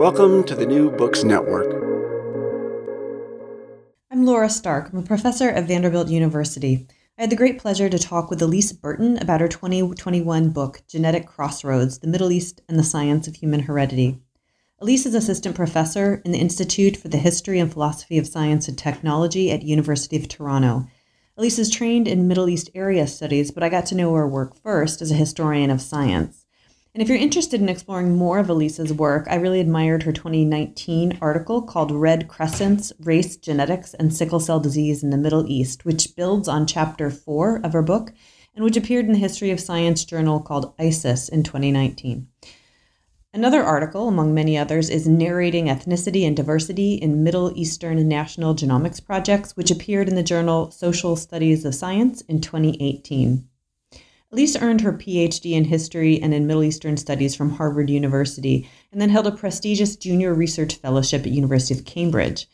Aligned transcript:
Welcome 0.00 0.44
to 0.44 0.54
the 0.54 0.64
New 0.64 0.90
Books 0.90 1.24
Network. 1.24 1.66
I'm 4.10 4.24
Laura 4.24 4.48
Stark. 4.48 4.90
I'm 4.90 5.00
a 5.00 5.02
professor 5.02 5.50
at 5.50 5.68
Vanderbilt 5.68 6.08
University. 6.08 6.86
I 7.18 7.20
had 7.20 7.28
the 7.28 7.36
great 7.36 7.58
pleasure 7.58 7.90
to 7.90 7.98
talk 7.98 8.30
with 8.30 8.40
Elise 8.40 8.72
Burton 8.72 9.18
about 9.18 9.42
her 9.42 9.46
2021 9.48 10.48
book, 10.52 10.80
Genetic 10.88 11.26
Crossroads 11.26 11.98
The 11.98 12.08
Middle 12.08 12.32
East 12.32 12.62
and 12.66 12.78
the 12.78 12.82
Science 12.82 13.28
of 13.28 13.36
Human 13.36 13.60
Heredity. 13.60 14.22
Elise 14.78 15.04
is 15.04 15.14
assistant 15.14 15.54
professor 15.54 16.22
in 16.24 16.32
the 16.32 16.38
Institute 16.38 16.96
for 16.96 17.08
the 17.08 17.18
History 17.18 17.58
and 17.58 17.70
Philosophy 17.70 18.16
of 18.16 18.26
Science 18.26 18.68
and 18.68 18.78
Technology 18.78 19.50
at 19.50 19.64
University 19.64 20.16
of 20.16 20.28
Toronto. 20.28 20.86
Elise 21.36 21.58
is 21.58 21.68
trained 21.68 22.08
in 22.08 22.26
Middle 22.26 22.48
East 22.48 22.70
area 22.74 23.06
studies, 23.06 23.50
but 23.50 23.62
I 23.62 23.68
got 23.68 23.84
to 23.86 23.94
know 23.94 24.14
her 24.14 24.26
work 24.26 24.56
first 24.56 25.02
as 25.02 25.10
a 25.10 25.14
historian 25.14 25.68
of 25.68 25.82
science. 25.82 26.39
And 26.92 27.02
if 27.02 27.08
you're 27.08 27.18
interested 27.18 27.60
in 27.60 27.68
exploring 27.68 28.16
more 28.16 28.40
of 28.40 28.50
Elise's 28.50 28.92
work, 28.92 29.28
I 29.30 29.36
really 29.36 29.60
admired 29.60 30.02
her 30.02 30.12
2019 30.12 31.18
article 31.20 31.62
called 31.62 31.92
Red 31.92 32.26
Crescents 32.26 32.92
Race, 32.98 33.36
Genetics, 33.36 33.94
and 33.94 34.12
Sickle 34.12 34.40
Cell 34.40 34.58
Disease 34.58 35.04
in 35.04 35.10
the 35.10 35.16
Middle 35.16 35.46
East, 35.48 35.84
which 35.84 36.16
builds 36.16 36.48
on 36.48 36.66
chapter 36.66 37.08
four 37.08 37.60
of 37.62 37.74
her 37.74 37.82
book 37.82 38.12
and 38.56 38.64
which 38.64 38.76
appeared 38.76 39.06
in 39.06 39.12
the 39.12 39.18
History 39.18 39.52
of 39.52 39.60
Science 39.60 40.04
journal 40.04 40.40
called 40.40 40.74
ISIS 40.80 41.28
in 41.28 41.44
2019. 41.44 42.26
Another 43.32 43.62
article, 43.62 44.08
among 44.08 44.34
many 44.34 44.58
others, 44.58 44.90
is 44.90 45.06
Narrating 45.06 45.66
Ethnicity 45.66 46.26
and 46.26 46.36
Diversity 46.36 46.94
in 46.94 47.22
Middle 47.22 47.56
Eastern 47.56 48.08
National 48.08 48.56
Genomics 48.56 49.04
Projects, 49.04 49.56
which 49.56 49.70
appeared 49.70 50.08
in 50.08 50.16
the 50.16 50.24
journal 50.24 50.72
Social 50.72 51.14
Studies 51.14 51.64
of 51.64 51.76
Science 51.76 52.22
in 52.22 52.40
2018. 52.40 53.46
Elise 54.32 54.56
earned 54.62 54.80
her 54.82 54.92
PhD 54.92 55.52
in 55.52 55.64
history 55.64 56.22
and 56.22 56.32
in 56.32 56.46
Middle 56.46 56.62
Eastern 56.62 56.96
studies 56.96 57.34
from 57.34 57.50
Harvard 57.50 57.90
University 57.90 58.68
and 58.92 59.00
then 59.00 59.08
held 59.08 59.26
a 59.26 59.32
prestigious 59.32 59.96
junior 59.96 60.32
research 60.32 60.76
fellowship 60.76 61.22
at 61.22 61.32
University 61.32 61.74
of 61.74 61.84
Cambridge. 61.84 62.46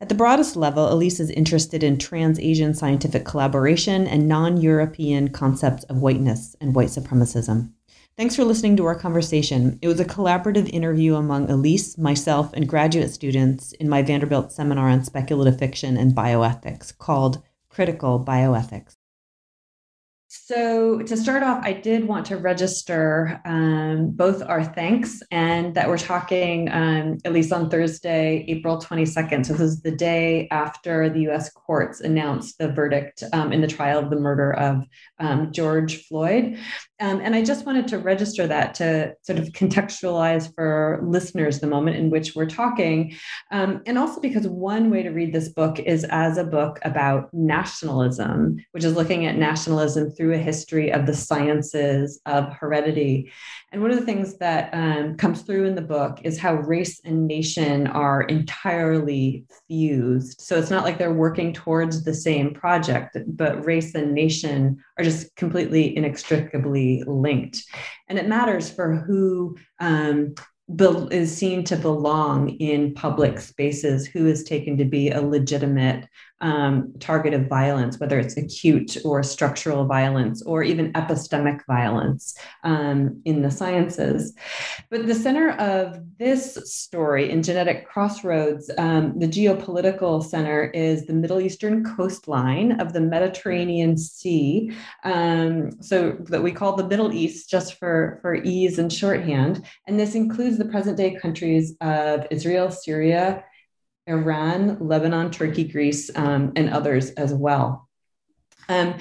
At 0.00 0.08
the 0.08 0.16
broadest 0.16 0.56
level, 0.56 0.92
Elise 0.92 1.20
is 1.20 1.30
interested 1.30 1.84
in 1.84 1.96
trans-Asian 1.96 2.74
scientific 2.74 3.24
collaboration 3.24 4.08
and 4.08 4.26
non-European 4.26 5.28
concepts 5.28 5.84
of 5.84 5.98
whiteness 5.98 6.56
and 6.60 6.74
white 6.74 6.88
supremacism. 6.88 7.70
Thanks 8.16 8.34
for 8.34 8.44
listening 8.44 8.76
to 8.78 8.84
our 8.86 8.98
conversation. 8.98 9.78
It 9.80 9.88
was 9.88 10.00
a 10.00 10.04
collaborative 10.04 10.68
interview 10.70 11.14
among 11.14 11.48
Elise, 11.48 11.96
myself, 11.96 12.52
and 12.52 12.68
graduate 12.68 13.12
students 13.12 13.72
in 13.74 13.88
my 13.88 14.02
Vanderbilt 14.02 14.50
seminar 14.50 14.88
on 14.88 15.04
speculative 15.04 15.58
fiction 15.58 15.96
and 15.96 16.16
bioethics 16.16 16.96
called 16.98 17.42
Critical 17.68 18.24
Bioethics. 18.24 18.95
So, 20.44 20.98
to 21.00 21.16
start 21.16 21.42
off, 21.42 21.64
I 21.64 21.72
did 21.72 22.06
want 22.06 22.26
to 22.26 22.36
register 22.36 23.40
um, 23.44 24.10
both 24.10 24.42
our 24.42 24.62
thanks 24.62 25.22
and 25.30 25.74
that 25.74 25.88
we're 25.88 25.98
talking 25.98 26.68
um, 26.70 27.18
at 27.24 27.32
least 27.32 27.52
on 27.52 27.70
Thursday, 27.70 28.44
April 28.48 28.78
22nd. 28.78 29.46
So, 29.46 29.54
this 29.54 29.72
is 29.72 29.82
the 29.82 29.90
day 29.90 30.48
after 30.50 31.08
the 31.08 31.28
US 31.30 31.50
courts 31.50 32.00
announced 32.00 32.58
the 32.58 32.70
verdict 32.70 33.24
um, 33.32 33.52
in 33.52 33.60
the 33.60 33.66
trial 33.66 33.98
of 33.98 34.10
the 34.10 34.16
murder 34.16 34.52
of 34.52 34.84
um, 35.18 35.52
George 35.52 36.06
Floyd. 36.06 36.58
Um, 36.98 37.20
and 37.20 37.34
I 37.34 37.42
just 37.42 37.66
wanted 37.66 37.88
to 37.88 37.98
register 37.98 38.46
that 38.46 38.74
to 38.76 39.14
sort 39.22 39.38
of 39.38 39.48
contextualize 39.48 40.54
for 40.54 41.00
listeners 41.04 41.60
the 41.60 41.66
moment 41.66 41.96
in 41.96 42.10
which 42.10 42.34
we're 42.34 42.46
talking. 42.46 43.14
Um, 43.50 43.82
and 43.86 43.98
also 43.98 44.20
because 44.20 44.48
one 44.48 44.90
way 44.90 45.02
to 45.02 45.10
read 45.10 45.32
this 45.32 45.50
book 45.50 45.78
is 45.78 46.04
as 46.04 46.38
a 46.38 46.44
book 46.44 46.78
about 46.82 47.28
nationalism, 47.34 48.56
which 48.72 48.84
is 48.84 48.94
looking 48.94 49.26
at 49.26 49.36
nationalism 49.36 50.10
through 50.10 50.34
a 50.34 50.38
history 50.38 50.90
of 50.90 51.06
the 51.06 51.14
sciences 51.14 52.20
of 52.24 52.52
heredity. 52.54 53.30
And 53.72 53.82
one 53.82 53.90
of 53.90 53.98
the 53.98 54.06
things 54.06 54.36
that 54.38 54.70
um, 54.72 55.16
comes 55.16 55.42
through 55.42 55.64
in 55.64 55.74
the 55.74 55.82
book 55.82 56.20
is 56.22 56.38
how 56.38 56.54
race 56.54 57.00
and 57.04 57.26
nation 57.26 57.88
are 57.88 58.22
entirely 58.22 59.44
fused. 59.66 60.40
So 60.40 60.56
it's 60.56 60.70
not 60.70 60.84
like 60.84 60.98
they're 60.98 61.12
working 61.12 61.52
towards 61.52 62.04
the 62.04 62.14
same 62.14 62.54
project, 62.54 63.18
but 63.26 63.64
race 63.66 63.94
and 63.94 64.14
nation 64.14 64.82
are 64.96 65.04
just 65.04 65.34
completely 65.34 65.96
inextricably 65.96 67.02
linked. 67.06 67.64
And 68.08 68.18
it 68.18 68.28
matters 68.28 68.70
for 68.70 68.94
who 68.94 69.56
um, 69.80 70.34
be- 70.74 71.08
is 71.10 71.36
seen 71.36 71.64
to 71.64 71.76
belong 71.76 72.50
in 72.50 72.94
public 72.94 73.40
spaces, 73.40 74.06
who 74.06 74.26
is 74.26 74.44
taken 74.44 74.76
to 74.78 74.84
be 74.84 75.10
a 75.10 75.20
legitimate 75.20 76.08
um, 76.40 76.92
target 77.00 77.34
of 77.34 77.48
violence, 77.48 77.98
whether 77.98 78.18
it's 78.18 78.36
acute 78.36 78.96
or 79.04 79.22
structural 79.22 79.86
violence 79.86 80.42
or 80.42 80.62
even 80.62 80.92
epistemic 80.92 81.60
violence 81.66 82.36
um, 82.62 83.22
in 83.24 83.42
the 83.42 83.50
sciences. 83.50 84.34
But 84.90 85.06
the 85.06 85.14
center 85.14 85.52
of 85.52 85.98
this 86.18 86.54
story 86.64 87.30
in 87.30 87.42
Genetic 87.42 87.88
Crossroads, 87.88 88.70
um, 88.78 89.18
the 89.18 89.28
geopolitical 89.28 90.22
center 90.22 90.64
is 90.64 91.06
the 91.06 91.14
Middle 91.14 91.40
Eastern 91.40 91.84
coastline 91.96 92.80
of 92.80 92.92
the 92.92 93.00
Mediterranean 93.00 93.96
Sea. 93.96 94.72
Um, 95.04 95.70
so 95.80 96.16
that 96.26 96.42
we 96.42 96.52
call 96.52 96.76
the 96.76 96.86
Middle 96.86 97.12
East 97.12 97.48
just 97.48 97.78
for, 97.78 98.18
for 98.22 98.34
ease 98.34 98.78
and 98.78 98.92
shorthand. 98.92 99.64
And 99.86 99.98
this 99.98 100.14
includes 100.14 100.58
the 100.58 100.64
present 100.66 100.96
day 100.96 101.14
countries 101.14 101.74
of 101.80 102.26
Israel, 102.30 102.70
Syria, 102.70 103.44
Iran, 104.06 104.78
Lebanon, 104.80 105.30
Turkey, 105.30 105.64
Greece, 105.64 106.10
um, 106.14 106.52
and 106.56 106.70
others 106.70 107.10
as 107.12 107.32
well. 107.32 107.88
Um, 108.68 108.94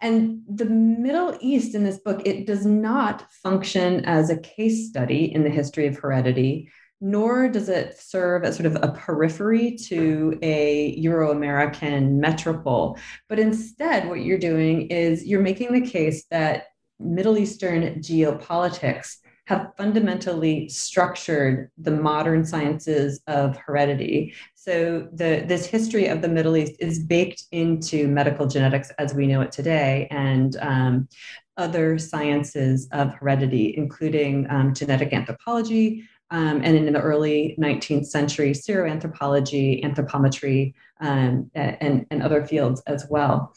and 0.00 0.42
the 0.48 0.64
Middle 0.64 1.36
East 1.40 1.74
in 1.74 1.84
this 1.84 1.98
book, 1.98 2.22
it 2.24 2.46
does 2.46 2.64
not 2.64 3.30
function 3.32 4.04
as 4.04 4.30
a 4.30 4.38
case 4.38 4.88
study 4.88 5.32
in 5.34 5.42
the 5.42 5.50
history 5.50 5.86
of 5.86 5.98
heredity, 5.98 6.70
nor 7.00 7.48
does 7.48 7.68
it 7.68 7.98
serve 7.98 8.44
as 8.44 8.56
sort 8.56 8.66
of 8.66 8.76
a 8.76 8.92
periphery 8.92 9.76
to 9.86 10.38
a 10.42 10.90
Euro 10.98 11.30
American 11.32 12.20
metropole. 12.20 12.98
But 13.28 13.38
instead, 13.38 14.08
what 14.08 14.20
you're 14.20 14.38
doing 14.38 14.88
is 14.88 15.24
you're 15.24 15.40
making 15.40 15.72
the 15.72 15.88
case 15.88 16.24
that 16.30 16.66
Middle 17.00 17.38
Eastern 17.38 18.00
geopolitics 18.00 19.16
have 19.48 19.72
fundamentally 19.78 20.68
structured 20.68 21.70
the 21.78 21.90
modern 21.90 22.44
sciences 22.44 23.18
of 23.26 23.56
heredity. 23.56 24.34
So 24.54 25.08
the 25.14 25.42
this 25.48 25.64
history 25.64 26.06
of 26.08 26.20
the 26.20 26.28
Middle 26.28 26.54
East 26.54 26.74
is 26.80 26.98
baked 26.98 27.44
into 27.50 28.08
medical 28.08 28.46
genetics 28.46 28.90
as 28.98 29.14
we 29.14 29.26
know 29.26 29.40
it 29.40 29.50
today, 29.50 30.06
and 30.10 30.54
um, 30.60 31.08
other 31.56 31.96
sciences 31.96 32.88
of 32.92 33.14
heredity, 33.14 33.74
including 33.74 34.46
um, 34.50 34.74
genetic 34.74 35.14
anthropology, 35.14 36.04
um, 36.30 36.60
and 36.62 36.76
in 36.76 36.92
the 36.92 37.00
early 37.00 37.56
19th 37.58 38.04
century, 38.04 38.50
seroanthropology, 38.50 39.82
anthropometry, 39.82 40.74
um, 41.00 41.50
and, 41.54 42.04
and 42.10 42.22
other 42.22 42.44
fields 42.46 42.82
as 42.86 43.06
well. 43.08 43.54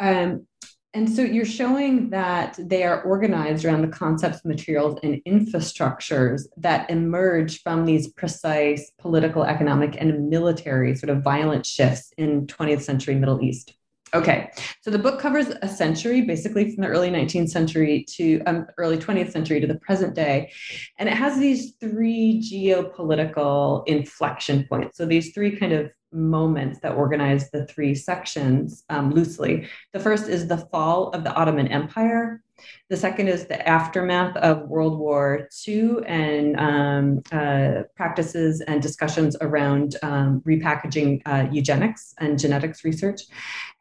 Um, 0.00 0.46
and 0.94 1.10
so 1.10 1.22
you're 1.22 1.44
showing 1.44 2.08
that 2.10 2.56
they 2.58 2.84
are 2.84 3.02
organized 3.02 3.64
around 3.64 3.82
the 3.82 3.88
concepts, 3.88 4.44
materials, 4.44 4.98
and 5.02 5.20
infrastructures 5.26 6.42
that 6.56 6.88
emerge 6.88 7.62
from 7.62 7.84
these 7.84 8.08
precise 8.08 8.92
political, 8.98 9.42
economic, 9.42 9.96
and 10.00 10.30
military 10.30 10.94
sort 10.94 11.10
of 11.10 11.22
violent 11.22 11.66
shifts 11.66 12.12
in 12.16 12.46
20th 12.46 12.82
century 12.82 13.16
Middle 13.16 13.42
East. 13.42 13.74
Okay, 14.14 14.52
so 14.80 14.92
the 14.92 14.98
book 14.98 15.18
covers 15.18 15.48
a 15.60 15.68
century, 15.68 16.20
basically 16.20 16.72
from 16.72 16.82
the 16.82 16.88
early 16.88 17.10
19th 17.10 17.48
century 17.48 18.04
to 18.10 18.40
um, 18.42 18.64
early 18.78 18.96
20th 18.96 19.32
century 19.32 19.58
to 19.58 19.66
the 19.66 19.74
present 19.80 20.14
day. 20.14 20.52
And 21.00 21.08
it 21.08 21.16
has 21.16 21.36
these 21.36 21.72
three 21.80 22.40
geopolitical 22.40 23.82
inflection 23.88 24.66
points. 24.68 24.98
So 24.98 25.06
these 25.06 25.32
three 25.34 25.56
kind 25.56 25.72
of 25.72 25.90
moments 26.14 26.78
that 26.80 26.94
organize 26.94 27.50
the 27.50 27.66
three 27.66 27.94
sections 27.94 28.84
um, 28.88 29.10
loosely. 29.10 29.68
The 29.92 30.00
first 30.00 30.28
is 30.28 30.46
the 30.46 30.58
fall 30.58 31.08
of 31.10 31.24
the 31.24 31.34
Ottoman 31.34 31.68
Empire. 31.68 32.43
The 32.90 32.96
second 32.96 33.28
is 33.28 33.46
the 33.46 33.66
aftermath 33.68 34.36
of 34.36 34.68
World 34.68 34.98
War 34.98 35.48
II 35.66 35.96
and 36.06 36.58
um, 36.60 37.22
uh, 37.32 37.82
practices 37.96 38.60
and 38.60 38.82
discussions 38.82 39.36
around 39.40 39.96
um, 40.02 40.42
repackaging 40.46 41.22
uh, 41.26 41.48
eugenics 41.50 42.14
and 42.18 42.38
genetics 42.38 42.84
research. 42.84 43.22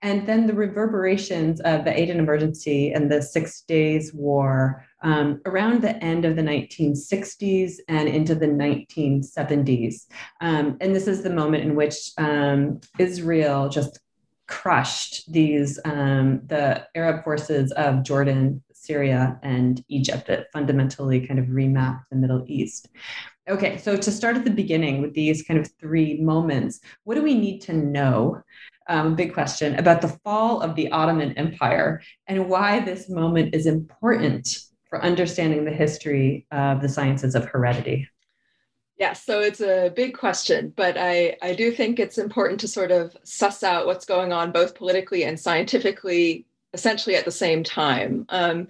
And 0.01 0.27
then 0.27 0.47
the 0.47 0.53
reverberations 0.53 1.61
of 1.61 1.85
the 1.85 1.97
Aden 1.97 2.19
Emergency 2.19 2.91
and 2.91 3.11
the 3.11 3.21
Six 3.21 3.61
Days 3.61 4.13
War 4.13 4.85
um, 5.01 5.41
around 5.45 5.81
the 5.81 6.01
end 6.03 6.25
of 6.25 6.35
the 6.35 6.41
1960s 6.41 7.75
and 7.87 8.07
into 8.07 8.35
the 8.35 8.47
1970s. 8.47 10.07
Um, 10.41 10.77
and 10.81 10.95
this 10.95 11.07
is 11.07 11.23
the 11.23 11.29
moment 11.29 11.63
in 11.63 11.75
which 11.75 12.11
um, 12.17 12.79
Israel 12.99 13.69
just 13.69 13.99
crushed 14.47 15.31
these 15.31 15.79
um, 15.85 16.41
the 16.47 16.85
Arab 16.95 17.23
forces 17.23 17.71
of 17.73 18.03
Jordan, 18.03 18.63
Syria, 18.73 19.39
and 19.41 19.83
Egypt 19.87 20.27
that 20.27 20.51
fundamentally 20.51 21.25
kind 21.25 21.39
of 21.39 21.45
remapped 21.47 22.03
the 22.09 22.17
Middle 22.17 22.43
East. 22.47 22.89
Okay, 23.49 23.77
so 23.77 23.97
to 23.97 24.11
start 24.11 24.37
at 24.37 24.45
the 24.45 24.51
beginning 24.51 25.01
with 25.01 25.13
these 25.13 25.43
kind 25.43 25.59
of 25.59 25.69
three 25.79 26.21
moments, 26.21 26.79
what 27.03 27.15
do 27.15 27.21
we 27.21 27.35
need 27.35 27.59
to 27.61 27.73
know? 27.73 28.41
Um, 28.87 29.15
big 29.15 29.33
question 29.33 29.75
about 29.75 30.01
the 30.01 30.09
fall 30.25 30.61
of 30.61 30.75
the 30.75 30.91
Ottoman 30.91 31.31
Empire 31.37 32.01
and 32.27 32.49
why 32.49 32.81
this 32.81 33.09
moment 33.09 33.55
is 33.55 33.65
important 33.65 34.57
for 34.89 35.01
understanding 35.01 35.63
the 35.63 35.71
history 35.71 36.45
of 36.51 36.81
the 36.81 36.89
sciences 36.89 37.33
of 37.33 37.45
heredity. 37.45 38.07
Yes, 38.97 39.23
so 39.25 39.39
it's 39.39 39.61
a 39.61 39.91
big 39.95 40.15
question, 40.15 40.71
but 40.75 40.97
I, 40.97 41.35
I 41.41 41.55
do 41.55 41.71
think 41.71 41.99
it's 41.99 42.19
important 42.19 42.59
to 42.59 42.67
sort 42.67 42.91
of 42.91 43.17
suss 43.23 43.63
out 43.63 43.87
what's 43.87 44.05
going 44.05 44.31
on 44.31 44.51
both 44.51 44.75
politically 44.75 45.23
and 45.23 45.39
scientifically, 45.39 46.45
essentially 46.73 47.15
at 47.15 47.25
the 47.25 47.31
same 47.31 47.63
time. 47.63 48.25
Um, 48.29 48.67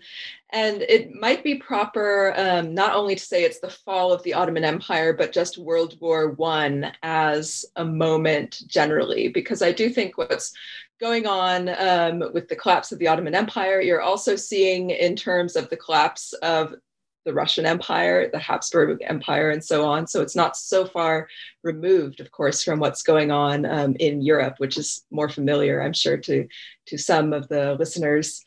and 0.52 0.84
it 0.84 1.14
might 1.14 1.44
be 1.44 1.56
proper 1.56 2.34
um, 2.38 2.74
not 2.74 2.96
only 2.96 3.16
to 3.16 3.24
say 3.24 3.44
it's 3.44 3.60
the 3.60 3.70
fall 3.70 4.14
of 4.14 4.24
the 4.24 4.34
Ottoman 4.34 4.64
Empire, 4.64 5.12
but 5.12 5.34
just 5.34 5.58
World 5.58 5.98
War 6.00 6.30
One 6.30 6.94
as 7.02 7.66
a 7.76 7.84
moment 7.84 8.62
generally, 8.68 9.28
because 9.28 9.62
I 9.62 9.72
do 9.74 9.90
think 9.90 10.18
what's 10.18 10.54
going 11.02 11.28
on 11.28 11.70
um, 11.70 12.32
with 12.34 12.48
the 12.48 12.56
collapse 12.56 12.92
of 12.92 13.00
the 13.00 13.08
Ottoman 13.08 13.36
Empire, 13.36 13.82
you're 13.82 14.02
also 14.02 14.36
seeing 14.38 14.92
in 14.92 15.18
terms 15.18 15.58
of 15.58 15.70
the 15.70 15.78
collapse 15.78 16.32
of 16.34 16.76
the 17.26 17.34
Russian 17.34 17.66
Empire, 17.66 18.30
the 18.32 18.40
Habsburg 18.40 19.00
Empire, 19.02 19.50
and 19.50 19.64
so 19.64 19.86
on. 19.86 20.08
So 20.08 20.22
it's 20.22 20.36
not 20.36 20.58
so 20.58 20.86
far 20.86 21.28
removed, 21.64 22.20
of 22.20 22.32
course, 22.32 22.64
from 22.64 22.80
what's 22.80 23.04
going 23.04 23.32
on 23.32 23.66
um, 23.66 23.96
in 24.00 24.22
Europe, 24.22 24.56
which 24.58 24.78
is 24.78 25.06
more 25.12 25.30
familiar, 25.30 25.82
I'm 25.82 25.94
sure, 25.94 26.18
to, 26.18 26.48
to 26.88 26.98
some 26.98 27.34
of 27.34 27.48
the 27.48 27.76
listeners 27.76 28.44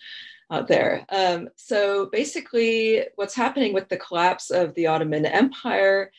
out 0.50 0.69
there. 0.69 1.05
Um, 1.08 1.49
so 1.56 2.06
basically, 2.06 3.05
what's 3.17 3.34
happening 3.34 3.73
with 3.73 3.88
the 3.88 3.96
collapse 3.96 4.50
of 4.50 4.75
the 4.75 4.87
Ottoman 4.87 5.26
Empire 5.26 6.12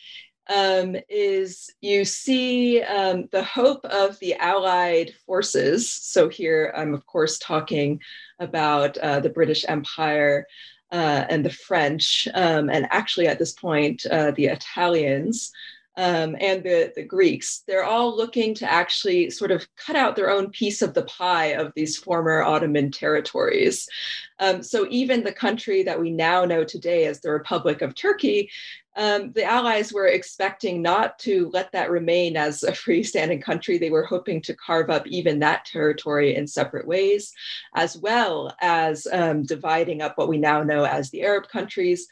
um, 0.50 0.96
is 1.10 1.70
you 1.82 2.06
see 2.06 2.82
um, 2.82 3.28
the 3.32 3.44
hope 3.44 3.86
of 3.86 4.18
the 4.20 4.36
Allied 4.36 5.14
forces. 5.26 5.92
So 5.92 6.30
here 6.30 6.74
I'm, 6.76 6.94
of 6.94 7.06
course, 7.06 7.38
talking 7.38 8.02
about 8.40 8.98
uh, 8.98 9.20
the 9.20 9.30
British 9.30 9.66
Empire 9.68 10.46
uh, 10.92 11.26
and 11.30 11.46
the 11.46 11.50
French, 11.50 12.28
um, 12.34 12.70
and 12.70 12.88
actually 12.92 13.28
at 13.28 13.40
this 13.40 13.54
point, 13.54 14.06
uh, 14.10 14.32
the 14.32 14.46
Italians. 14.46 15.52
Um, 15.98 16.36
and 16.40 16.64
the, 16.64 16.94
the 16.96 17.04
Greeks, 17.04 17.64
they're 17.68 17.84
all 17.84 18.16
looking 18.16 18.54
to 18.56 18.72
actually 18.72 19.32
sort 19.32 19.50
of 19.50 19.68
cut 19.76 19.96
out 19.96 20.16
their 20.16 20.30
own 20.30 20.52
piece 20.52 20.84
of 20.84 20.94
the 20.94 21.04
pie 21.06 21.48
of 21.48 21.74
these 21.76 21.98
former 21.98 22.44
Ottoman 22.44 22.92
territories. 22.92 23.90
Um, 24.38 24.62
so 24.62 24.86
even 24.92 25.24
the 25.24 25.32
country 25.32 25.82
that 25.84 26.00
we 26.00 26.12
now 26.12 26.46
know 26.46 26.64
today 26.64 27.06
as 27.06 27.20
the 27.20 27.32
Republic 27.32 27.82
of 27.82 27.96
Turkey, 27.96 28.52
um, 28.96 29.32
the 29.32 29.44
Allies 29.44 29.92
were 29.92 30.06
expecting 30.08 30.84
not 30.84 31.18
to 31.20 31.50
let 31.52 31.72
that 31.72 31.90
remain 31.90 32.38
as 32.38 32.62
a 32.62 32.72
freestanding 32.74 33.42
country. 33.42 33.80
They 33.80 33.90
were 33.90 34.06
hoping 34.06 34.42
to 34.44 34.56
carve 34.56 34.92
up 34.92 35.08
even 35.08 35.40
that 35.40 35.66
territory 35.66 36.36
in 36.36 36.46
separate 36.46 36.88
ways, 36.88 37.34
as 37.76 37.98
well 37.98 38.56
as 38.62 39.08
um, 39.12 39.44
dividing 39.44 40.04
up 40.04 40.16
what 40.18 40.30
we 40.30 40.38
now 40.38 40.62
know 40.62 40.84
as 40.84 41.10
the 41.10 41.24
Arab 41.24 41.48
countries 41.48 42.08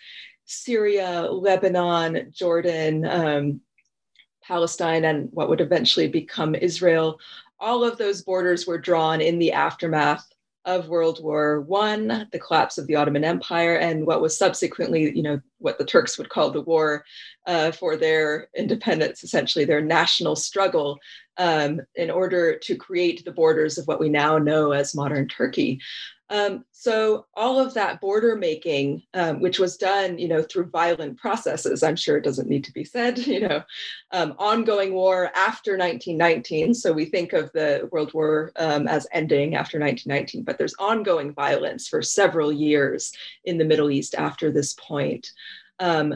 Syria, 0.46 1.28
Lebanon, 1.32 2.32
Jordan, 2.32 3.04
um, 3.06 3.62
Palestine, 4.48 5.06
and 5.06 5.30
what 5.32 5.50
would 5.50 5.62
eventually 5.62 6.08
become 6.08 6.56
Israel. 6.56 7.20
All 7.60 7.84
of 7.84 7.98
those 7.98 8.22
borders 8.22 8.68
were 8.68 8.78
drawn 8.78 9.22
in 9.22 9.40
the 9.40 9.52
aftermath 9.52 10.28
of 10.66 10.90
World 10.90 11.24
War 11.24 11.62
One, 11.62 12.28
the 12.32 12.40
collapse 12.40 12.78
of 12.78 12.88
the 12.88 12.96
Ottoman 12.96 13.24
Empire, 13.24 13.76
and 13.76 14.06
what 14.06 14.22
was 14.22 14.38
subsequently, 14.38 15.16
you 15.16 15.24
know, 15.24 15.40
what 15.60 15.78
the 15.78 15.86
Turks 15.86 16.18
would 16.18 16.30
call 16.30 16.50
the 16.50 16.62
war 16.62 17.06
uh, 17.46 17.72
for 17.72 17.96
their 17.96 18.50
independence, 18.56 19.24
essentially 19.24 19.64
their 19.64 19.82
national 19.82 20.36
struggle, 20.36 21.00
um, 21.38 21.82
in 21.96 22.10
order 22.10 22.58
to 22.58 22.76
create 22.76 23.24
the 23.26 23.32
borders 23.32 23.78
of 23.78 23.88
what 23.88 24.00
we 24.00 24.10
now 24.10 24.38
know 24.38 24.72
as 24.72 24.96
modern 24.96 25.28
Turkey. 25.28 25.80
Um, 26.30 26.66
so 26.72 27.28
all 27.36 27.60
of 27.60 27.76
that 27.76 28.02
border 28.02 28.36
making, 28.36 29.04
um, 29.14 29.42
which 29.42 29.60
was 29.60 29.78
done, 29.78 30.18
you 30.18 30.28
know, 30.28 30.42
through 30.42 30.72
violent 30.72 31.20
processes, 31.20 31.84
I'm 31.84 31.96
sure 31.96 32.18
it 32.18 32.24
doesn't 32.24 32.50
need 32.50 32.64
to 32.64 32.74
be 32.74 32.84
said, 32.84 33.20
you 33.28 33.42
know, 33.42 33.64
um, 34.12 34.34
ongoing 34.40 34.94
war 34.94 35.32
after 35.36 35.78
1919. 35.78 36.74
So 36.74 36.92
we 36.94 37.06
think 37.06 37.34
of 37.34 37.52
the 37.52 37.88
World 37.92 38.14
War 38.14 38.52
um, 38.56 38.88
as 38.88 39.08
ending 39.12 39.56
after 39.56 39.80
1919, 39.80 40.44
but 40.44 40.58
there's 40.58 40.76
ongoing 40.80 41.34
violence 41.34 41.88
for 41.88 42.02
several 42.02 42.52
years 42.52 43.12
in 43.44 43.58
the 43.58 43.66
Middle 43.66 43.92
East 43.92 44.16
after 44.16 44.52
this 44.52 44.74
point. 44.74 45.32
Um, 45.80 46.16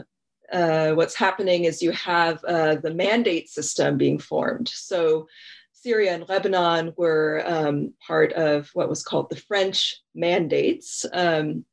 uh, 0.52 0.92
what's 0.92 1.14
happening 1.14 1.64
is 1.64 1.82
you 1.82 1.92
have 1.92 2.42
uh, 2.44 2.76
the 2.76 2.94
mandate 2.94 3.48
system 3.48 3.96
being 3.96 4.18
formed. 4.18 4.68
So 4.68 5.28
Syria 5.72 6.12
and 6.12 6.28
Lebanon 6.28 6.92
were 6.96 7.42
um, 7.46 7.94
part 8.06 8.32
of 8.34 8.68
what 8.74 8.88
was 8.88 9.02
called 9.02 9.30
the 9.30 9.36
French 9.36 10.00
mandates. 10.14 11.06
Um, 11.12 11.64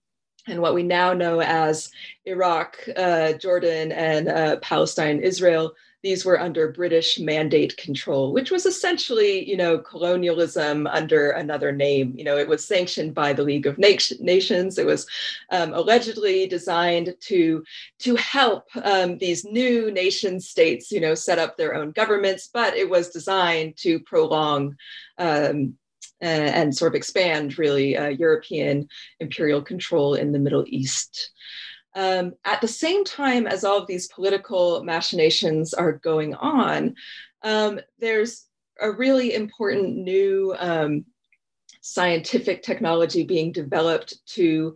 and 0.47 0.61
what 0.61 0.73
we 0.73 0.83
now 0.83 1.11
know 1.11 1.41
as 1.41 1.91
Iraq, 2.25 2.77
uh, 2.95 3.33
Jordan, 3.33 3.91
and 3.91 4.29
uh, 4.29 4.55
Palestine, 4.57 5.19
Israel 5.19 5.73
these 6.03 6.23
were 6.23 6.39
under 6.39 6.71
British 6.71 7.19
mandate 7.19 7.75
control, 7.77 8.31
which 8.31 8.51
was 8.51 8.65
essentially, 8.65 9.47
you 9.49 9.57
know, 9.57 9.79
colonialism 9.79 10.85
under 10.87 11.31
another 11.31 11.71
name. 11.71 12.13
You 12.15 12.23
know, 12.23 12.37
it 12.37 12.47
was 12.47 12.63
sanctioned 12.63 13.15
by 13.15 13.33
the 13.33 13.43
League 13.43 13.65
of 13.65 13.77
Nations. 13.77 14.77
It 14.77 14.85
was 14.85 15.07
um, 15.51 15.73
allegedly 15.73 16.47
designed 16.47 17.15
to 17.21 17.63
to 17.99 18.15
help 18.15 18.65
um, 18.83 19.17
these 19.17 19.43
new 19.43 19.91
nation 19.91 20.39
states, 20.39 20.91
you 20.91 21.01
know, 21.01 21.15
set 21.15 21.39
up 21.39 21.57
their 21.57 21.73
own 21.73 21.91
governments, 21.91 22.49
but 22.53 22.75
it 22.75 22.89
was 22.89 23.09
designed 23.09 23.75
to 23.77 23.99
prolong. 24.01 24.75
Um, 25.17 25.77
and 26.19 26.75
sort 26.75 26.91
of 26.91 26.95
expand 26.95 27.59
really 27.59 27.95
uh, 27.95 28.07
European 28.07 28.87
imperial 29.19 29.61
control 29.61 30.15
in 30.15 30.31
the 30.31 30.39
Middle 30.39 30.65
East. 30.65 31.31
Um, 31.97 32.35
at 32.45 32.61
the 32.61 32.67
same 32.67 33.03
time 33.03 33.47
as 33.47 33.63
all 33.63 33.79
of 33.79 33.87
these 33.87 34.07
political 34.07 34.83
machinations 34.83 35.73
are 35.73 35.93
going 35.93 36.35
on, 36.35 36.93
um, 37.41 37.79
there's 37.97 38.45
a 38.79 38.91
really 38.91 39.33
important 39.33 39.97
new 39.97 40.55
um, 40.59 41.05
scientific 41.81 42.61
technology 42.61 43.23
being 43.23 43.51
developed 43.51 44.13
to 44.27 44.75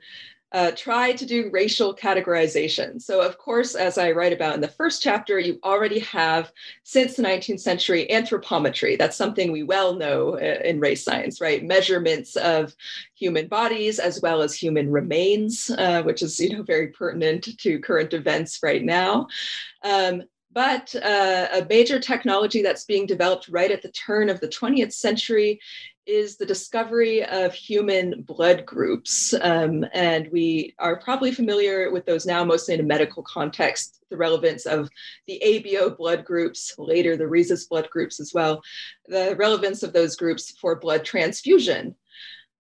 uh, 0.54 0.72
try 0.76 1.14
to 1.14 1.26
do 1.26 1.50
racial 1.52 1.96
categorization. 1.96 3.02
So, 3.02 3.22
of 3.22 3.38
course, 3.38 3.74
as 3.74 3.98
I 3.98 4.12
write 4.12 4.34
about 4.34 4.56
in 4.56 4.62
the 4.62 4.68
first 4.68 5.02
chapter, 5.02 5.40
you 5.40 5.60
already 5.64 6.00
have, 6.00 6.52
since 6.84 7.16
the 7.16 7.24
19th 7.24 7.62
century, 7.62 8.08
anthropometry. 8.12 8.98
That's 8.98 9.16
something 9.16 9.52
we 9.52 9.64
well 9.64 9.96
know 9.96 10.36
uh, 10.36 10.60
in 10.64 10.80
race 10.80 11.04
science, 11.04 11.40
right? 11.40 11.64
Measurements 11.64 12.36
of 12.36 12.76
human 13.16 13.48
bodies 13.48 14.00
as 14.00 14.22
well 14.22 14.42
as 14.42 14.54
human 14.54 14.92
remains, 14.92 15.70
uh, 15.78 16.04
which 16.04 16.22
is, 16.22 16.40
you 16.40 16.58
know, 16.58 16.64
very 16.64 16.88
pertinent 16.88 17.58
to 17.58 17.80
current 17.80 18.14
events 18.14 18.60
right 18.62 18.84
now. 18.84 19.28
Um, 19.84 20.24
but 20.54 20.94
uh, 20.96 21.48
a 21.54 21.66
major 21.70 22.00
technology 22.00 22.62
that's 22.62 22.84
being 22.84 23.06
developed 23.06 23.48
right 23.48 23.72
at 23.72 23.82
the 23.82 23.92
turn 23.92 24.30
of 24.30 24.40
the 24.40 24.48
20th 24.48 24.94
century 24.94 25.60
is 26.06 26.38
the 26.38 26.46
discovery 26.46 27.24
of 27.24 27.54
human 27.54 28.24
blood 28.24 28.66
groups. 28.66 29.34
Um, 29.40 29.86
and 29.94 30.28
we 30.32 30.74
are 30.80 31.00
probably 31.00 31.32
familiar 31.32 31.92
with 31.92 32.06
those 32.06 32.26
now, 32.26 32.44
mostly 32.44 32.74
in 32.74 32.80
a 32.80 32.84
medical 32.84 33.24
context, 33.24 34.00
the 34.10 34.18
relevance 34.18 34.66
of 34.66 34.90
the 35.28 35.42
ABO 35.46 35.96
blood 35.96 36.26
groups, 36.26 36.74
later 36.78 37.16
the 37.16 37.28
rhesus 37.28 37.66
blood 37.66 37.90
groups 37.90 38.20
as 38.20 38.34
well, 38.34 38.62
the 39.08 39.36
relevance 39.38 39.84
of 39.84 39.94
those 39.94 40.16
groups 40.16 40.52
for 40.60 40.80
blood 40.80 41.06
transfusion. 41.06 41.96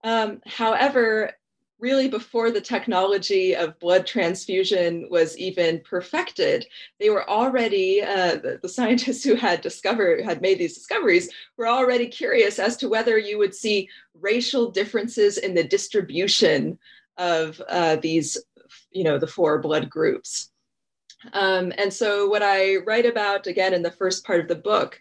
Um, 0.03 0.41
however, 0.45 1.33
really 1.81 2.07
before 2.07 2.51
the 2.51 2.61
technology 2.61 3.55
of 3.55 3.77
blood 3.79 4.05
transfusion 4.05 5.07
was 5.09 5.37
even 5.37 5.81
perfected 5.81 6.65
they 6.99 7.09
were 7.09 7.29
already 7.29 8.01
uh, 8.01 8.35
the, 8.35 8.59
the, 8.61 8.69
scientists 8.69 9.23
who 9.25 9.35
had 9.35 9.61
discovered 9.61 10.23
had 10.23 10.41
made 10.41 10.57
these 10.57 10.75
discoveries 10.75 11.29
were 11.57 11.67
already 11.67 12.07
curious 12.07 12.59
as 12.59 12.77
to 12.77 12.87
whether 12.87 13.17
you 13.17 13.37
would 13.37 13.53
see 13.53 13.89
racial 14.19 14.71
differences 14.71 15.37
in 15.37 15.53
the 15.53 15.63
distribution 15.63 16.77
of 17.17 17.61
uh, 17.67 17.97
these 17.97 18.37
you 18.91 19.03
know 19.03 19.17
the 19.17 19.27
four 19.27 19.59
blood 19.59 19.89
groups. 19.89 20.49
Um, 21.33 21.71
and 21.77 21.93
so, 21.93 22.27
what 22.27 22.41
I 22.41 22.77
write 22.77 23.05
about 23.05 23.47
again 23.47 23.73
in 23.73 23.83
the 23.83 23.91
first 23.91 24.25
part 24.25 24.39
of 24.39 24.47
the 24.47 24.55
book 24.55 24.99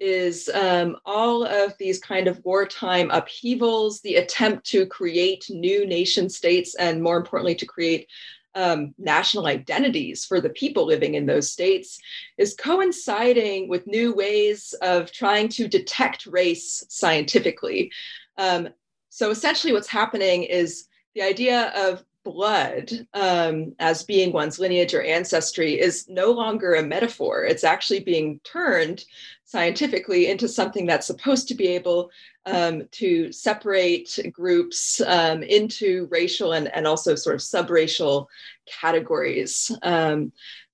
is 0.00 0.48
um, 0.54 0.96
all 1.04 1.44
of 1.44 1.76
these 1.78 2.00
kind 2.00 2.26
of 2.26 2.42
wartime 2.44 3.10
upheavals, 3.10 4.00
the 4.00 4.16
attempt 4.16 4.66
to 4.66 4.86
create 4.86 5.44
new 5.50 5.86
nation 5.86 6.28
states, 6.28 6.74
and 6.74 7.02
more 7.02 7.18
importantly, 7.18 7.54
to 7.54 7.66
create 7.66 8.08
um, 8.54 8.94
national 8.98 9.46
identities 9.46 10.24
for 10.24 10.40
the 10.40 10.48
people 10.50 10.86
living 10.86 11.14
in 11.14 11.26
those 11.26 11.52
states, 11.52 12.00
is 12.38 12.54
coinciding 12.54 13.68
with 13.68 13.86
new 13.86 14.12
ways 14.14 14.74
of 14.82 15.12
trying 15.12 15.48
to 15.50 15.68
detect 15.68 16.26
race 16.26 16.82
scientifically. 16.88 17.92
Um, 18.38 18.70
so, 19.10 19.30
essentially, 19.30 19.72
what's 19.72 19.88
happening 19.88 20.44
is 20.44 20.86
the 21.14 21.22
idea 21.22 21.72
of 21.76 22.02
blood 22.24 22.90
um, 23.14 23.74
as 23.78 24.02
being 24.02 24.32
one's 24.32 24.58
lineage 24.58 24.94
or 24.94 25.02
ancestry 25.02 25.80
is 25.80 26.08
no 26.08 26.30
longer 26.30 26.74
a 26.74 26.82
metaphor. 26.82 27.44
It's 27.44 27.64
actually 27.64 28.00
being 28.00 28.40
turned 28.44 29.04
scientifically 29.44 30.28
into 30.30 30.48
something 30.48 30.86
that's 30.86 31.06
supposed 31.06 31.48
to 31.48 31.54
be 31.54 31.68
able 31.68 32.10
um, 32.46 32.82
to 32.92 33.32
separate 33.32 34.18
groups 34.32 35.00
um, 35.00 35.42
into 35.42 36.06
racial 36.10 36.52
and, 36.52 36.68
and 36.74 36.86
also 36.86 37.14
sort 37.14 37.34
of 37.34 37.40
subracial 37.40 38.26
categories. 38.66 39.72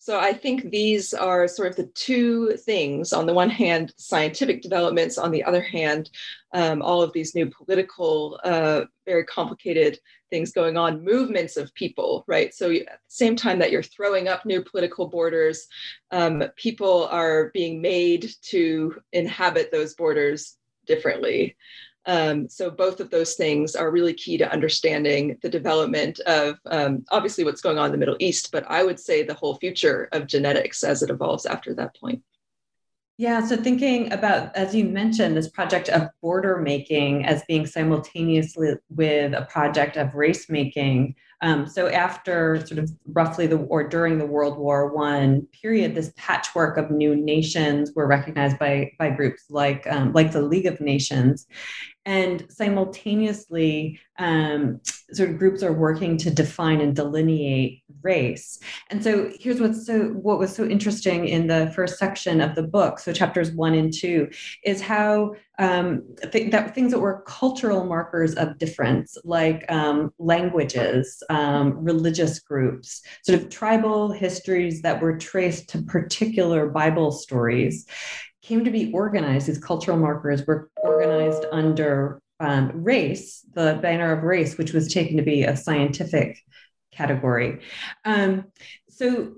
So 0.06 0.20
I 0.20 0.34
think 0.34 0.70
these 0.70 1.12
are 1.12 1.48
sort 1.48 1.70
of 1.70 1.74
the 1.74 1.86
two 1.86 2.56
things. 2.58 3.12
On 3.12 3.26
the 3.26 3.34
one 3.34 3.50
hand, 3.50 3.92
scientific 3.96 4.62
developments. 4.62 5.18
On 5.18 5.32
the 5.32 5.42
other 5.42 5.60
hand, 5.60 6.10
um, 6.52 6.80
all 6.80 7.02
of 7.02 7.12
these 7.12 7.34
new 7.34 7.50
political, 7.50 8.38
uh, 8.44 8.82
very 9.04 9.24
complicated 9.24 9.98
things 10.30 10.52
going 10.52 10.76
on, 10.76 11.04
movements 11.04 11.56
of 11.56 11.74
people, 11.74 12.22
right? 12.28 12.54
So 12.54 12.70
at 12.70 12.86
the 12.86 12.98
same 13.08 13.34
time 13.34 13.58
that 13.58 13.72
you're 13.72 13.82
throwing 13.82 14.28
up 14.28 14.46
new 14.46 14.62
political 14.62 15.08
borders, 15.08 15.66
um, 16.12 16.44
people 16.54 17.08
are 17.10 17.50
being 17.52 17.82
made 17.82 18.30
to 18.42 19.02
inhabit 19.12 19.72
those 19.72 19.96
borders 19.96 20.56
differently. 20.86 21.56
Um, 22.06 22.48
so 22.48 22.70
both 22.70 23.00
of 23.00 23.10
those 23.10 23.34
things 23.34 23.74
are 23.74 23.90
really 23.90 24.14
key 24.14 24.38
to 24.38 24.52
understanding 24.52 25.38
the 25.42 25.48
development 25.48 26.20
of 26.20 26.56
um, 26.66 27.04
obviously 27.10 27.44
what's 27.44 27.60
going 27.60 27.78
on 27.78 27.86
in 27.86 27.92
the 27.92 27.98
Middle 27.98 28.16
East, 28.20 28.52
but 28.52 28.64
I 28.68 28.84
would 28.84 29.00
say 29.00 29.22
the 29.22 29.34
whole 29.34 29.56
future 29.56 30.08
of 30.12 30.28
genetics 30.28 30.84
as 30.84 31.02
it 31.02 31.10
evolves 31.10 31.46
after 31.46 31.74
that 31.74 31.98
point. 31.98 32.22
Yeah, 33.18 33.46
so 33.46 33.56
thinking 33.56 34.12
about, 34.12 34.54
as 34.54 34.74
you 34.74 34.84
mentioned, 34.84 35.36
this 35.36 35.48
project 35.48 35.88
of 35.88 36.10
border 36.20 36.58
making 36.58 37.24
as 37.24 37.42
being 37.48 37.64
simultaneously 37.66 38.74
with 38.90 39.32
a 39.32 39.46
project 39.46 39.96
of 39.96 40.14
race 40.14 40.50
making. 40.50 41.14
Um, 41.40 41.66
so 41.66 41.88
after 41.88 42.64
sort 42.66 42.78
of 42.78 42.90
roughly 43.06 43.46
the 43.46 43.56
or 43.56 43.88
during 43.88 44.18
the 44.18 44.26
World 44.26 44.58
War 44.58 44.94
One 44.94 45.46
period, 45.62 45.94
this 45.94 46.12
patchwork 46.16 46.76
of 46.76 46.90
new 46.90 47.16
nations 47.16 47.92
were 47.94 48.06
recognized 48.06 48.58
by 48.58 48.92
by 48.98 49.10
groups 49.10 49.44
like 49.48 49.86
um, 49.90 50.12
like 50.12 50.32
the 50.32 50.42
League 50.42 50.66
of 50.66 50.80
Nations, 50.80 51.46
and 52.06 52.46
simultaneously 52.48 54.00
um, 54.18 54.80
sort 55.12 55.28
of 55.28 55.38
groups 55.38 55.62
are 55.62 55.72
working 55.72 56.16
to 56.16 56.30
define 56.30 56.80
and 56.80 56.96
delineate 56.96 57.82
race. 58.02 58.58
And 58.90 59.02
so 59.02 59.30
here's 59.38 59.60
what's 59.60 59.84
so 59.84 60.10
what 60.10 60.38
was 60.38 60.54
so 60.54 60.64
interesting 60.64 61.26
in 61.26 61.48
the 61.48 61.72
first 61.74 61.98
section 61.98 62.40
of 62.40 62.54
the 62.54 62.62
book 62.62 62.98
so 63.00 63.12
chapters 63.12 63.50
one 63.50 63.74
and 63.74 63.92
two 63.92 64.28
is 64.64 64.80
how 64.80 65.34
um, 65.58 66.02
th- 66.30 66.50
that 66.52 66.74
things 66.74 66.92
that 66.92 67.00
were 67.00 67.22
cultural 67.26 67.84
markers 67.84 68.34
of 68.34 68.58
difference 68.58 69.16
like 69.24 69.64
um, 69.70 70.12
languages 70.18 71.22
um, 71.30 71.72
religious 71.84 72.38
groups 72.38 73.02
sort 73.24 73.40
of 73.40 73.48
tribal 73.48 74.12
histories 74.12 74.82
that 74.82 75.00
were 75.00 75.16
traced 75.16 75.68
to 75.70 75.82
particular 75.82 76.68
bible 76.68 77.10
stories 77.10 77.86
came 78.46 78.64
to 78.64 78.70
be 78.70 78.92
organized, 78.92 79.48
these 79.48 79.58
cultural 79.58 79.98
markers 79.98 80.46
were 80.46 80.70
organized 80.82 81.44
under 81.50 82.20
um, 82.38 82.70
race, 82.74 83.44
the 83.54 83.78
banner 83.82 84.12
of 84.12 84.22
race, 84.22 84.56
which 84.56 84.72
was 84.72 84.92
taken 84.92 85.16
to 85.16 85.22
be 85.22 85.42
a 85.42 85.56
scientific 85.56 86.38
category. 86.92 87.60
Um, 88.04 88.44
so, 88.88 89.32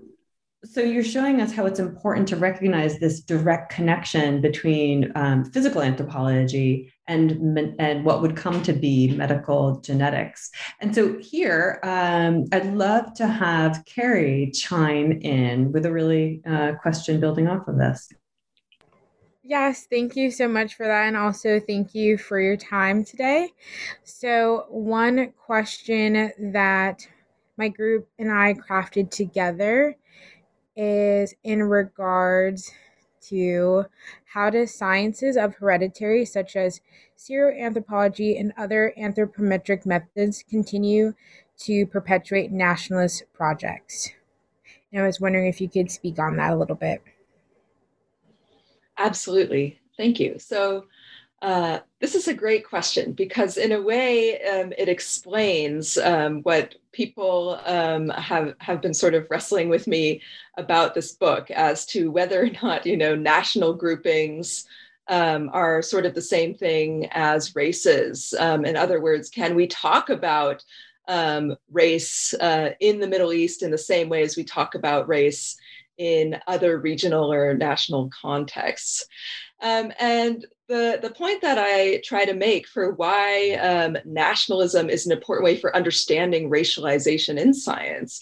so 0.64 0.80
you're 0.80 1.04
showing 1.04 1.40
us 1.40 1.52
how 1.52 1.64
it's 1.66 1.78
important 1.78 2.28
to 2.28 2.36
recognize 2.36 2.98
this 2.98 3.20
direct 3.20 3.72
connection 3.72 4.40
between 4.40 5.12
um, 5.14 5.44
physical 5.44 5.82
anthropology 5.82 6.92
and 7.06 7.58
and 7.78 8.04
what 8.04 8.20
would 8.20 8.36
come 8.36 8.62
to 8.64 8.72
be 8.74 9.12
medical 9.12 9.80
genetics. 9.80 10.50
And 10.80 10.94
so 10.94 11.16
here, 11.18 11.80
um, 11.82 12.44
I'd 12.52 12.74
love 12.74 13.14
to 13.14 13.26
have 13.26 13.82
Carrie 13.86 14.50
chime 14.52 15.12
in 15.12 15.72
with 15.72 15.86
a 15.86 15.92
really 15.92 16.42
uh, 16.44 16.72
question 16.82 17.18
building 17.20 17.48
off 17.48 17.66
of 17.66 17.78
this. 17.78 18.12
Yes, 19.48 19.86
thank 19.86 20.14
you 20.14 20.30
so 20.30 20.46
much 20.46 20.74
for 20.74 20.84
that. 20.86 21.06
And 21.06 21.16
also, 21.16 21.58
thank 21.58 21.94
you 21.94 22.18
for 22.18 22.38
your 22.38 22.56
time 22.56 23.02
today. 23.02 23.54
So, 24.04 24.66
one 24.68 25.32
question 25.32 26.32
that 26.52 27.08
my 27.56 27.68
group 27.68 28.08
and 28.18 28.30
I 28.30 28.52
crafted 28.54 29.10
together 29.10 29.96
is 30.76 31.34
in 31.44 31.64
regards 31.64 32.72
to 33.22 33.86
how 34.34 34.50
do 34.50 34.66
sciences 34.66 35.36
of 35.36 35.56
hereditary, 35.56 36.26
such 36.26 36.56
as 36.56 36.82
seroanthropology 37.18 38.38
and 38.38 38.52
other 38.58 38.92
anthropometric 38.98 39.86
methods, 39.86 40.44
continue 40.50 41.14
to 41.60 41.86
perpetuate 41.86 42.52
nationalist 42.52 43.24
projects? 43.32 44.10
And 44.92 45.02
I 45.02 45.06
was 45.06 45.20
wondering 45.20 45.48
if 45.48 45.60
you 45.60 45.70
could 45.70 45.90
speak 45.90 46.18
on 46.18 46.36
that 46.36 46.52
a 46.52 46.56
little 46.56 46.76
bit. 46.76 47.02
Absolutely. 48.98 49.78
Thank 49.96 50.20
you. 50.20 50.38
So, 50.38 50.86
uh, 51.40 51.78
this 52.00 52.16
is 52.16 52.26
a 52.26 52.34
great 52.34 52.66
question 52.66 53.12
because, 53.12 53.56
in 53.56 53.70
a 53.70 53.80
way, 53.80 54.42
um, 54.42 54.72
it 54.76 54.88
explains 54.88 55.96
um, 55.96 56.42
what 56.42 56.74
people 56.90 57.60
um, 57.64 58.08
have 58.08 58.54
have 58.58 58.82
been 58.82 58.92
sort 58.94 59.14
of 59.14 59.28
wrestling 59.30 59.68
with 59.68 59.86
me 59.86 60.20
about 60.56 60.94
this 60.94 61.12
book 61.12 61.48
as 61.52 61.86
to 61.86 62.10
whether 62.10 62.42
or 62.42 62.50
not 62.62 62.84
you 62.84 62.96
know 62.96 63.14
national 63.14 63.72
groupings 63.72 64.66
um, 65.06 65.48
are 65.52 65.80
sort 65.80 66.06
of 66.06 66.14
the 66.14 66.20
same 66.20 66.54
thing 66.54 67.06
as 67.12 67.54
races. 67.54 68.34
Um, 68.38 68.64
in 68.64 68.76
other 68.76 69.00
words, 69.00 69.30
can 69.30 69.54
we 69.54 69.68
talk 69.68 70.10
about 70.10 70.64
um, 71.06 71.56
race 71.70 72.34
uh, 72.34 72.70
in 72.80 72.98
the 72.98 73.06
Middle 73.08 73.32
East 73.32 73.62
in 73.62 73.70
the 73.70 73.78
same 73.78 74.08
way 74.08 74.22
as 74.22 74.36
we 74.36 74.44
talk 74.44 74.74
about 74.74 75.08
race 75.08 75.56
in 75.98 76.38
other 76.46 76.78
regional 76.78 77.32
or 77.32 77.54
national 77.54 78.10
contexts. 78.10 79.04
Um, 79.60 79.92
and 79.98 80.46
the, 80.68 80.98
the 81.02 81.10
point 81.10 81.42
that 81.42 81.58
I 81.58 82.00
try 82.04 82.24
to 82.24 82.34
make 82.34 82.68
for 82.68 82.92
why 82.92 83.54
um, 83.54 83.96
nationalism 84.04 84.88
is 84.88 85.06
an 85.06 85.12
important 85.12 85.44
way 85.44 85.56
for 85.56 85.74
understanding 85.74 86.50
racialization 86.50 87.38
in 87.38 87.52
science 87.52 88.20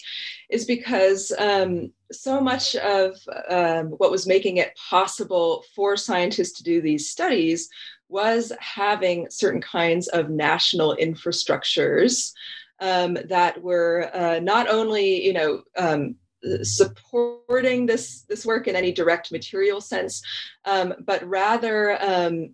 is 0.49 0.65
because 0.65 1.31
um, 1.37 1.91
so 2.11 2.39
much 2.41 2.75
of 2.75 3.17
um, 3.49 3.87
what 3.97 4.11
was 4.11 4.25
making 4.25 4.57
it 4.57 4.77
possible 4.89 5.63
for 5.75 5.97
scientists 5.97 6.53
to 6.53 6.63
do 6.63 6.81
these 6.81 7.09
studies 7.09 7.69
was 8.09 8.53
having 8.59 9.29
certain 9.29 9.61
kinds 9.61 10.07
of 10.07 10.29
national 10.29 10.95
infrastructures 10.95 12.31
um, 12.79 13.17
that 13.27 13.61
were 13.61 14.09
uh, 14.13 14.39
not 14.39 14.69
only, 14.69 15.23
you 15.23 15.33
know, 15.33 15.63
um, 15.77 16.15
supporting 16.61 17.85
this 17.85 18.21
this 18.29 18.45
work 18.45 18.67
in 18.67 18.75
any 18.75 18.91
direct 18.91 19.31
material 19.31 19.81
sense, 19.81 20.21
um, 20.65 20.93
but 21.05 21.27
rather 21.27 22.01
um, 22.01 22.53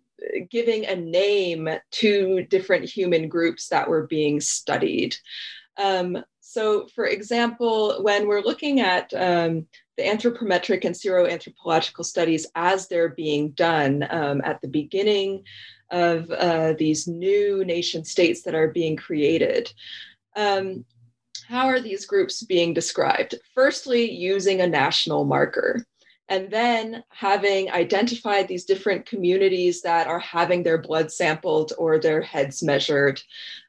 giving 0.49 0.85
a 0.85 0.95
name 0.95 1.69
to 1.91 2.45
different 2.49 2.85
human 2.85 3.27
groups 3.27 3.67
that 3.69 3.89
were 3.89 4.07
being 4.07 4.39
studied. 4.39 5.15
Um, 5.77 6.23
so, 6.39 6.87
for 6.93 7.07
example, 7.07 8.03
when 8.03 8.27
we're 8.27 8.41
looking 8.41 8.79
at 8.79 9.11
um, 9.13 9.65
the 9.97 10.03
anthropometric 10.03 10.85
and 10.85 10.95
seroanthropological 10.95 12.05
studies 12.05 12.45
as 12.55 12.87
they're 12.87 13.09
being 13.09 13.51
done 13.51 14.05
um, 14.09 14.41
at 14.43 14.61
the 14.61 14.67
beginning 14.67 15.43
of 15.89 16.29
uh, 16.31 16.73
these 16.77 17.07
new 17.07 17.63
nation 17.65 18.03
states 18.03 18.43
that 18.43 18.55
are 18.55 18.69
being 18.69 18.95
created. 18.95 19.71
Um, 20.35 20.85
how 21.47 21.67
are 21.67 21.79
these 21.79 22.05
groups 22.05 22.43
being 22.43 22.73
described? 22.73 23.35
Firstly, 23.53 24.11
using 24.11 24.61
a 24.61 24.67
national 24.67 25.25
marker. 25.25 25.85
And 26.29 26.49
then 26.49 27.03
having 27.09 27.69
identified 27.71 28.47
these 28.47 28.65
different 28.65 29.05
communities 29.05 29.81
that 29.81 30.07
are 30.07 30.19
having 30.19 30.63
their 30.63 30.77
blood 30.77 31.11
sampled 31.11 31.73
or 31.77 31.99
their 31.99 32.21
heads 32.21 32.63
measured, 32.63 33.21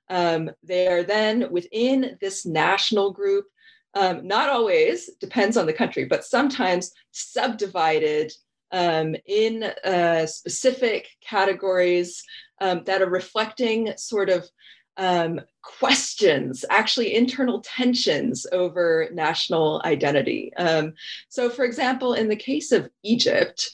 um, 0.09 0.51
they 0.63 0.87
are 0.87 1.03
then 1.03 1.51
within 1.51 2.17
this 2.21 2.47
national 2.47 3.13
group 3.13 3.47
um, 3.95 4.27
not 4.27 4.49
always, 4.49 5.11
depends 5.21 5.57
on 5.57 5.67
the 5.67 5.73
country, 5.73 6.05
but 6.05 6.25
sometimes 6.25 6.93
subdivided 7.13 8.33
um, 8.73 9.15
in 9.27 9.63
uh, 9.63 10.27
specific 10.27 11.09
categories 11.21 12.25
um, 12.61 12.83
that 12.85 13.03
are 13.03 13.09
reflecting 13.09 13.93
sort 13.97 14.31
of 14.31 14.49
um, 14.97 15.41
questions, 15.65 16.65
actually 16.71 17.15
internal 17.15 17.61
tensions 17.61 18.47
over 18.53 19.09
national 19.13 19.81
identity. 19.85 20.53
Um, 20.57 20.95
so, 21.29 21.49
for 21.49 21.65
example, 21.65 22.15
in 22.15 22.29
the 22.29 22.37
case 22.37 22.71
of 22.71 22.89
Egypt, 23.03 23.71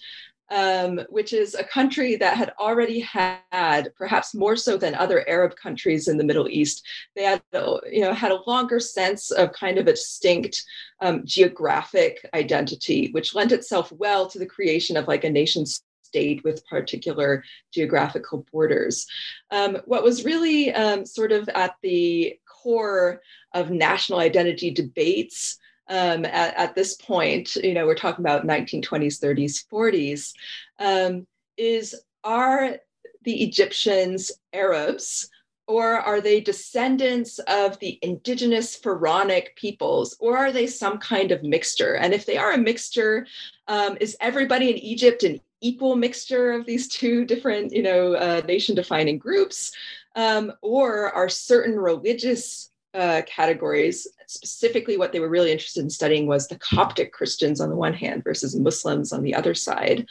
um, 0.50 1.00
which 1.10 1.32
is 1.32 1.54
a 1.54 1.62
country 1.62 2.16
that 2.16 2.36
had 2.36 2.52
already 2.58 3.00
had, 3.00 3.92
perhaps 3.96 4.34
more 4.34 4.56
so 4.56 4.76
than 4.76 4.94
other 4.94 5.28
Arab 5.28 5.54
countries 5.56 6.08
in 6.08 6.16
the 6.16 6.24
Middle 6.24 6.48
East, 6.48 6.84
they 7.14 7.22
had, 7.22 7.42
you 7.52 8.00
know, 8.00 8.12
had 8.12 8.32
a 8.32 8.42
longer 8.48 8.80
sense 8.80 9.30
of 9.30 9.52
kind 9.52 9.78
of 9.78 9.86
a 9.86 9.92
distinct 9.92 10.64
um, 11.00 11.22
geographic 11.24 12.28
identity, 12.34 13.10
which 13.12 13.34
lent 13.34 13.52
itself 13.52 13.92
well 13.92 14.28
to 14.28 14.40
the 14.40 14.46
creation 14.46 14.96
of 14.96 15.06
like 15.06 15.24
a 15.24 15.30
nation 15.30 15.64
state 16.10 16.42
with 16.42 16.66
particular 16.66 17.44
geographical 17.72 18.44
borders. 18.52 19.06
Um, 19.50 19.78
what 19.84 20.02
was 20.02 20.24
really 20.24 20.74
um, 20.74 21.06
sort 21.06 21.30
of 21.30 21.48
at 21.50 21.76
the 21.82 22.38
core 22.46 23.22
of 23.54 23.70
national 23.70 24.18
identity 24.18 24.70
debates 24.70 25.58
um, 25.88 26.24
at, 26.24 26.56
at, 26.56 26.74
this 26.74 26.94
point, 26.94 27.56
you 27.56 27.74
know, 27.74 27.84
we're 27.84 27.96
talking 27.96 28.24
about 28.24 28.46
1920s, 28.46 29.18
30s, 29.18 29.64
40s, 29.72 30.32
um, 30.78 31.26
is 31.56 31.96
are 32.22 32.76
the 33.24 33.42
Egyptians 33.42 34.30
Arabs 34.52 35.28
or 35.70 36.00
are 36.00 36.20
they 36.20 36.40
descendants 36.40 37.38
of 37.40 37.78
the 37.78 37.96
indigenous 38.02 38.74
pharaonic 38.74 39.54
peoples 39.54 40.16
or 40.18 40.36
are 40.36 40.50
they 40.50 40.66
some 40.66 40.98
kind 40.98 41.30
of 41.30 41.44
mixture 41.44 41.94
and 41.94 42.12
if 42.12 42.26
they 42.26 42.36
are 42.36 42.52
a 42.52 42.58
mixture 42.58 43.24
um, 43.68 43.96
is 44.00 44.16
everybody 44.20 44.68
in 44.70 44.76
egypt 44.78 45.22
an 45.22 45.40
equal 45.60 45.96
mixture 45.96 46.52
of 46.52 46.66
these 46.66 46.88
two 46.88 47.24
different 47.24 47.72
you 47.72 47.82
know 47.82 48.14
uh, 48.14 48.42
nation 48.46 48.74
defining 48.74 49.18
groups 49.18 49.72
um, 50.16 50.52
or 50.62 51.12
are 51.12 51.28
certain 51.28 51.76
religious 51.76 52.70
uh, 52.94 53.22
categories. 53.26 54.08
Specifically, 54.26 54.96
what 54.96 55.12
they 55.12 55.20
were 55.20 55.28
really 55.28 55.52
interested 55.52 55.82
in 55.82 55.90
studying 55.90 56.26
was 56.26 56.48
the 56.48 56.58
Coptic 56.58 57.12
Christians 57.12 57.60
on 57.60 57.68
the 57.68 57.76
one 57.76 57.94
hand 57.94 58.24
versus 58.24 58.58
Muslims 58.58 59.12
on 59.12 59.22
the 59.22 59.34
other 59.34 59.54
side, 59.54 60.06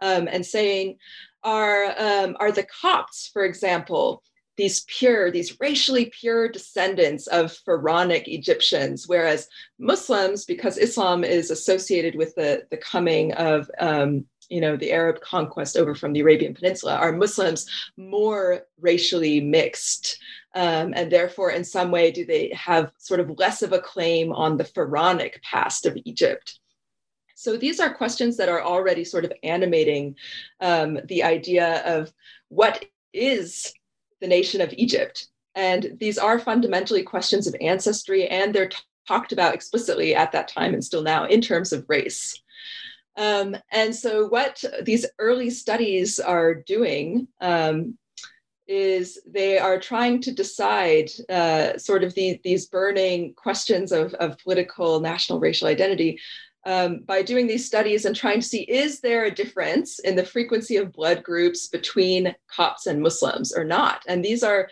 um, 0.00 0.28
and 0.30 0.44
saying, 0.44 0.98
are 1.42 1.94
um, 1.98 2.36
are 2.38 2.52
the 2.52 2.66
Copts, 2.80 3.28
for 3.32 3.44
example, 3.44 4.22
these 4.56 4.84
pure, 4.88 5.30
these 5.30 5.58
racially 5.58 6.12
pure 6.20 6.48
descendants 6.48 7.26
of 7.28 7.52
pharaonic 7.64 8.28
Egyptians, 8.28 9.08
whereas 9.08 9.48
Muslims, 9.78 10.44
because 10.44 10.76
Islam 10.76 11.24
is 11.24 11.50
associated 11.50 12.14
with 12.14 12.34
the, 12.34 12.64
the 12.70 12.76
coming 12.76 13.32
of 13.34 13.70
um, 13.80 14.26
you 14.50 14.60
know 14.60 14.76
the 14.76 14.92
Arab 14.92 15.20
conquest 15.20 15.76
over 15.76 15.94
from 15.94 16.12
the 16.12 16.20
Arabian 16.20 16.54
Peninsula, 16.54 16.96
are 16.96 17.12
Muslims 17.12 17.66
more 17.96 18.66
racially 18.80 19.40
mixed? 19.40 20.18
Um, 20.54 20.92
and 20.96 21.10
therefore, 21.10 21.52
in 21.52 21.64
some 21.64 21.90
way, 21.90 22.10
do 22.10 22.26
they 22.26 22.52
have 22.54 22.92
sort 22.98 23.20
of 23.20 23.38
less 23.38 23.62
of 23.62 23.72
a 23.72 23.78
claim 23.78 24.32
on 24.32 24.56
the 24.56 24.64
pharaonic 24.64 25.40
past 25.42 25.86
of 25.86 25.96
Egypt? 26.04 26.58
So 27.36 27.56
these 27.56 27.80
are 27.80 27.94
questions 27.94 28.36
that 28.36 28.50
are 28.50 28.62
already 28.62 29.04
sort 29.04 29.24
of 29.24 29.32
animating 29.42 30.16
um, 30.60 30.98
the 31.06 31.22
idea 31.22 31.82
of 31.86 32.12
what 32.48 32.84
is 33.14 33.72
the 34.20 34.26
nation 34.26 34.60
of 34.60 34.74
Egypt. 34.74 35.28
And 35.54 35.96
these 35.98 36.18
are 36.18 36.38
fundamentally 36.38 37.02
questions 37.02 37.46
of 37.46 37.56
ancestry, 37.60 38.28
and 38.28 38.54
they're 38.54 38.68
t- 38.68 38.76
talked 39.08 39.32
about 39.32 39.54
explicitly 39.54 40.14
at 40.14 40.32
that 40.32 40.48
time 40.48 40.74
and 40.74 40.84
still 40.84 41.02
now 41.02 41.24
in 41.24 41.40
terms 41.40 41.72
of 41.72 41.86
race. 41.88 42.40
Um, 43.16 43.56
and 43.72 43.94
so, 43.94 44.26
what 44.28 44.62
these 44.82 45.06
early 45.18 45.50
studies 45.50 46.18
are 46.18 46.54
doing 46.54 47.28
um, 47.40 47.98
is 48.66 49.20
they 49.26 49.58
are 49.58 49.80
trying 49.80 50.20
to 50.22 50.32
decide 50.32 51.10
uh, 51.28 51.76
sort 51.76 52.04
of 52.04 52.14
the, 52.14 52.40
these 52.44 52.66
burning 52.66 53.34
questions 53.34 53.90
of, 53.90 54.14
of 54.14 54.38
political 54.38 55.00
national 55.00 55.40
racial 55.40 55.66
identity 55.66 56.20
um, 56.66 57.00
by 57.04 57.22
doing 57.22 57.46
these 57.46 57.66
studies 57.66 58.04
and 58.04 58.14
trying 58.14 58.40
to 58.40 58.46
see 58.46 58.62
is 58.62 59.00
there 59.00 59.24
a 59.24 59.34
difference 59.34 59.98
in 59.98 60.14
the 60.14 60.24
frequency 60.24 60.76
of 60.76 60.92
blood 60.92 61.22
groups 61.22 61.68
between 61.68 62.34
Copts 62.48 62.86
and 62.86 63.02
Muslims 63.02 63.52
or 63.52 63.64
not? 63.64 64.02
And 64.06 64.24
these 64.24 64.42
are 64.42 64.68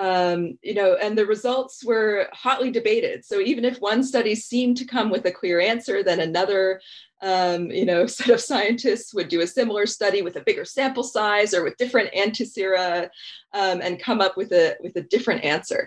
um, 0.00 0.58
you 0.62 0.72
know, 0.72 0.94
and 0.94 1.16
the 1.16 1.26
results 1.26 1.84
were 1.84 2.26
hotly 2.32 2.70
debated. 2.70 3.22
So 3.22 3.38
even 3.38 3.66
if 3.66 3.82
one 3.82 4.02
study 4.02 4.34
seemed 4.34 4.78
to 4.78 4.86
come 4.86 5.10
with 5.10 5.26
a 5.26 5.30
clear 5.30 5.60
answer, 5.60 6.02
then 6.02 6.20
another 6.20 6.80
um, 7.20 7.70
you 7.70 7.84
know, 7.84 8.06
set 8.06 8.30
of 8.30 8.40
scientists 8.40 9.12
would 9.12 9.28
do 9.28 9.42
a 9.42 9.46
similar 9.46 9.84
study 9.84 10.22
with 10.22 10.36
a 10.36 10.40
bigger 10.40 10.64
sample 10.64 11.02
size 11.02 11.52
or 11.52 11.62
with 11.62 11.76
different 11.76 12.10
antisera 12.14 13.10
um, 13.52 13.82
and 13.82 14.00
come 14.00 14.22
up 14.22 14.38
with 14.38 14.52
a 14.52 14.74
with 14.80 14.96
a 14.96 15.02
different 15.02 15.44
answer. 15.44 15.86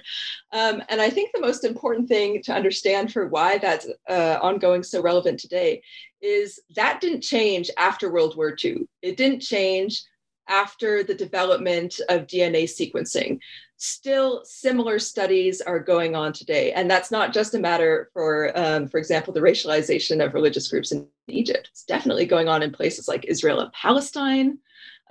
Um, 0.51 0.83
and 0.89 1.01
I 1.01 1.09
think 1.09 1.31
the 1.33 1.41
most 1.41 1.63
important 1.63 2.07
thing 2.07 2.43
to 2.43 2.53
understand 2.53 3.11
for 3.11 3.27
why 3.27 3.57
that's 3.57 3.87
uh, 4.07 4.37
ongoing 4.43 4.83
so 4.83 5.01
relevant 5.01 5.39
today 5.39 5.81
is 6.21 6.59
that 6.75 7.01
didn't 7.01 7.21
change 7.21 7.71
after 7.79 8.11
World 8.11 8.37
War 8.37 8.55
II. 8.63 8.87
It 9.01 9.17
didn't 9.17 9.39
change 9.39 10.03
after 10.47 11.03
the 11.03 11.15
development 11.15 11.99
of 12.09 12.27
DNA 12.27 12.63
sequencing 12.65 13.39
still 13.83 14.41
similar 14.45 14.97
studies 14.97 15.59
are 15.59 15.79
going 15.79 16.15
on 16.15 16.31
today. 16.31 16.71
And 16.71 16.89
that's 16.89 17.11
not 17.11 17.33
just 17.33 17.53
a 17.53 17.59
matter 17.59 18.09
for, 18.13 18.57
um, 18.57 18.87
for 18.87 18.97
example, 18.97 19.33
the 19.33 19.41
racialization 19.41 20.23
of 20.23 20.33
religious 20.33 20.69
groups 20.69 20.93
in 20.93 21.05
Egypt. 21.27 21.67
It's 21.71 21.83
definitely 21.83 22.25
going 22.25 22.47
on 22.47 22.63
in 22.63 22.71
places 22.71 23.07
like 23.07 23.25
Israel 23.25 23.59
and 23.59 23.73
Palestine. 23.73 24.59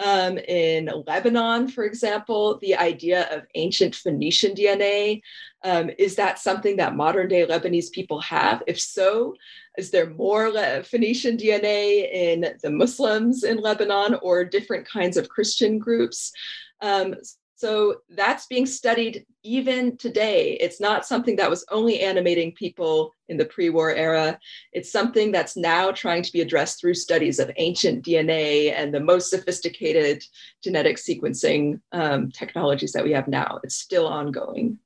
Um, 0.03 0.39
in 0.39 0.91
Lebanon, 1.07 1.69
for 1.69 1.85
example, 1.85 2.59
the 2.63 2.75
idea 2.77 3.29
of 3.31 3.45
ancient 3.55 3.95
Phoenician 3.95 4.55
DNA 4.55 5.21
um, 5.65 5.91
is 5.99 6.17
that 6.17 6.39
something 6.39 6.77
that 6.77 6.97
modern 6.97 7.29
day 7.29 7.47
Lebanese 7.47 7.93
people 7.93 8.21
have? 8.21 8.63
If 8.67 8.81
so, 8.81 9.37
is 9.77 9.91
there 9.91 10.11
more 10.11 10.51
Le- 10.51 10.83
Phoenician 10.83 11.37
DNA 11.37 12.11
in 12.11 12.57
the 12.63 12.71
Muslims 12.71 13.45
in 13.45 13.59
Lebanon 13.59 14.15
or 14.23 14.45
different 14.45 14.89
kinds 14.89 15.19
of 15.19 15.29
Christian 15.29 15.79
groups? 15.79 16.33
Um, 16.81 17.15
so 17.63 17.99
that's 18.09 18.47
being 18.47 18.67
studied 18.67 19.25
even 19.45 19.97
today. 19.97 20.55
It's 20.55 20.81
not 20.81 21.07
something 21.07 21.37
that 21.37 21.49
was 21.49 21.65
only 21.71 22.01
animating 22.01 22.51
people 22.51 23.15
in 23.29 23.37
the 23.37 23.45
pre 23.45 23.71
war 23.71 23.95
era. 23.95 24.37
It's 24.73 24.91
something 24.91 25.31
that's 25.31 25.57
now 25.57 25.93
trying 25.93 26.25
to 26.25 26.33
be 26.33 26.41
addressed 26.41 26.81
through 26.81 26.95
studies 26.95 27.39
of 27.39 27.53
ancient 27.59 28.05
DNA 28.05 28.73
and 28.77 28.93
the 28.93 28.99
most 28.99 29.31
sophisticated 29.31 30.25
genetic 30.61 30.97
sequencing 30.97 31.81
um, 31.93 32.33
technologies 32.33 32.91
that 32.95 33.05
we 33.05 33.13
have 33.13 33.29
now. 33.29 33.61
It's 33.63 33.77
still 33.77 34.09
ongoing. 34.09 34.81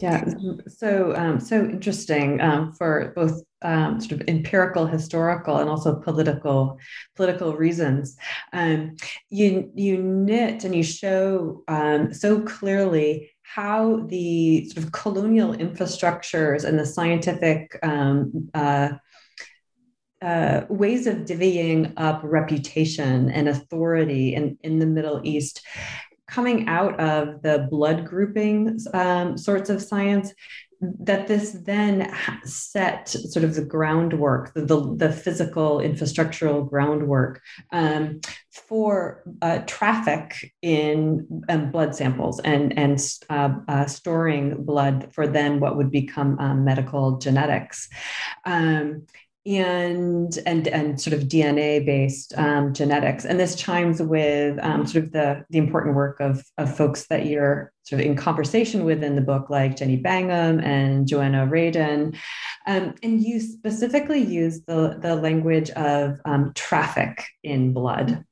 Yeah, 0.00 0.24
so 0.66 1.14
um, 1.14 1.40
so 1.40 1.64
interesting 1.64 2.40
um, 2.40 2.72
for 2.72 3.12
both 3.14 3.42
um, 3.62 4.00
sort 4.00 4.20
of 4.20 4.28
empirical, 4.28 4.86
historical, 4.86 5.58
and 5.58 5.68
also 5.68 6.00
political 6.00 6.78
political 7.16 7.54
reasons. 7.54 8.16
Um, 8.52 8.96
you 9.28 9.70
you 9.74 10.02
knit 10.02 10.64
and 10.64 10.74
you 10.74 10.82
show 10.82 11.62
um, 11.68 12.14
so 12.14 12.40
clearly 12.40 13.30
how 13.42 14.06
the 14.06 14.68
sort 14.70 14.84
of 14.84 14.92
colonial 14.92 15.54
infrastructures 15.54 16.64
and 16.64 16.78
the 16.78 16.86
scientific 16.86 17.78
um, 17.82 18.48
uh, 18.54 18.90
uh, 20.22 20.62
ways 20.68 21.06
of 21.06 21.18
divvying 21.18 21.92
up 21.96 22.20
reputation 22.22 23.30
and 23.30 23.48
authority 23.48 24.34
in, 24.34 24.56
in 24.62 24.78
the 24.78 24.86
Middle 24.86 25.20
East 25.24 25.62
coming 26.30 26.68
out 26.68 26.98
of 27.00 27.42
the 27.42 27.66
blood 27.70 28.06
grouping 28.06 28.78
um, 28.94 29.36
sorts 29.36 29.68
of 29.68 29.82
science 29.82 30.32
that 30.80 31.28
this 31.28 31.52
then 31.64 32.10
set 32.44 33.08
sort 33.08 33.44
of 33.44 33.54
the 33.54 33.64
groundwork, 33.64 34.54
the, 34.54 34.62
the, 34.62 34.94
the 34.96 35.12
physical 35.12 35.78
infrastructural 35.78 36.68
groundwork 36.68 37.42
um, 37.70 38.20
for 38.50 39.22
uh, 39.42 39.58
traffic 39.66 40.54
in 40.62 41.44
um, 41.50 41.70
blood 41.70 41.94
samples 41.94 42.40
and, 42.40 42.78
and 42.78 42.98
uh, 43.28 43.50
uh, 43.68 43.86
storing 43.86 44.64
blood 44.64 45.08
for 45.12 45.26
then 45.26 45.60
what 45.60 45.76
would 45.76 45.90
become 45.90 46.38
um, 46.38 46.64
medical 46.64 47.18
genetics. 47.18 47.88
Um, 48.46 49.06
and 49.46 50.38
and 50.44 50.68
and 50.68 51.00
sort 51.00 51.14
of 51.14 51.28
DNA 51.28 51.84
based 51.84 52.34
um, 52.36 52.74
genetics. 52.74 53.24
And 53.24 53.40
this 53.40 53.56
chimes 53.56 54.02
with 54.02 54.58
um, 54.62 54.86
sort 54.86 55.04
of 55.04 55.12
the 55.12 55.44
the 55.50 55.58
important 55.58 55.96
work 55.96 56.20
of 56.20 56.44
of 56.58 56.76
folks 56.76 57.06
that 57.06 57.26
you're 57.26 57.72
sort 57.82 58.00
of 58.00 58.06
in 58.06 58.16
conversation 58.16 58.84
with 58.84 59.02
in 59.02 59.16
the 59.16 59.22
book, 59.22 59.48
like 59.50 59.76
Jenny 59.76 59.96
Bangham 59.96 60.60
and 60.60 61.08
Joanna 61.08 61.46
Radin. 61.46 62.16
Um, 62.66 62.94
and 63.02 63.22
you 63.22 63.40
specifically 63.40 64.20
use 64.20 64.62
the 64.66 64.98
the 65.00 65.16
language 65.16 65.70
of 65.70 66.18
um, 66.24 66.52
traffic 66.54 67.24
in 67.42 67.72
blood. 67.72 68.24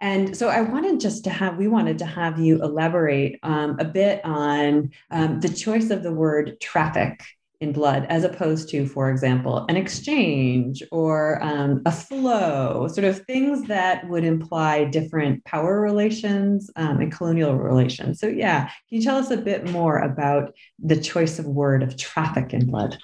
And 0.00 0.36
so 0.36 0.48
I 0.48 0.60
wanted 0.60 1.00
just 1.00 1.24
to 1.24 1.30
have, 1.30 1.56
we 1.56 1.68
wanted 1.68 1.98
to 1.98 2.04
have 2.04 2.38
you 2.38 2.62
elaborate 2.62 3.38
um, 3.42 3.78
a 3.80 3.84
bit 3.84 4.22
on 4.24 4.90
um, 5.10 5.40
the 5.40 5.48
choice 5.48 5.90
of 5.90 6.02
the 6.02 6.12
word 6.12 6.60
traffic 6.60 7.22
in 7.60 7.72
blood, 7.72 8.06
as 8.08 8.22
opposed 8.22 8.68
to, 8.68 8.86
for 8.86 9.10
example, 9.10 9.66
an 9.68 9.76
exchange 9.76 10.82
or 10.92 11.42
um, 11.42 11.82
a 11.86 11.92
flow, 11.92 12.86
sort 12.86 13.04
of 13.04 13.24
things 13.26 13.66
that 13.66 14.08
would 14.08 14.24
imply 14.24 14.84
different 14.84 15.44
power 15.44 15.80
relations 15.80 16.70
um, 16.76 17.00
and 17.00 17.12
colonial 17.12 17.56
relations. 17.56 18.20
So, 18.20 18.28
yeah, 18.28 18.66
can 18.66 18.98
you 18.98 19.02
tell 19.02 19.16
us 19.16 19.32
a 19.32 19.36
bit 19.36 19.68
more 19.70 19.98
about 19.98 20.54
the 20.78 21.00
choice 21.00 21.40
of 21.40 21.46
word 21.46 21.82
of 21.82 21.96
traffic 21.96 22.54
in 22.54 22.66
blood? 22.66 22.96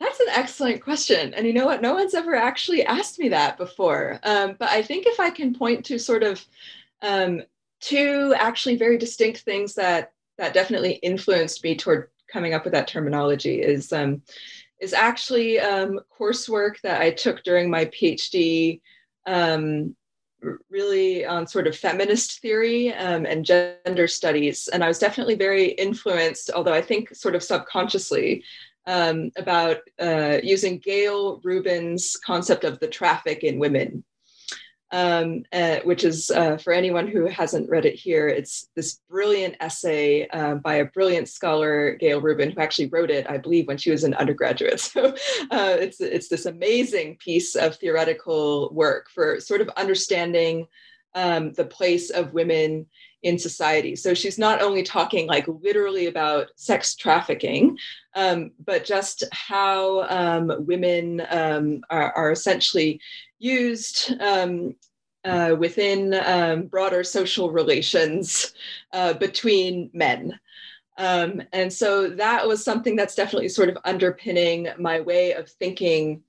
That's 0.00 0.20
an 0.20 0.28
excellent 0.30 0.82
question. 0.82 1.34
And 1.34 1.46
you 1.46 1.52
know 1.52 1.66
what? 1.66 1.82
No 1.82 1.94
one's 1.94 2.14
ever 2.14 2.34
actually 2.34 2.84
asked 2.84 3.18
me 3.18 3.28
that 3.28 3.58
before. 3.58 4.18
Um, 4.24 4.56
but 4.58 4.70
I 4.70 4.82
think 4.82 5.06
if 5.06 5.20
I 5.20 5.30
can 5.30 5.54
point 5.54 5.84
to 5.86 5.98
sort 5.98 6.24
of 6.24 6.44
um, 7.02 7.42
two 7.80 8.34
actually 8.36 8.76
very 8.76 8.98
distinct 8.98 9.40
things 9.40 9.74
that 9.74 10.12
that 10.36 10.54
definitely 10.54 10.92
influenced 10.94 11.64
me 11.64 11.76
toward 11.76 12.10
coming 12.32 12.54
up 12.54 12.64
with 12.64 12.72
that 12.72 12.88
terminology 12.88 13.60
is 13.60 13.92
um, 13.92 14.22
is 14.80 14.92
actually 14.92 15.58
um, 15.58 16.00
coursework 16.18 16.80
that 16.82 17.00
I 17.00 17.10
took 17.10 17.42
during 17.42 17.68
my 17.68 17.86
PhD, 17.86 18.80
um, 19.26 19.96
really 20.70 21.26
on 21.26 21.46
sort 21.46 21.66
of 21.66 21.76
feminist 21.76 22.40
theory 22.40 22.92
um, 22.94 23.26
and 23.26 23.44
gender 23.44 24.06
studies. 24.06 24.68
And 24.68 24.84
I 24.84 24.88
was 24.88 24.98
definitely 25.00 25.34
very 25.34 25.70
influenced, 25.70 26.50
although 26.54 26.74
I 26.74 26.82
think 26.82 27.14
sort 27.14 27.34
of 27.34 27.42
subconsciously, 27.42 28.44
um, 28.86 29.30
about 29.36 29.78
uh, 30.00 30.38
using 30.42 30.78
Gayle 30.78 31.40
Rubin's 31.44 32.16
concept 32.24 32.64
of 32.64 32.78
the 32.78 32.88
traffic 32.88 33.44
in 33.44 33.58
women 33.58 34.04
um, 34.90 35.42
uh, 35.52 35.78
which 35.84 36.04
is 36.04 36.30
uh, 36.30 36.56
for 36.56 36.72
anyone 36.72 37.06
who 37.06 37.26
hasn't 37.26 37.68
read 37.68 37.84
it 37.84 37.94
here, 37.94 38.26
it's 38.28 38.68
this 38.74 39.00
brilliant 39.08 39.56
essay 39.60 40.26
uh, 40.28 40.54
by 40.56 40.76
a 40.76 40.86
brilliant 40.86 41.28
scholar, 41.28 41.94
Gayle 41.96 42.20
Rubin, 42.20 42.50
who 42.50 42.60
actually 42.60 42.88
wrote 42.88 43.10
it, 43.10 43.28
I 43.28 43.36
believe, 43.36 43.66
when 43.66 43.76
she 43.76 43.90
was 43.90 44.04
an 44.04 44.14
undergraduate. 44.14 44.68
So 44.98 45.14
uh, 45.50 45.76
it's 45.78 46.00
it's 46.00 46.28
this 46.28 46.46
amazing 46.46 47.16
piece 47.16 47.54
of 47.54 47.76
theoretical 47.76 48.70
work 48.72 49.08
for 49.14 49.38
sort 49.38 49.60
of 49.60 49.68
understanding 49.76 50.66
um, 51.14 51.52
the 51.52 51.64
place 51.64 52.10
of 52.10 52.32
women 52.32 52.86
in 53.22 53.38
society. 53.38 53.96
So 53.96 54.14
she's 54.14 54.38
not 54.38 54.62
only 54.62 54.82
talking 54.82 55.26
like 55.26 55.46
literally 55.48 56.06
about 56.06 56.48
sex 56.54 56.94
trafficking, 56.94 57.76
um, 58.14 58.52
but 58.64 58.84
just 58.84 59.24
how 59.32 60.02
um, 60.08 60.66
women 60.66 61.22
um, 61.30 61.80
are, 61.90 62.12
are, 62.12 62.30
essentially 62.30 63.00
used 63.38 64.14
um, 64.20 64.74
uh, 65.24 65.56
within 65.58 66.14
um, 66.24 66.66
broader 66.66 67.02
social 67.02 67.50
relations 67.50 68.52
uh, 68.92 69.14
between 69.14 69.90
men. 69.92 70.38
Um, 70.96 71.42
and 71.52 71.72
so 71.72 72.08
that 72.10 72.46
was 72.46 72.64
something 72.64 72.96
that's 72.96 73.14
definitely 73.14 73.48
sort 73.48 73.68
of 73.68 73.78
underpinning 73.84 74.68
my 74.78 75.00
way 75.00 75.32
of 75.32 75.48
thinking 75.48 76.22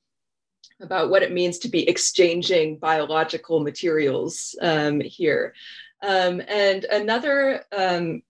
about 0.81 1.09
what 1.09 1.23
it 1.23 1.31
means 1.31 1.59
to 1.59 1.69
be 1.69 1.87
exchanging 1.89 2.77
biological 2.77 3.59
materials 3.59 4.55
here. 5.01 5.53
Um, 6.01 6.41
and 6.47 6.85
another 6.85 7.63
um, 7.71 8.21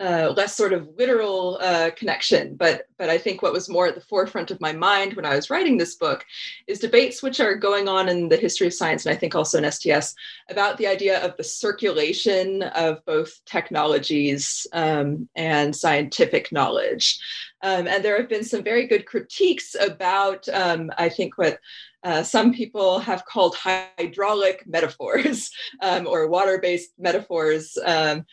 uh, 0.00 0.32
less 0.34 0.56
sort 0.56 0.72
of 0.72 0.88
literal 0.96 1.58
uh, 1.60 1.90
connection, 1.94 2.56
but 2.56 2.86
but 2.96 3.10
I 3.10 3.18
think 3.18 3.42
what 3.42 3.52
was 3.52 3.68
more 3.68 3.86
at 3.86 3.94
the 3.94 4.00
forefront 4.00 4.50
of 4.50 4.60
my 4.60 4.72
mind 4.72 5.14
when 5.14 5.26
I 5.26 5.36
was 5.36 5.50
writing 5.50 5.76
this 5.76 5.96
book 5.96 6.24
is 6.66 6.78
debates 6.78 7.22
which 7.22 7.38
are 7.38 7.54
going 7.54 7.86
on 7.86 8.08
in 8.08 8.28
the 8.28 8.36
history 8.36 8.66
of 8.66 8.74
science 8.74 9.04
and 9.04 9.14
I 9.14 9.18
think 9.18 9.34
also 9.34 9.58
in 9.58 9.70
STS 9.70 10.14
about 10.48 10.78
the 10.78 10.86
idea 10.86 11.22
of 11.22 11.36
the 11.36 11.44
circulation 11.44 12.62
of 12.62 13.04
both 13.04 13.44
technologies 13.44 14.66
um, 14.72 15.28
and 15.36 15.76
scientific 15.76 16.50
knowledge. 16.50 17.18
Um, 17.62 17.86
and 17.86 18.02
there 18.02 18.18
have 18.18 18.28
been 18.28 18.44
some 18.44 18.62
very 18.62 18.86
good 18.86 19.04
critiques 19.04 19.76
about, 19.78 20.48
um, 20.48 20.90
I 20.96 21.10
think, 21.10 21.36
what 21.36 21.58
uh, 22.02 22.22
some 22.22 22.54
people 22.54 22.98
have 23.00 23.26
called 23.26 23.54
hydraulic 23.54 24.66
metaphors 24.66 25.50
um, 25.82 26.06
or 26.06 26.28
water 26.28 26.58
based 26.58 26.92
metaphors 26.98 27.76
um, 27.84 28.24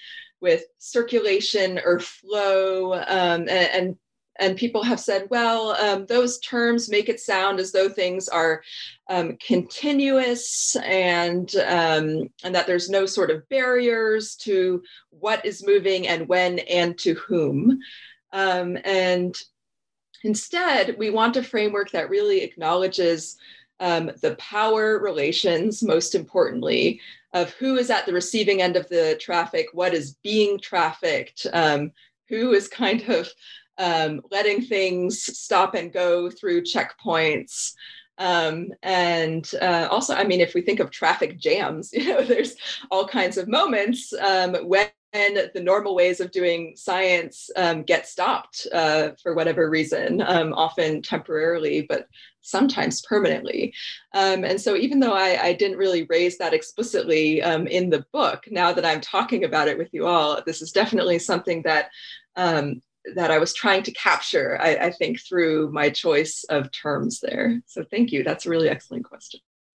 with 0.42 0.64
circulation 0.78 1.80
or 1.84 2.00
flow 2.00 2.94
um, 2.94 3.42
and, 3.42 3.50
and 3.50 3.98
and 4.40 4.56
people 4.56 4.84
have 4.84 5.00
said, 5.00 5.28
well, 5.30 5.72
um, 5.72 6.06
those 6.06 6.40
terms 6.40 6.90
make 6.90 7.10
it 7.10 7.20
sound 7.20 7.60
as 7.60 7.72
though 7.72 7.90
things 7.90 8.28
are 8.28 8.62
um, 9.10 9.38
continuous 9.38 10.76
and 10.84 11.56
um, 11.66 12.30
and 12.44 12.54
that 12.54 12.68
there's 12.68 12.90
no 12.90 13.06
sort 13.06 13.32
of 13.32 13.48
barriers 13.50 14.36
to 14.36 14.84
what 15.10 15.46
is 15.46 15.66
moving 15.66 16.08
and 16.08 16.28
when 16.28 16.60
and 16.60 16.98
to 17.00 17.16
whom. 17.16 17.80
Um, 18.32 18.78
and 18.86 19.36
instead, 20.24 20.98
we 20.98 21.10
want 21.10 21.38
a 21.38 21.44
framework 21.44 21.92
that 21.92 22.10
really 22.10 22.42
acknowledges 22.42 23.38
um, 23.80 24.12
the 24.22 24.36
power 24.36 25.00
relations, 25.00 25.84
most 25.84 26.16
importantly, 26.16 27.00
of 27.34 27.52
who 27.52 27.78
is 27.78 27.90
at 27.90 28.06
the 28.06 28.14
receiving 28.14 28.62
end 28.62 28.76
of 28.76 28.88
the 28.90 29.18
traffic, 29.20 29.68
what 29.74 29.94
is 29.94 30.16
being 30.24 30.60
trafficked, 30.60 31.46
um, 31.54 31.92
who 32.30 32.54
is 32.54 32.68
kind 32.68 33.08
of 33.10 33.30
um, 33.78 34.22
letting 34.32 34.62
things 34.62 35.24
stop 35.24 35.76
and 35.76 35.94
go 35.94 36.30
through 36.30 36.64
checkpoints. 36.64 37.74
Um, 38.18 38.70
and 38.82 39.50
uh, 39.62 39.88
also, 39.92 40.16
I 40.16 40.24
mean, 40.24 40.42
if 40.42 40.54
we 40.54 40.62
think 40.62 40.80
of 40.80 40.90
traffic 40.90 41.40
jams, 41.40 41.90
you 41.94 42.08
know, 42.10 42.24
there's 42.24 42.56
all 42.90 43.08
kinds 43.08 43.38
of 43.38 43.48
moments 43.48 44.14
um, 44.14 44.56
when 45.12 45.50
the 45.54 45.62
normal 45.62 45.96
ways 45.96 46.20
of 46.20 46.32
doing 46.32 46.74
science 46.76 47.50
um, 47.56 47.84
get 47.84 48.08
stopped 48.08 48.68
uh, 48.74 49.10
for 49.22 49.34
whatever 49.34 49.70
reason, 49.70 50.22
um, 50.22 50.54
often 50.54 51.02
temporarily, 51.02 51.86
but 51.88 52.08
sometimes 52.42 53.02
permanently. 53.02 53.74
Um, 54.14 54.44
and 54.44 54.60
so, 54.60 54.76
even 54.76 55.00
though 55.00 55.14
I, 55.14 55.42
I, 55.42 55.54
didn't 55.54 55.78
really 55.78 56.06
raise 56.10 56.38
that 56.38 56.54
explicitly 56.54 57.42
um, 57.42 57.68
in 57.68 57.90
the 57.90 58.06
book, 58.12 58.46
now 58.50 58.74
that 58.74 58.86
I'm 58.86 59.02
talking 59.02 59.44
about 59.44 59.68
it 59.68 59.78
with 59.78 59.90
you 59.94 60.08
all, 60.08 60.42
this 60.46 60.62
is 60.62 60.72
definitely 60.72 61.20
something 61.20 61.62
that 61.64 61.90
um, 62.36 62.82
that 63.16 63.32
I 63.32 63.38
was 63.38 63.54
trying 63.54 63.84
to 63.84 63.92
capture. 63.94 64.58
I, 64.62 64.76
I 64.76 64.92
think 64.92 65.22
through 65.22 65.72
my 65.72 65.90
choice 65.90 66.44
of 66.50 66.72
terms 66.72 67.20
there. 67.20 67.62
So, 67.66 67.84
thank 67.90 68.12
you. 68.12 68.24
That's 68.24 68.46
a 68.46 68.50
really 68.50 68.70
excellent 68.70 69.06
question. 69.06 69.40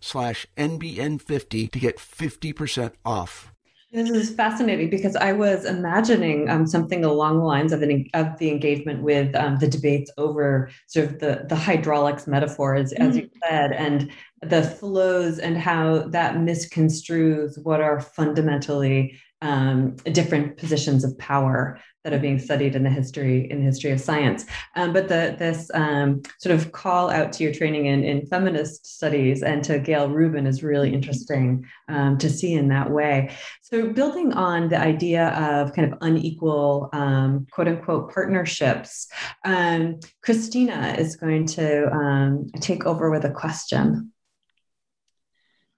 slash 0.00 0.46
NBN50 0.56 1.70
to 1.70 1.78
get 1.78 1.98
50% 1.98 2.92
off. 3.04 3.52
This 3.92 4.10
is 4.10 4.30
fascinating 4.30 4.88
because 4.88 5.16
I 5.16 5.32
was 5.32 5.64
imagining 5.64 6.48
um, 6.48 6.64
something 6.64 7.04
along 7.04 7.38
the 7.38 7.44
lines 7.44 7.72
of 7.72 7.82
an 7.82 8.08
of 8.14 8.38
the 8.38 8.48
engagement 8.48 9.02
with 9.02 9.34
um, 9.34 9.56
the 9.58 9.66
debates 9.66 10.12
over 10.16 10.70
sort 10.86 11.06
of 11.06 11.18
the 11.18 11.44
the 11.48 11.56
hydraulics 11.56 12.28
metaphors, 12.28 12.92
as 12.92 13.16
mm. 13.16 13.22
you 13.22 13.30
said, 13.48 13.72
and 13.72 14.12
the 14.42 14.62
flows 14.62 15.40
and 15.40 15.58
how 15.58 16.02
that 16.10 16.36
misconstrues 16.36 17.60
what 17.64 17.80
are 17.80 18.00
fundamentally 18.00 19.18
um, 19.42 19.96
different 19.96 20.56
positions 20.56 21.04
of 21.04 21.16
power 21.18 21.80
that 22.04 22.14
are 22.14 22.18
being 22.18 22.38
studied 22.38 22.74
in 22.74 22.82
the 22.82 22.90
history 22.90 23.50
in 23.50 23.58
the 23.58 23.64
history 23.64 23.90
of 23.90 24.00
science. 24.00 24.46
Um, 24.74 24.92
but 24.92 25.08
the, 25.08 25.36
this 25.38 25.70
um, 25.74 26.22
sort 26.38 26.54
of 26.54 26.72
call 26.72 27.10
out 27.10 27.32
to 27.34 27.44
your 27.44 27.52
training 27.52 27.86
in, 27.86 28.04
in 28.04 28.26
feminist 28.26 28.86
studies 28.86 29.42
and 29.42 29.62
to 29.64 29.78
Gayle 29.78 30.08
Rubin 30.08 30.46
is 30.46 30.62
really 30.62 30.94
interesting 30.94 31.66
um, 31.88 32.16
to 32.18 32.30
see 32.30 32.54
in 32.54 32.68
that 32.68 32.90
way. 32.90 33.34
So 33.62 33.92
building 33.92 34.32
on 34.32 34.68
the 34.68 34.78
idea 34.78 35.28
of 35.28 35.74
kind 35.74 35.92
of 35.92 35.98
unequal 36.00 36.88
um, 36.92 37.46
quote 37.50 37.68
unquote 37.68 38.12
partnerships, 38.12 39.08
um, 39.44 40.00
Christina 40.22 40.94
is 40.98 41.16
going 41.16 41.46
to 41.48 41.92
um, 41.92 42.46
take 42.60 42.86
over 42.86 43.10
with 43.10 43.24
a 43.24 43.30
question. 43.30 44.12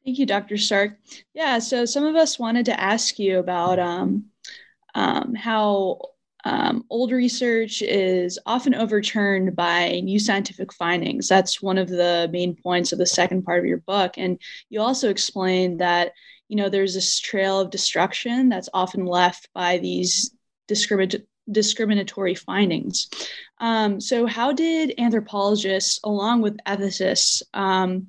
Thank 0.05 0.19
you, 0.19 0.27
Dr. 0.27 0.59
Stark. 0.59 0.99
Yeah, 1.33 1.61
so 1.61 1.85
some 1.85 2.05
of 2.05 2.17
us 2.17 2.39
wanted 2.39 2.67
to 2.67 2.81
ask 2.81 3.19
you 3.19 3.39
about 3.39 3.79
um, 3.79 4.25
um, 4.95 5.35
how 5.35 6.01
um, 6.45 6.85
old 6.91 7.13
research 7.13 7.83
is 7.83 8.37
often 8.45 8.75
overturned 8.75 9.55
by 9.55 10.01
new 10.01 10.19
scientific 10.19 10.73
findings. 10.73 11.29
That's 11.29 11.63
one 11.63 11.79
of 11.79 11.89
the 11.89 12.29
main 12.33 12.57
points 12.57 12.93
of 12.93 12.99
the 12.99 13.07
second 13.07 13.45
part 13.45 13.61
of 13.61 13.65
your 13.65 13.79
book. 13.79 14.15
And 14.17 14.41
you 14.71 14.81
also 14.81 15.09
explained 15.09 15.81
that, 15.81 16.13
you 16.49 16.57
know, 16.57 16.69
there's 16.69 16.95
this 16.95 17.21
trail 17.21 17.61
of 17.61 17.71
destruction 17.71 18.49
that's 18.49 18.69
often 18.75 19.07
left 19.07 19.49
by 19.55 19.79
these 19.79 20.35
discriminatory 20.67 22.35
findings. 22.35 23.09
Um, 23.59 24.01
so, 24.01 24.27
how 24.27 24.53
did 24.53 24.95
anthropologists, 24.99 26.01
along 26.03 26.43
with 26.43 26.59
ethicists, 26.67 27.43
um, 27.55 28.09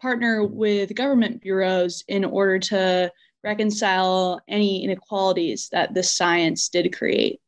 partner 0.00 0.44
with 0.44 0.94
government 0.94 1.42
bureaus 1.42 2.04
in 2.08 2.24
order 2.24 2.58
to 2.58 3.12
reconcile 3.42 4.40
any 4.48 4.84
inequalities 4.84 5.68
that 5.72 5.94
this 5.94 6.14
science 6.14 6.68
did 6.68 6.96
create? 6.96 7.40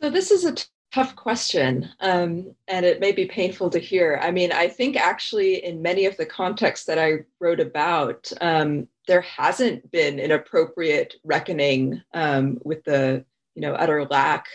So, 0.00 0.10
this 0.10 0.30
is 0.30 0.44
a 0.44 0.52
t- 0.52 0.64
tough 0.92 1.14
question, 1.14 1.88
um, 2.00 2.54
and 2.68 2.86
it 2.86 3.00
may 3.00 3.12
be 3.12 3.26
painful 3.26 3.70
to 3.70 3.78
hear. 3.78 4.18
I 4.22 4.30
mean, 4.30 4.50
I 4.52 4.68
think 4.68 4.96
actually, 4.96 5.64
in 5.64 5.82
many 5.82 6.06
of 6.06 6.16
the 6.16 6.26
contexts 6.26 6.86
that 6.86 6.98
I 6.98 7.24
wrote 7.38 7.60
about, 7.60 8.32
um, 8.40 8.88
there 9.06 9.20
hasn't 9.20 9.90
been 9.90 10.18
an 10.18 10.30
appropriate 10.30 11.16
reckoning 11.24 12.02
um, 12.14 12.58
with 12.64 12.84
the 12.84 13.24
you 13.54 13.62
know 13.62 13.74
utter 13.74 14.06
lack 14.06 14.46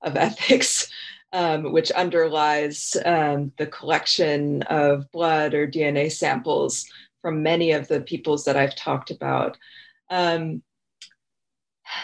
of 0.00 0.16
ethics 0.16 0.88
um, 1.32 1.72
which 1.72 1.90
underlies 1.92 2.96
um, 3.04 3.52
the 3.56 3.66
collection 3.66 4.62
of 4.64 5.10
blood 5.12 5.54
or 5.54 5.66
DNA 5.66 6.10
samples 6.10 6.86
from 7.20 7.42
many 7.42 7.72
of 7.72 7.88
the 7.88 8.00
peoples 8.00 8.44
that 8.44 8.56
I've 8.56 8.76
talked 8.76 9.10
about. 9.10 9.56
Um, 10.10 10.62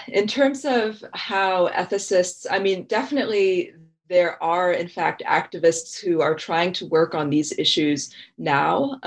in 0.08 0.26
terms 0.26 0.64
of 0.64 1.04
how 1.14 1.68
ethicists, 1.68 2.46
I 2.50 2.58
mean, 2.58 2.84
definitely 2.84 3.72
there 4.08 4.42
are, 4.42 4.72
in 4.72 4.88
fact, 4.88 5.22
activists 5.26 6.00
who 6.00 6.20
are 6.20 6.34
trying 6.34 6.72
to 6.74 6.86
work 6.86 7.14
on 7.14 7.30
these 7.30 7.52
issues 7.58 8.14
now. 8.38 8.98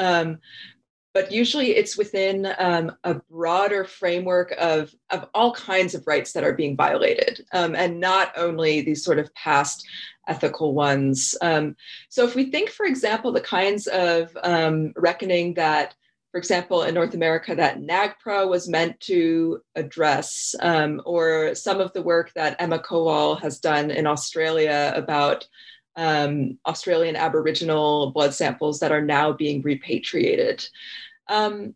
But 1.13 1.31
usually 1.31 1.71
it's 1.71 1.97
within 1.97 2.47
um, 2.57 2.93
a 3.03 3.15
broader 3.15 3.83
framework 3.83 4.53
of, 4.57 4.93
of 5.09 5.27
all 5.33 5.53
kinds 5.53 5.93
of 5.93 6.07
rights 6.07 6.31
that 6.33 6.43
are 6.43 6.53
being 6.53 6.77
violated, 6.77 7.45
um, 7.51 7.75
and 7.75 7.99
not 7.99 8.31
only 8.37 8.81
these 8.81 9.03
sort 9.03 9.19
of 9.19 9.33
past 9.35 9.85
ethical 10.27 10.73
ones. 10.73 11.35
Um, 11.41 11.75
so, 12.09 12.25
if 12.25 12.35
we 12.35 12.51
think, 12.51 12.69
for 12.69 12.85
example, 12.85 13.31
the 13.31 13.41
kinds 13.41 13.87
of 13.87 14.35
um, 14.43 14.93
reckoning 14.95 15.55
that, 15.55 15.95
for 16.31 16.37
example, 16.37 16.83
in 16.83 16.95
North 16.95 17.13
America, 17.13 17.55
that 17.55 17.81
NAGPRA 17.81 18.49
was 18.49 18.69
meant 18.69 18.99
to 19.01 19.61
address, 19.75 20.55
um, 20.61 21.01
or 21.05 21.55
some 21.55 21.81
of 21.81 21.91
the 21.93 22.01
work 22.01 22.31
that 22.35 22.55
Emma 22.59 22.79
Kowal 22.79 23.41
has 23.41 23.59
done 23.59 23.91
in 23.91 24.07
Australia 24.07 24.93
about 24.95 25.45
um, 25.95 26.57
Australian 26.65 27.15
Aboriginal 27.15 28.11
blood 28.11 28.33
samples 28.33 28.79
that 28.79 28.91
are 28.91 29.01
now 29.01 29.33
being 29.33 29.61
repatriated. 29.61 30.65
Um, 31.27 31.75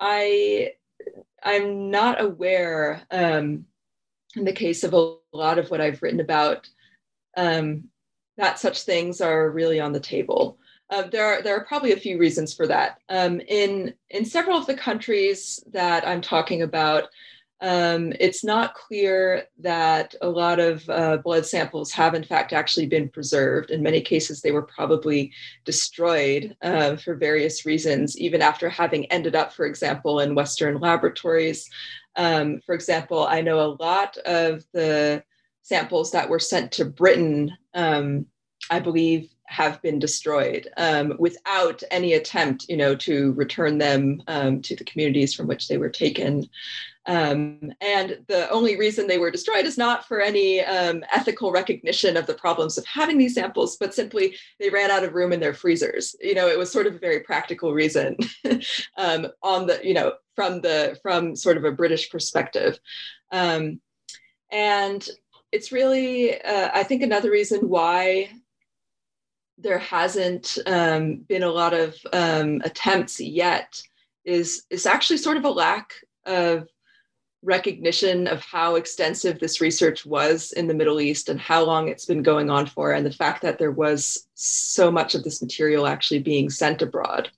I 0.00 0.72
I'm 1.42 1.90
not 1.90 2.20
aware 2.20 3.02
um, 3.10 3.66
in 4.36 4.44
the 4.44 4.52
case 4.52 4.84
of 4.84 4.94
a 4.94 5.14
lot 5.32 5.58
of 5.58 5.70
what 5.70 5.80
I've 5.80 6.02
written 6.02 6.20
about 6.20 6.68
um, 7.36 7.84
that 8.36 8.58
such 8.58 8.82
things 8.82 9.20
are 9.20 9.50
really 9.50 9.80
on 9.80 9.92
the 9.92 10.00
table. 10.00 10.58
Uh, 10.90 11.02
there 11.02 11.26
are 11.26 11.42
there 11.42 11.56
are 11.56 11.64
probably 11.64 11.92
a 11.92 11.96
few 11.98 12.18
reasons 12.18 12.54
for 12.54 12.66
that. 12.66 12.98
Um, 13.08 13.40
in 13.40 13.94
in 14.10 14.24
several 14.24 14.56
of 14.56 14.66
the 14.66 14.76
countries 14.76 15.62
that 15.72 16.06
I'm 16.06 16.22
talking 16.22 16.62
about, 16.62 17.08
um, 17.60 18.12
it's 18.20 18.44
not 18.44 18.74
clear 18.74 19.44
that 19.58 20.14
a 20.20 20.28
lot 20.28 20.60
of 20.60 20.88
uh, 20.88 21.16
blood 21.18 21.44
samples 21.44 21.90
have, 21.92 22.14
in 22.14 22.22
fact, 22.22 22.52
actually 22.52 22.86
been 22.86 23.08
preserved. 23.08 23.70
In 23.70 23.82
many 23.82 24.00
cases, 24.00 24.40
they 24.40 24.52
were 24.52 24.62
probably 24.62 25.32
destroyed 25.64 26.56
uh, 26.62 26.96
for 26.96 27.16
various 27.16 27.66
reasons, 27.66 28.16
even 28.18 28.42
after 28.42 28.68
having 28.68 29.06
ended 29.06 29.34
up, 29.34 29.52
for 29.52 29.66
example, 29.66 30.20
in 30.20 30.36
Western 30.36 30.78
laboratories. 30.78 31.68
Um, 32.14 32.60
for 32.64 32.74
example, 32.74 33.26
I 33.26 33.40
know 33.40 33.60
a 33.60 33.76
lot 33.82 34.16
of 34.18 34.64
the 34.72 35.24
samples 35.62 36.12
that 36.12 36.28
were 36.28 36.38
sent 36.38 36.72
to 36.72 36.84
Britain, 36.84 37.56
um, 37.74 38.26
I 38.70 38.78
believe, 38.80 39.30
have 39.48 39.80
been 39.82 39.98
destroyed 39.98 40.68
um, 40.76 41.14
without 41.18 41.82
any 41.90 42.12
attempt, 42.12 42.66
you 42.68 42.76
know, 42.76 42.94
to 42.94 43.32
return 43.32 43.78
them 43.78 44.22
um, 44.28 44.60
to 44.62 44.76
the 44.76 44.84
communities 44.84 45.34
from 45.34 45.46
which 45.46 45.68
they 45.68 45.78
were 45.78 45.88
taken. 45.88 46.48
Um, 47.08 47.72
and 47.80 48.18
the 48.28 48.50
only 48.50 48.78
reason 48.78 49.06
they 49.06 49.16
were 49.16 49.30
destroyed 49.30 49.64
is 49.64 49.78
not 49.78 50.06
for 50.06 50.20
any 50.20 50.60
um, 50.60 51.02
ethical 51.10 51.50
recognition 51.50 52.18
of 52.18 52.26
the 52.26 52.34
problems 52.34 52.76
of 52.76 52.84
having 52.84 53.16
these 53.16 53.34
samples, 53.34 53.78
but 53.78 53.94
simply 53.94 54.36
they 54.60 54.68
ran 54.68 54.90
out 54.90 55.04
of 55.04 55.14
room 55.14 55.32
in 55.32 55.40
their 55.40 55.54
freezers. 55.54 56.14
You 56.20 56.34
know, 56.34 56.48
it 56.48 56.58
was 56.58 56.70
sort 56.70 56.86
of 56.86 56.94
a 56.94 56.98
very 56.98 57.20
practical 57.20 57.72
reason 57.72 58.18
um, 58.98 59.26
on 59.42 59.66
the, 59.66 59.80
you 59.82 59.94
know, 59.94 60.12
from 60.36 60.60
the 60.60 60.98
from 61.02 61.34
sort 61.34 61.56
of 61.56 61.64
a 61.64 61.72
British 61.72 62.10
perspective. 62.10 62.78
Um, 63.32 63.80
and 64.52 65.08
it's 65.50 65.72
really, 65.72 66.38
uh, 66.42 66.70
I 66.74 66.82
think, 66.82 67.02
another 67.02 67.30
reason 67.30 67.70
why 67.70 68.30
there 69.56 69.78
hasn't 69.78 70.58
um, 70.66 71.24
been 71.26 71.42
a 71.42 71.50
lot 71.50 71.72
of 71.72 71.96
um, 72.12 72.60
attempts 72.64 73.18
yet 73.18 73.80
is 74.26 74.64
is 74.68 74.84
actually 74.84 75.16
sort 75.16 75.38
of 75.38 75.46
a 75.46 75.50
lack 75.50 75.94
of 76.26 76.68
recognition 77.42 78.26
of 78.26 78.40
how 78.42 78.74
extensive 78.74 79.38
this 79.38 79.60
research 79.60 80.04
was 80.04 80.52
in 80.52 80.66
the 80.66 80.74
Middle 80.74 81.00
East 81.00 81.28
and 81.28 81.40
how 81.40 81.62
long 81.64 81.88
it's 81.88 82.04
been 82.04 82.22
going 82.22 82.50
on 82.50 82.66
for, 82.66 82.92
and 82.92 83.06
the 83.06 83.12
fact 83.12 83.42
that 83.42 83.58
there 83.58 83.70
was 83.70 84.26
so 84.34 84.90
much 84.90 85.14
of 85.14 85.22
this 85.22 85.40
material 85.40 85.86
actually 85.86 86.20
being 86.20 86.50
sent 86.50 86.82
abroad. 86.82 87.30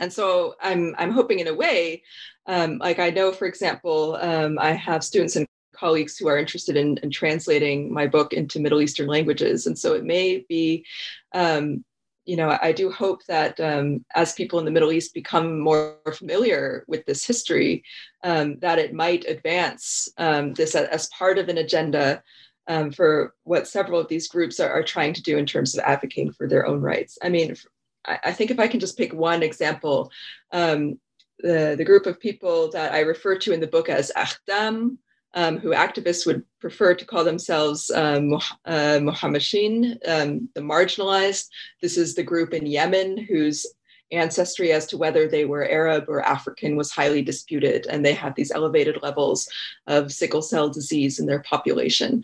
And 0.00 0.12
so 0.12 0.54
I'm 0.60 0.94
I'm 0.98 1.10
hoping 1.10 1.40
in 1.40 1.48
a 1.48 1.54
way, 1.54 2.02
um, 2.46 2.78
like 2.78 2.98
I 2.98 3.10
know, 3.10 3.32
for 3.32 3.46
example, 3.46 4.16
um, 4.20 4.58
I 4.58 4.72
have 4.72 5.04
students 5.04 5.36
and 5.36 5.46
colleagues 5.74 6.16
who 6.16 6.28
are 6.28 6.38
interested 6.38 6.76
in, 6.76 6.98
in, 6.98 7.10
translating 7.10 7.92
my 7.92 8.06
book 8.06 8.32
into 8.32 8.60
Middle 8.60 8.80
Eastern 8.80 9.08
languages, 9.08 9.66
and 9.66 9.78
so 9.78 9.94
it 9.94 10.04
may 10.04 10.44
be 10.48 10.86
um, 11.34 11.84
you 12.24 12.36
know, 12.36 12.56
I 12.62 12.72
do 12.72 12.90
hope 12.90 13.24
that 13.26 13.58
um, 13.58 14.04
as 14.14 14.32
people 14.32 14.58
in 14.58 14.64
the 14.64 14.70
Middle 14.70 14.92
East 14.92 15.12
become 15.14 15.58
more 15.58 15.96
familiar 16.14 16.84
with 16.86 17.04
this 17.04 17.24
history, 17.24 17.82
um, 18.22 18.58
that 18.60 18.78
it 18.78 18.94
might 18.94 19.24
advance 19.26 20.08
um, 20.18 20.54
this 20.54 20.74
as 20.74 21.08
part 21.08 21.38
of 21.38 21.48
an 21.48 21.58
agenda 21.58 22.22
um, 22.68 22.92
for 22.92 23.34
what 23.42 23.66
several 23.66 23.98
of 23.98 24.08
these 24.08 24.28
groups 24.28 24.60
are, 24.60 24.70
are, 24.70 24.84
trying 24.84 25.12
to 25.14 25.22
do 25.22 25.36
in 25.36 25.46
terms 25.46 25.76
of 25.76 25.82
advocating 25.84 26.32
for 26.32 26.48
their 26.48 26.64
own 26.64 26.80
rights. 26.80 27.18
I 27.20 27.28
mean, 27.28 27.56
I, 28.04 28.32
think 28.32 28.50
if 28.50 28.60
I 28.60 28.68
can 28.68 28.80
just 28.80 28.96
pick 28.96 29.12
one 29.12 29.42
example, 29.42 30.10
um, 30.52 31.00
the, 31.40 31.74
the 31.76 31.84
group 31.84 32.06
of 32.06 32.20
people 32.20 32.70
that 32.70 32.92
I 32.92 33.00
refer 33.00 33.36
to 33.38 33.52
in 33.52 33.60
the 33.60 33.66
book 33.66 33.88
as 33.88 34.12
Akhdam, 34.16 34.98
um, 35.34 35.58
who 35.58 35.70
activists 35.70 36.26
would 36.26 36.44
prefer 36.60 36.94
to 36.94 37.04
call 37.04 37.24
themselves 37.24 37.90
um, 37.90 38.34
uh, 38.64 38.98
Muhammashin, 39.00 39.96
um, 40.06 40.48
the 40.54 40.60
marginalized. 40.60 41.48
This 41.80 41.96
is 41.96 42.14
the 42.14 42.22
group 42.22 42.52
in 42.52 42.66
Yemen 42.66 43.16
whose 43.16 43.66
ancestry 44.12 44.72
as 44.72 44.86
to 44.86 44.98
whether 44.98 45.26
they 45.26 45.44
were 45.44 45.66
Arab 45.66 46.04
or 46.08 46.20
African 46.20 46.76
was 46.76 46.92
highly 46.92 47.22
disputed, 47.22 47.86
and 47.86 48.04
they 48.04 48.12
had 48.12 48.34
these 48.36 48.52
elevated 48.52 48.98
levels 49.02 49.48
of 49.86 50.12
sickle 50.12 50.42
cell 50.42 50.68
disease 50.68 51.18
in 51.18 51.26
their 51.26 51.42
population. 51.42 52.22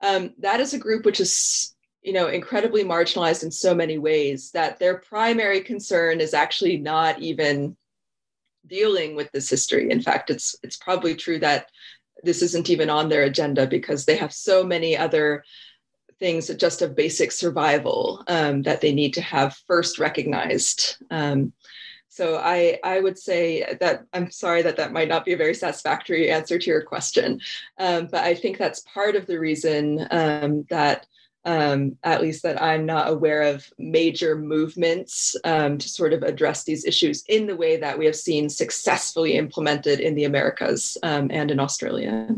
Um, 0.00 0.32
that 0.38 0.60
is 0.60 0.74
a 0.74 0.78
group 0.78 1.04
which 1.04 1.20
is 1.20 1.74
you 2.02 2.12
know 2.12 2.28
incredibly 2.28 2.84
marginalized 2.84 3.42
in 3.42 3.50
so 3.50 3.74
many 3.74 3.98
ways 3.98 4.50
that 4.52 4.78
their 4.78 4.98
primary 4.98 5.60
concern 5.60 6.20
is 6.20 6.34
actually 6.34 6.76
not 6.76 7.18
even 7.18 7.76
dealing 8.66 9.16
with 9.16 9.30
this 9.32 9.48
history 9.48 9.90
in 9.90 10.00
fact 10.00 10.30
it's 10.30 10.54
it's 10.62 10.76
probably 10.76 11.14
true 11.14 11.38
that 11.38 11.70
this 12.24 12.42
isn't 12.42 12.70
even 12.70 12.90
on 12.90 13.08
their 13.08 13.22
agenda 13.22 13.66
because 13.66 14.04
they 14.04 14.16
have 14.16 14.32
so 14.32 14.64
many 14.64 14.96
other 14.96 15.44
things 16.18 16.48
just 16.56 16.82
of 16.82 16.94
basic 16.94 17.32
survival 17.32 18.22
um, 18.28 18.62
that 18.62 18.80
they 18.80 18.92
need 18.92 19.14
to 19.14 19.20
have 19.20 19.56
first 19.66 19.98
recognized. 19.98 20.96
Um, 21.10 21.52
so 22.08 22.36
I, 22.36 22.78
I 22.84 23.00
would 23.00 23.18
say 23.18 23.76
that 23.80 24.04
I'm 24.12 24.30
sorry 24.30 24.62
that 24.62 24.76
that 24.76 24.92
might 24.92 25.08
not 25.08 25.24
be 25.24 25.32
a 25.32 25.36
very 25.36 25.54
satisfactory 25.54 26.30
answer 26.30 26.58
to 26.58 26.70
your 26.70 26.82
question, 26.82 27.40
um, 27.78 28.06
but 28.10 28.22
I 28.22 28.36
think 28.36 28.56
that's 28.56 28.80
part 28.80 29.16
of 29.16 29.26
the 29.26 29.38
reason 29.38 30.06
um, 30.12 30.64
that 30.70 31.06
um, 31.44 31.96
at 32.02 32.22
least 32.22 32.42
that 32.42 32.60
I'm 32.62 32.86
not 32.86 33.08
aware 33.08 33.42
of 33.42 33.70
major 33.78 34.36
movements 34.36 35.36
um, 35.44 35.78
to 35.78 35.88
sort 35.88 36.12
of 36.12 36.22
address 36.22 36.64
these 36.64 36.84
issues 36.84 37.22
in 37.28 37.46
the 37.46 37.56
way 37.56 37.76
that 37.76 37.98
we 37.98 38.06
have 38.06 38.16
seen 38.16 38.48
successfully 38.48 39.34
implemented 39.34 40.00
in 40.00 40.14
the 40.14 40.24
Americas 40.24 40.96
um, 41.02 41.30
and 41.30 41.50
in 41.50 41.60
Australia. 41.60 42.28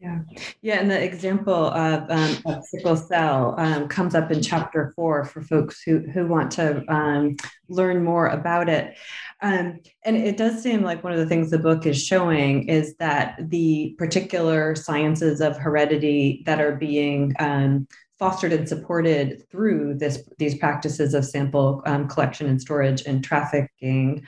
Yeah, 0.00 0.20
yeah, 0.62 0.78
and 0.78 0.88
the 0.88 1.02
example 1.02 1.52
of, 1.52 2.08
um, 2.08 2.36
of 2.46 2.64
sickle 2.64 2.94
cell 2.94 3.56
um, 3.58 3.88
comes 3.88 4.14
up 4.14 4.30
in 4.30 4.40
chapter 4.40 4.92
four 4.94 5.24
for 5.24 5.42
folks 5.42 5.82
who 5.82 5.98
who 5.98 6.28
want 6.28 6.52
to 6.52 6.84
um, 6.86 7.34
learn 7.68 8.04
more 8.04 8.28
about 8.28 8.68
it. 8.68 8.96
Um, 9.42 9.80
and 10.04 10.16
it 10.16 10.36
does 10.36 10.62
seem 10.62 10.82
like 10.82 11.02
one 11.02 11.12
of 11.12 11.18
the 11.18 11.26
things 11.26 11.50
the 11.50 11.58
book 11.58 11.84
is 11.84 12.00
showing 12.00 12.68
is 12.68 12.94
that 12.98 13.40
the 13.50 13.96
particular 13.98 14.76
sciences 14.76 15.40
of 15.40 15.56
heredity 15.56 16.44
that 16.46 16.60
are 16.60 16.76
being 16.76 17.34
um, 17.40 17.88
fostered 18.20 18.52
and 18.52 18.68
supported 18.68 19.42
through 19.50 19.94
this 19.94 20.22
these 20.38 20.58
practices 20.58 21.12
of 21.12 21.24
sample 21.24 21.82
um, 21.86 22.06
collection 22.06 22.46
and 22.48 22.60
storage 22.60 23.02
and 23.04 23.24
trafficking 23.24 24.24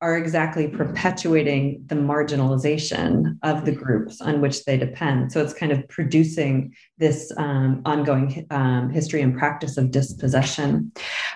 are 0.00 0.16
exactly 0.16 0.66
perpetuating 0.66 1.82
the 1.86 1.94
marginalization 1.94 3.38
of 3.42 3.64
the 3.64 3.72
groups 3.72 4.20
on 4.20 4.40
which 4.40 4.64
they 4.64 4.78
depend. 4.78 5.30
So 5.30 5.42
it's 5.42 5.52
kind 5.52 5.72
of 5.72 5.86
producing 5.88 6.74
this 6.96 7.30
um, 7.36 7.82
ongoing 7.84 8.46
um, 8.50 8.88
history 8.90 9.20
and 9.20 9.36
practice 9.36 9.76
of 9.76 9.90
dispossession. 9.90 10.92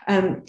Um, 0.08 0.44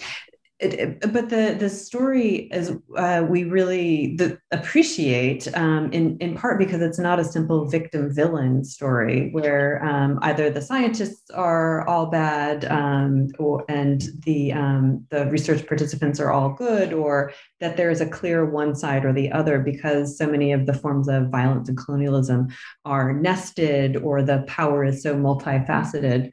it, 0.60 0.74
it, 0.74 1.12
but 1.12 1.30
the 1.30 1.58
the 1.60 1.70
story 1.70 2.48
is 2.52 2.72
uh, 2.98 3.26
we 3.28 3.44
really 3.44 4.16
the, 4.16 4.40
appreciate 4.52 5.54
um, 5.54 5.92
in 5.92 6.18
in 6.20 6.34
part 6.34 6.58
because 6.60 6.82
it's 6.82 6.98
not 6.98 7.20
a 7.20 7.26
simple 7.26 7.66
victim 7.66 8.14
villain 8.14 8.64
story 8.64 9.32
where 9.32 9.84
um, 9.84 10.18
either 10.22 10.50
the 10.50 10.62
scientists 10.62 11.30
are 11.32 11.86
all 11.90 12.06
bad 12.06 12.64
um, 12.66 13.28
or 13.38 13.66
and 13.68 14.06
the 14.24 14.54
um, 14.54 15.06
the 15.10 15.26
research 15.26 15.68
participants 15.68 16.22
are 16.22 16.32
all 16.32 16.54
good 16.54 16.94
or 16.94 17.34
that 17.60 17.76
there 17.76 17.90
is 17.90 18.00
a 18.00 18.08
clear 18.08 18.46
one 18.46 18.76
side 18.76 19.04
or 19.04 19.12
the 19.12 19.32
other 19.34 19.60
because 19.60 20.18
so 20.18 20.26
many 20.26 20.54
of 20.54 20.66
the 20.68 20.74
forms 20.74 21.10
of 21.10 21.30
violence 21.32 21.68
and 21.68 21.78
colonialism 21.78 22.48
are 22.86 23.12
nested 23.12 23.98
or 23.98 24.22
the 24.22 24.44
power 24.48 24.86
is 24.86 25.04
so 25.04 25.16
multifaceted. 25.16 26.32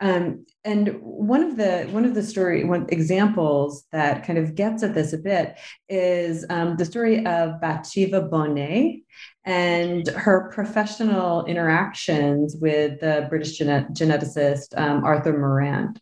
Um, 0.00 0.46
and 0.68 0.98
one 1.00 1.42
of 1.42 1.56
the 1.56 1.88
one 1.92 2.04
of 2.04 2.14
the 2.14 2.22
story 2.22 2.62
one 2.62 2.84
examples 2.90 3.86
that 3.90 4.26
kind 4.26 4.38
of 4.38 4.54
gets 4.54 4.82
at 4.82 4.92
this 4.92 5.14
a 5.14 5.18
bit 5.18 5.56
is 5.88 6.44
um, 6.50 6.76
the 6.76 6.84
story 6.84 7.18
of 7.24 7.58
Batsheva 7.62 8.28
Bonné 8.28 9.02
and 9.46 10.06
her 10.08 10.50
professional 10.52 11.46
interactions 11.46 12.54
with 12.60 13.00
the 13.00 13.26
British 13.30 13.56
genet- 13.56 13.94
geneticist 13.94 14.76
um, 14.76 15.04
Arthur 15.04 15.32
Mourant. 15.32 15.98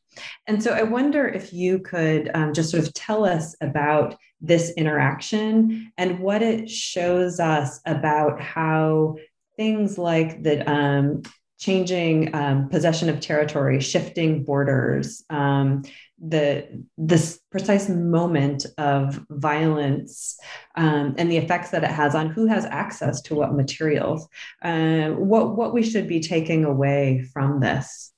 And 0.48 0.60
so 0.60 0.72
I 0.72 0.82
wonder 0.82 1.28
if 1.28 1.52
you 1.52 1.78
could 1.78 2.28
um, 2.34 2.52
just 2.52 2.70
sort 2.70 2.82
of 2.82 2.92
tell 2.92 3.24
us 3.24 3.54
about 3.60 4.16
this 4.40 4.72
interaction 4.72 5.92
and 5.96 6.18
what 6.18 6.42
it 6.42 6.68
shows 6.68 7.38
us 7.38 7.78
about 7.86 8.40
how 8.40 9.14
things 9.56 9.96
like 9.96 10.42
the 10.42 10.68
um, 10.68 11.22
changing 11.58 12.34
um, 12.34 12.68
possession 12.68 13.08
of 13.08 13.20
territory, 13.20 13.80
shifting 13.80 14.44
borders, 14.44 15.24
um, 15.30 15.82
the 16.18 16.84
this 16.96 17.40
precise 17.50 17.88
moment 17.88 18.64
of 18.78 19.24
violence 19.28 20.38
um, 20.76 21.14
and 21.18 21.30
the 21.30 21.36
effects 21.36 21.70
that 21.70 21.84
it 21.84 21.90
has 21.90 22.14
on 22.14 22.30
who 22.30 22.46
has 22.46 22.64
access 22.64 23.20
to 23.22 23.34
what 23.34 23.54
materials. 23.54 24.26
Uh, 24.62 25.08
what 25.10 25.56
what 25.56 25.74
we 25.74 25.82
should 25.82 26.08
be 26.08 26.20
taking 26.20 26.64
away 26.64 27.26
from 27.32 27.60
this. 27.60 28.12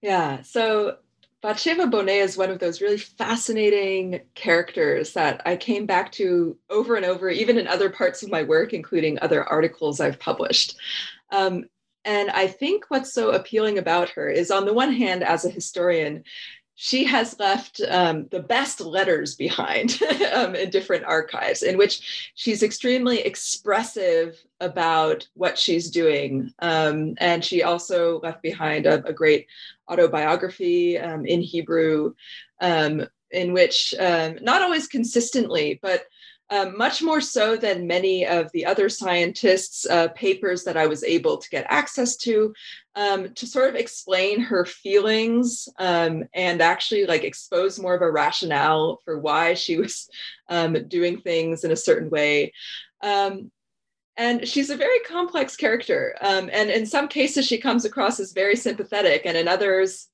Yeah. 0.00 0.42
So 0.42 0.96
Batsheva 1.44 1.90
Bonné 1.90 2.22
is 2.22 2.38
one 2.38 2.50
of 2.50 2.58
those 2.58 2.80
really 2.80 2.96
fascinating 2.96 4.22
characters 4.34 5.12
that 5.12 5.42
I 5.44 5.56
came 5.56 5.84
back 5.84 6.10
to 6.12 6.56
over 6.70 6.96
and 6.96 7.04
over, 7.04 7.28
even 7.28 7.58
in 7.58 7.66
other 7.66 7.90
parts 7.90 8.22
of 8.22 8.30
my 8.30 8.42
work, 8.42 8.72
including 8.72 9.18
other 9.20 9.44
articles 9.44 10.00
I've 10.00 10.18
published. 10.18 10.74
Um, 11.30 11.66
and 12.06 12.30
I 12.30 12.46
think 12.46 12.86
what's 12.88 13.12
so 13.12 13.32
appealing 13.32 13.76
about 13.76 14.08
her 14.10 14.30
is, 14.30 14.50
on 14.50 14.64
the 14.64 14.72
one 14.72 14.94
hand, 14.94 15.22
as 15.22 15.44
a 15.44 15.50
historian, 15.50 16.24
she 16.76 17.04
has 17.04 17.38
left 17.38 17.80
um, 17.88 18.26
the 18.30 18.40
best 18.40 18.80
letters 18.80 19.34
behind 19.36 20.00
um, 20.34 20.54
in 20.54 20.70
different 20.70 21.04
archives, 21.04 21.62
in 21.62 21.78
which 21.78 22.32
she's 22.34 22.62
extremely 22.62 23.20
expressive 23.20 24.42
about 24.60 25.26
what 25.34 25.56
she's 25.56 25.90
doing. 25.90 26.52
Um, 26.58 27.14
and 27.18 27.44
she 27.44 27.62
also 27.62 28.20
left 28.20 28.42
behind 28.42 28.86
a, 28.86 29.04
a 29.06 29.12
great 29.12 29.46
autobiography 29.88 30.98
um, 30.98 31.24
in 31.24 31.40
Hebrew, 31.40 32.14
um, 32.60 33.06
in 33.30 33.52
which, 33.52 33.94
um, 33.98 34.38
not 34.42 34.62
always 34.62 34.88
consistently, 34.88 35.78
but 35.80 36.04
um, 36.54 36.78
much 36.78 37.02
more 37.02 37.20
so 37.20 37.56
than 37.56 37.88
many 37.88 38.24
of 38.24 38.50
the 38.52 38.64
other 38.64 38.88
scientists' 38.88 39.86
uh, 39.86 40.08
papers 40.08 40.62
that 40.62 40.76
I 40.76 40.86
was 40.86 41.02
able 41.02 41.38
to 41.38 41.50
get 41.50 41.66
access 41.68 42.16
to, 42.18 42.54
um, 42.94 43.34
to 43.34 43.46
sort 43.46 43.70
of 43.70 43.74
explain 43.74 44.38
her 44.40 44.64
feelings 44.64 45.68
um, 45.80 46.22
and 46.32 46.62
actually 46.62 47.06
like 47.06 47.24
expose 47.24 47.80
more 47.80 47.94
of 47.94 48.02
a 48.02 48.10
rationale 48.10 49.00
for 49.04 49.18
why 49.18 49.54
she 49.54 49.78
was 49.78 50.08
um, 50.48 50.76
doing 50.86 51.20
things 51.20 51.64
in 51.64 51.72
a 51.72 51.76
certain 51.76 52.08
way. 52.08 52.52
Um, 53.02 53.50
and 54.16 54.46
she's 54.46 54.70
a 54.70 54.76
very 54.76 55.00
complex 55.00 55.56
character. 55.56 56.14
Um, 56.20 56.48
and 56.52 56.70
in 56.70 56.86
some 56.86 57.08
cases, 57.08 57.46
she 57.46 57.58
comes 57.58 57.84
across 57.84 58.20
as 58.20 58.32
very 58.32 58.54
sympathetic, 58.54 59.22
and 59.24 59.36
in 59.36 59.48
others, 59.48 60.06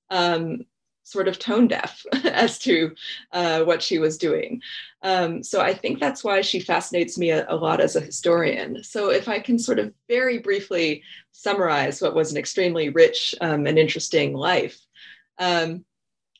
sort 1.10 1.28
of 1.28 1.38
tone 1.38 1.66
deaf 1.66 2.04
as 2.24 2.58
to 2.60 2.94
uh, 3.32 3.62
what 3.64 3.82
she 3.82 3.98
was 3.98 4.16
doing. 4.16 4.60
Um, 5.02 5.42
so 5.42 5.60
I 5.60 5.74
think 5.74 5.98
that's 5.98 6.22
why 6.22 6.40
she 6.40 6.60
fascinates 6.60 7.18
me 7.18 7.30
a, 7.30 7.46
a, 7.48 7.56
lot 7.56 7.80
as 7.80 7.96
a 7.96 8.00
historian. 8.00 8.82
So 8.84 9.10
if 9.10 9.28
I 9.28 9.40
can 9.40 9.58
sort 9.58 9.78
of 9.78 9.92
very 10.08 10.38
briefly 10.38 11.02
summarize 11.32 12.00
what 12.00 12.14
was 12.14 12.30
an 12.30 12.38
extremely 12.38 12.90
rich 12.90 13.34
um, 13.40 13.66
and 13.66 13.78
interesting 13.78 14.34
life. 14.34 14.78
Um, 15.38 15.84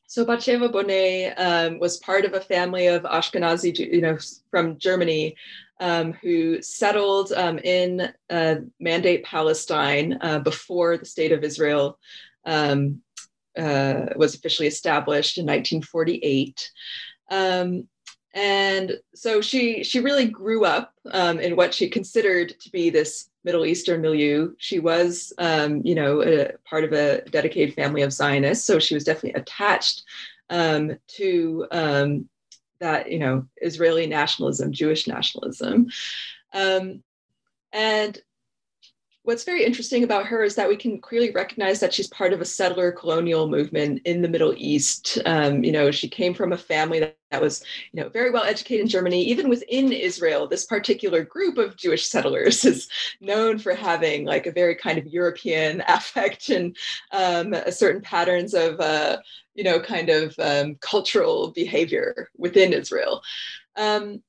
so 0.06 0.24
Batsheva 0.26 0.72
Bonné 0.72 1.32
um, 1.38 1.78
was 1.78 1.98
part 1.98 2.24
of 2.24 2.34
a 2.34 2.40
family 2.40 2.88
of 2.88 3.04
Ashkenazi, 3.04 3.78
you 3.78 4.00
know, 4.00 4.18
from 4.50 4.76
Germany, 4.76 5.36
um, 5.78 6.12
who 6.14 6.60
settled 6.62 7.32
um, 7.32 7.58
in 7.58 8.12
uh, 8.28 8.56
Mandate 8.78 9.24
Palestine 9.24 10.18
uh, 10.20 10.40
before 10.40 10.98
the 10.98 11.06
state 11.06 11.32
of 11.32 11.44
Israel 11.44 11.98
um, 12.44 13.00
uh, 13.60 14.06
was 14.16 14.34
officially 14.34 14.66
established 14.66 15.38
in 15.38 15.44
1948. 15.44 16.70
Um, 17.30 17.88
and 18.32 18.92
so 19.14 19.40
she 19.40 19.82
she 19.82 20.00
really 20.00 20.26
grew 20.26 20.64
up 20.64 20.94
um, 21.10 21.40
in 21.40 21.56
what 21.56 21.74
she 21.74 21.88
considered 21.88 22.58
to 22.60 22.70
be 22.70 22.88
this 22.88 23.28
Middle 23.42 23.66
Eastern 23.66 24.00
milieu. 24.00 24.54
She 24.58 24.78
was, 24.78 25.32
um, 25.38 25.82
you 25.84 25.94
know, 25.94 26.22
a, 26.22 26.52
part 26.68 26.84
of 26.84 26.92
a 26.92 27.22
dedicated 27.30 27.74
family 27.74 28.02
of 28.02 28.12
Zionists, 28.12 28.64
so 28.64 28.78
she 28.78 28.94
was 28.94 29.04
definitely 29.04 29.40
attached 29.40 30.04
um, 30.48 30.96
to 31.16 31.66
um, 31.72 32.28
that, 32.78 33.10
you 33.10 33.18
know, 33.18 33.46
Israeli 33.56 34.06
nationalism, 34.06 34.72
Jewish 34.72 35.08
nationalism, 35.08 35.88
um, 36.52 37.02
and 37.72 38.18
what's 39.22 39.44
very 39.44 39.64
interesting 39.64 40.02
about 40.02 40.26
her 40.26 40.42
is 40.42 40.54
that 40.54 40.68
we 40.68 40.76
can 40.76 40.98
clearly 40.98 41.30
recognize 41.30 41.78
that 41.80 41.92
she's 41.92 42.08
part 42.08 42.32
of 42.32 42.40
a 42.40 42.44
settler 42.44 42.90
colonial 42.90 43.48
movement 43.48 44.00
in 44.04 44.22
the 44.22 44.28
Middle 44.28 44.54
East. 44.56 45.18
Um, 45.26 45.62
you 45.62 45.72
know, 45.72 45.90
she 45.90 46.08
came 46.08 46.32
from 46.32 46.52
a 46.52 46.58
family 46.58 47.00
that, 47.00 47.16
that, 47.30 47.42
was, 47.42 47.62
you 47.92 48.02
know, 48.02 48.08
very 48.08 48.30
well 48.30 48.44
educated 48.44 48.82
in 48.82 48.88
Germany. 48.88 49.22
Even 49.24 49.50
within 49.50 49.92
Israel, 49.92 50.46
this 50.46 50.64
particular 50.64 51.22
group 51.22 51.58
of 51.58 51.76
Jewish 51.76 52.06
settlers 52.06 52.64
is 52.64 52.88
known 53.20 53.58
for 53.58 53.74
having 53.74 54.24
like 54.24 54.46
a 54.46 54.52
very 54.52 54.74
kind 54.74 54.98
of 54.98 55.06
European 55.06 55.82
affect 55.88 56.48
and 56.48 56.76
um, 57.12 57.54
certain 57.70 58.00
patterns 58.00 58.54
of, 58.54 58.80
uh, 58.80 59.18
you 59.54 59.64
know, 59.64 59.80
kind 59.80 60.08
of 60.08 60.34
um, 60.38 60.76
cultural 60.80 61.50
behavior 61.52 62.30
within 62.38 62.72
Israel. 62.72 63.20
Um, 63.76 64.22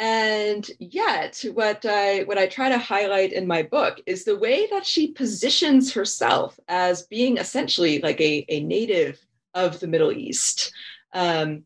and 0.00 0.70
yet 0.78 1.44
what 1.52 1.84
i 1.84 2.20
what 2.22 2.38
i 2.38 2.46
try 2.46 2.68
to 2.70 2.78
highlight 2.78 3.32
in 3.34 3.46
my 3.46 3.62
book 3.62 4.00
is 4.06 4.24
the 4.24 4.38
way 4.38 4.66
that 4.70 4.86
she 4.86 5.12
positions 5.12 5.92
herself 5.92 6.58
as 6.68 7.02
being 7.02 7.36
essentially 7.36 8.00
like 8.00 8.20
a, 8.20 8.44
a 8.48 8.60
native 8.60 9.24
of 9.52 9.80
the 9.80 9.86
middle 9.86 10.12
east. 10.12 10.72
Um, 11.12 11.64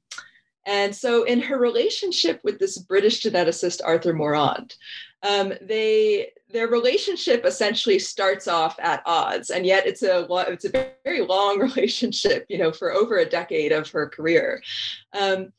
and 0.66 0.96
so 0.96 1.24
in 1.24 1.42
her 1.42 1.58
relationship 1.58 2.40
with 2.42 2.58
this 2.58 2.78
british 2.78 3.22
geneticist 3.22 3.80
arthur 3.84 4.14
mourant 4.14 4.76
um, 5.22 5.54
they 5.62 6.30
their 6.50 6.68
relationship 6.68 7.44
essentially 7.44 7.98
starts 7.98 8.46
off 8.46 8.78
at 8.78 9.02
odds. 9.06 9.50
And 9.50 9.66
yet 9.66 9.86
it's 9.86 10.02
a 10.02 10.26
it's 10.48 10.66
a 10.66 10.92
very 11.04 11.22
long 11.22 11.58
relationship 11.74 12.46
you 12.48 12.58
know 12.58 12.72
for 12.72 12.92
over 12.92 13.18
a 13.18 13.28
decade 13.28 13.72
of 13.72 13.90
her 13.90 14.08
career. 14.08 14.62
Um, 15.12 15.52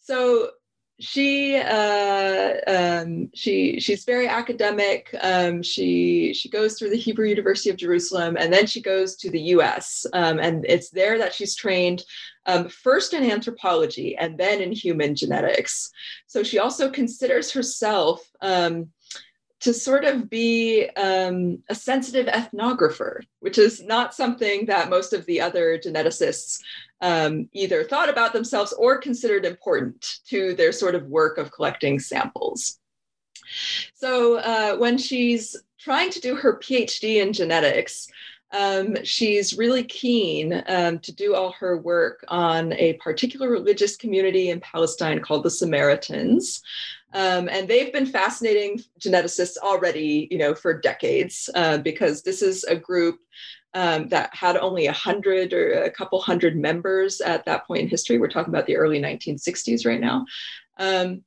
so 0.00 0.50
she 1.00 1.56
uh, 1.56 2.52
um, 2.66 3.30
she 3.34 3.80
she's 3.80 4.04
very 4.04 4.28
academic. 4.28 5.14
Um, 5.20 5.62
she 5.62 6.32
she 6.34 6.48
goes 6.48 6.78
through 6.78 6.90
the 6.90 6.96
Hebrew 6.96 7.26
University 7.26 7.70
of 7.70 7.76
Jerusalem, 7.76 8.36
and 8.38 8.52
then 8.52 8.66
she 8.66 8.80
goes 8.80 9.16
to 9.16 9.30
the 9.30 9.40
U.S. 9.56 10.06
Um, 10.12 10.38
and 10.38 10.64
it's 10.68 10.90
there 10.90 11.18
that 11.18 11.34
she's 11.34 11.56
trained 11.56 12.04
um, 12.46 12.68
first 12.68 13.14
in 13.14 13.28
anthropology 13.28 14.16
and 14.16 14.38
then 14.38 14.60
in 14.60 14.72
human 14.72 15.14
genetics. 15.14 15.90
So 16.26 16.42
she 16.42 16.58
also 16.58 16.90
considers 16.90 17.52
herself 17.52 18.20
um, 18.40 18.88
to 19.62 19.72
sort 19.72 20.04
of 20.04 20.28
be 20.28 20.88
um, 20.96 21.62
a 21.68 21.74
sensitive 21.74 22.26
ethnographer, 22.26 23.20
which 23.40 23.58
is 23.58 23.82
not 23.82 24.12
something 24.12 24.66
that 24.66 24.90
most 24.90 25.12
of 25.12 25.24
the 25.26 25.40
other 25.40 25.78
geneticists 25.78 26.58
um, 27.00 27.48
either 27.52 27.84
thought 27.84 28.08
about 28.08 28.32
themselves 28.32 28.72
or 28.72 28.98
considered 28.98 29.44
important 29.44 30.18
to 30.26 30.54
their 30.54 30.72
sort 30.72 30.96
of 30.96 31.06
work 31.06 31.38
of 31.38 31.52
collecting 31.52 32.00
samples. 32.00 32.78
So 33.94 34.38
uh, 34.38 34.76
when 34.76 34.98
she's 34.98 35.56
trying 35.78 36.10
to 36.10 36.20
do 36.20 36.34
her 36.34 36.58
PhD 36.58 37.22
in 37.22 37.32
genetics, 37.32 38.08
um, 38.52 38.96
she's 39.04 39.56
really 39.56 39.84
keen 39.84 40.62
um, 40.66 40.98
to 41.00 41.12
do 41.12 41.34
all 41.34 41.52
her 41.52 41.78
work 41.78 42.24
on 42.28 42.72
a 42.74 42.94
particular 42.94 43.48
religious 43.48 43.96
community 43.96 44.50
in 44.50 44.60
Palestine 44.60 45.20
called 45.20 45.44
the 45.44 45.50
Samaritans. 45.50 46.62
Um, 47.14 47.48
and 47.48 47.68
they've 47.68 47.92
been 47.92 48.06
fascinating 48.06 48.80
geneticists 48.98 49.58
already, 49.58 50.28
you 50.30 50.38
know, 50.38 50.54
for 50.54 50.78
decades, 50.78 51.50
uh, 51.54 51.78
because 51.78 52.22
this 52.22 52.42
is 52.42 52.64
a 52.64 52.76
group 52.76 53.18
um, 53.74 54.08
that 54.08 54.34
had 54.34 54.56
only 54.56 54.86
a 54.86 54.92
hundred 54.92 55.52
or 55.52 55.82
a 55.82 55.90
couple 55.90 56.20
hundred 56.20 56.56
members 56.56 57.20
at 57.20 57.44
that 57.46 57.66
point 57.66 57.82
in 57.82 57.88
history. 57.88 58.18
We're 58.18 58.28
talking 58.28 58.52
about 58.52 58.66
the 58.66 58.76
early 58.76 59.00
1960s 59.00 59.86
right 59.86 60.00
now. 60.00 60.26
Um, 60.78 61.22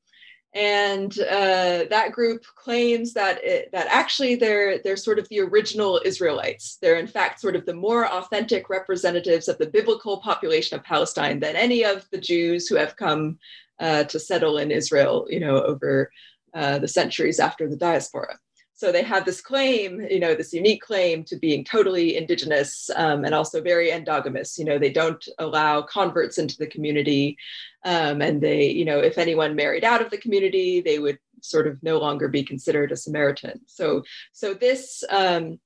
and 0.55 1.11
uh, 1.19 1.83
that 1.89 2.13
group 2.13 2.45
claims 2.55 3.13
that 3.13 3.43
it, 3.43 3.69
that 3.73 3.88
actually 3.89 4.36
they're 4.36 4.79
they're 4.79 4.95
sort 4.95 5.19
of 5.19 5.27
the 5.27 5.41
original 5.41 5.99
Israelites. 6.05 6.77
They're 6.81 6.97
in 6.97 7.07
fact 7.07 7.41
sort 7.41 7.57
of 7.57 7.65
the 7.65 7.73
more 7.73 8.07
authentic 8.07 8.69
representatives 8.69 9.49
of 9.49 9.57
the 9.57 9.69
biblical 9.69 10.21
population 10.21 10.79
of 10.79 10.86
Palestine 10.86 11.41
than 11.41 11.57
any 11.57 11.83
of 11.83 12.09
the 12.09 12.17
Jews 12.17 12.69
who 12.69 12.75
have 12.75 12.95
come 12.95 13.38
uh, 13.80 14.03
to 14.05 14.19
settle 14.19 14.57
in 14.57 14.71
Israel, 14.71 15.28
you 15.30 15.39
know, 15.39 15.61
over 15.61 16.11
uh, 16.53 16.80
the 16.80 16.88
centuries 16.88 17.39
after 17.39 17.69
the 17.69 17.76
diaspora. 17.76 18.38
So 18.78 18.91
they 18.91 19.03
have 19.03 19.23
this 19.23 19.39
claim, 19.39 20.01
you 20.09 20.19
know, 20.19 20.36
this 20.36 20.51
unique 20.51 20.82
claim 20.82 21.23
to 21.26 21.38
being 21.38 21.63
totally 21.63 22.17
indigenous 22.17 22.89
um, 22.97 23.23
and 23.23 23.34
also 23.34 23.61
very 23.61 23.89
endogamous. 23.89 24.57
You 24.57 24.65
know, 24.65 24.78
they 24.78 24.91
don't 24.91 25.26
allow 25.39 25.82
converts 25.82 26.38
into 26.38 26.57
the 26.57 26.67
community, 26.67 27.38
um, 27.86 28.21
and 28.21 28.41
they, 28.41 28.69
you 28.69 28.84
know, 28.84 28.99
if 28.99 29.17
anyone 29.17 29.55
married 29.55 29.86
out 29.86 30.01
of 30.01 30.11
the 30.11 30.17
community, 30.17 30.82
they 30.82 30.99
would 30.99 31.19
sort 31.41 31.67
of 31.67 31.82
no 31.84 31.99
longer 31.99 32.28
be 32.28 32.43
considered 32.43 32.91
a 32.91 32.97
Samaritan. 32.97 33.61
So, 33.65 34.03
so 34.34 34.53
this 34.53 35.05
um, 35.09 35.57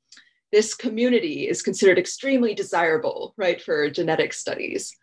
this 0.52 0.76
community 0.76 1.48
is 1.48 1.64
considered 1.64 1.98
extremely 1.98 2.54
desirable, 2.54 3.34
right, 3.38 3.62
for 3.62 3.90
genetic 3.90 4.34
studies. 4.34 4.96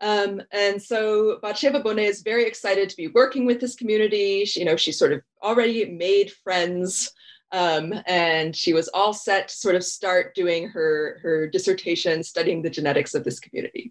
Um, 0.00 0.42
and 0.52 0.82
so 0.82 1.38
Batsheva 1.42 1.82
Bonné 1.82 2.08
is 2.08 2.22
very 2.22 2.46
excited 2.46 2.88
to 2.88 2.96
be 2.96 3.08
working 3.08 3.44
with 3.46 3.60
this 3.60 3.74
community. 3.74 4.44
She, 4.44 4.60
you 4.60 4.66
know, 4.66 4.76
she 4.76 4.92
sort 4.92 5.12
of 5.12 5.20
already 5.42 5.90
made 5.90 6.32
friends 6.32 7.12
um, 7.52 7.92
and 8.06 8.54
she 8.54 8.72
was 8.72 8.88
all 8.88 9.12
set 9.12 9.48
to 9.48 9.56
sort 9.56 9.74
of 9.74 9.84
start 9.84 10.34
doing 10.34 10.68
her, 10.68 11.18
her 11.22 11.48
dissertation 11.48 12.22
studying 12.22 12.62
the 12.62 12.70
genetics 12.70 13.14
of 13.14 13.24
this 13.24 13.40
community. 13.40 13.90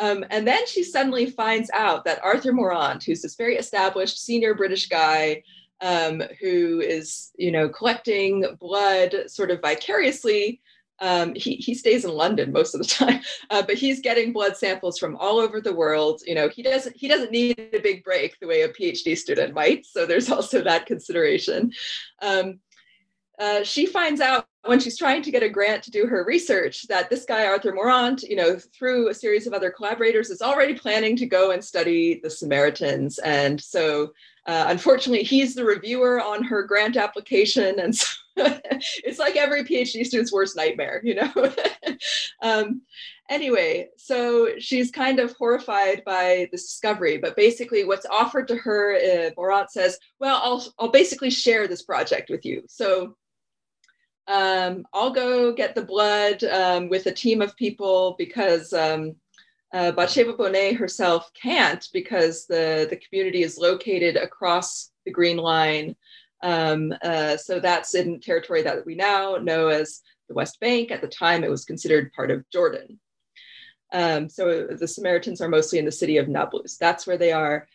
Um, 0.00 0.24
and 0.30 0.46
then 0.46 0.66
she 0.66 0.82
suddenly 0.82 1.26
finds 1.26 1.70
out 1.74 2.04
that 2.04 2.24
Arthur 2.24 2.52
Mourant, 2.52 3.04
who's 3.04 3.22
this 3.22 3.36
very 3.36 3.56
established 3.56 4.22
senior 4.22 4.54
British 4.54 4.88
guy, 4.88 5.42
um, 5.80 6.22
who 6.40 6.80
is, 6.80 7.30
you 7.36 7.50
know, 7.50 7.68
collecting 7.68 8.46
blood 8.58 9.14
sort 9.26 9.50
of 9.50 9.60
vicariously. 9.60 10.62
Um, 11.04 11.34
he, 11.34 11.56
he 11.56 11.74
stays 11.74 12.06
in 12.06 12.12
London 12.12 12.50
most 12.50 12.74
of 12.74 12.80
the 12.80 12.86
time, 12.88 13.20
uh, 13.50 13.62
but 13.62 13.76
he's 13.76 14.00
getting 14.00 14.32
blood 14.32 14.56
samples 14.56 14.98
from 14.98 15.16
all 15.16 15.38
over 15.38 15.60
the 15.60 15.74
world. 15.74 16.22
You 16.26 16.34
know, 16.34 16.48
he 16.48 16.62
doesn't 16.62 16.96
he 16.96 17.08
doesn't 17.08 17.30
need 17.30 17.58
a 17.74 17.78
big 17.78 18.02
break 18.02 18.40
the 18.40 18.46
way 18.46 18.62
a 18.62 18.70
PhD 18.70 19.16
student 19.16 19.52
might. 19.52 19.84
So 19.84 20.06
there's 20.06 20.30
also 20.36 20.62
that 20.62 20.86
consideration. 20.86 21.72
Um, 22.22 22.60
uh, 23.38 23.64
she 23.64 23.84
finds 23.84 24.20
out 24.20 24.46
when 24.64 24.80
she's 24.80 24.96
trying 24.96 25.20
to 25.20 25.30
get 25.30 25.42
a 25.42 25.48
grant 25.48 25.82
to 25.82 25.90
do 25.90 26.06
her 26.06 26.24
research 26.24 26.86
that 26.88 27.10
this 27.10 27.24
guy 27.24 27.44
arthur 27.46 27.74
mourant 27.74 28.22
you 28.22 28.36
know 28.36 28.56
through 28.78 29.08
a 29.08 29.14
series 29.14 29.46
of 29.46 29.52
other 29.52 29.72
collaborators 29.72 30.30
is 30.30 30.40
already 30.40 30.72
planning 30.72 31.16
to 31.16 31.26
go 31.26 31.50
and 31.50 31.62
study 31.62 32.20
the 32.22 32.30
samaritans 32.30 33.18
and 33.18 33.60
so 33.60 34.12
uh, 34.46 34.66
unfortunately 34.68 35.24
he's 35.24 35.56
the 35.56 35.64
reviewer 35.64 36.22
on 36.22 36.44
her 36.44 36.62
grant 36.62 36.96
application 36.96 37.80
and 37.80 37.94
so 37.94 38.06
it's 39.04 39.18
like 39.18 39.36
every 39.36 39.62
phd 39.64 40.04
student's 40.04 40.32
worst 40.32 40.56
nightmare 40.56 41.00
you 41.04 41.14
know 41.14 41.32
um, 42.42 42.82
anyway 43.30 43.88
so 43.96 44.48
she's 44.58 44.90
kind 44.90 45.18
of 45.18 45.32
horrified 45.36 46.02
by 46.04 46.48
this 46.50 46.64
discovery 46.64 47.16
but 47.18 47.36
basically 47.36 47.84
what's 47.84 48.06
offered 48.06 48.48
to 48.48 48.56
her 48.56 48.96
uh, 48.96 49.30
mourant 49.36 49.70
says 49.70 49.98
well 50.18 50.40
I'll, 50.42 50.64
I'll 50.78 50.90
basically 50.90 51.30
share 51.30 51.68
this 51.68 51.82
project 51.82 52.30
with 52.30 52.44
you 52.44 52.64
so 52.66 53.16
um, 54.26 54.86
I'll 54.92 55.12
go 55.12 55.52
get 55.52 55.74
the 55.74 55.84
blood 55.84 56.42
um, 56.44 56.88
with 56.88 57.06
a 57.06 57.12
team 57.12 57.42
of 57.42 57.56
people 57.56 58.14
because 58.18 58.72
um, 58.72 59.16
uh, 59.74 59.92
Bonné 59.92 60.76
herself 60.76 61.30
can't 61.34 61.86
because 61.92 62.46
the, 62.46 62.86
the 62.88 62.96
community 62.96 63.42
is 63.42 63.58
located 63.58 64.16
across 64.16 64.90
the 65.04 65.10
Green 65.10 65.36
Line. 65.36 65.96
Um, 66.42 66.94
uh, 67.02 67.36
so 67.36 67.60
that's 67.60 67.94
in 67.94 68.20
territory 68.20 68.62
that 68.62 68.84
we 68.84 68.94
now 68.94 69.36
know 69.36 69.68
as 69.68 70.02
the 70.28 70.34
West 70.34 70.60
Bank. 70.60 70.90
At 70.90 71.00
the 71.00 71.08
time, 71.08 71.44
it 71.44 71.50
was 71.50 71.64
considered 71.64 72.12
part 72.12 72.30
of 72.30 72.48
Jordan. 72.50 72.98
Um, 73.92 74.28
so 74.28 74.66
the 74.66 74.88
Samaritans 74.88 75.40
are 75.40 75.48
mostly 75.48 75.78
in 75.78 75.84
the 75.84 75.92
city 75.92 76.18
of 76.18 76.28
Nablus. 76.28 76.76
That's 76.76 77.06
where 77.06 77.18
they 77.18 77.32
are. 77.32 77.68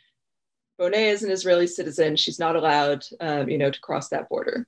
Bonné 0.80 1.12
is 1.12 1.24
an 1.24 1.32
Israeli 1.32 1.68
citizen. 1.68 2.16
She's 2.16 2.40
not 2.40 2.56
allowed, 2.56 3.06
um, 3.20 3.50
you 3.50 3.58
know, 3.58 3.72
to 3.72 3.80
cross 3.82 4.10
that 4.10 4.30
border. 4.30 4.68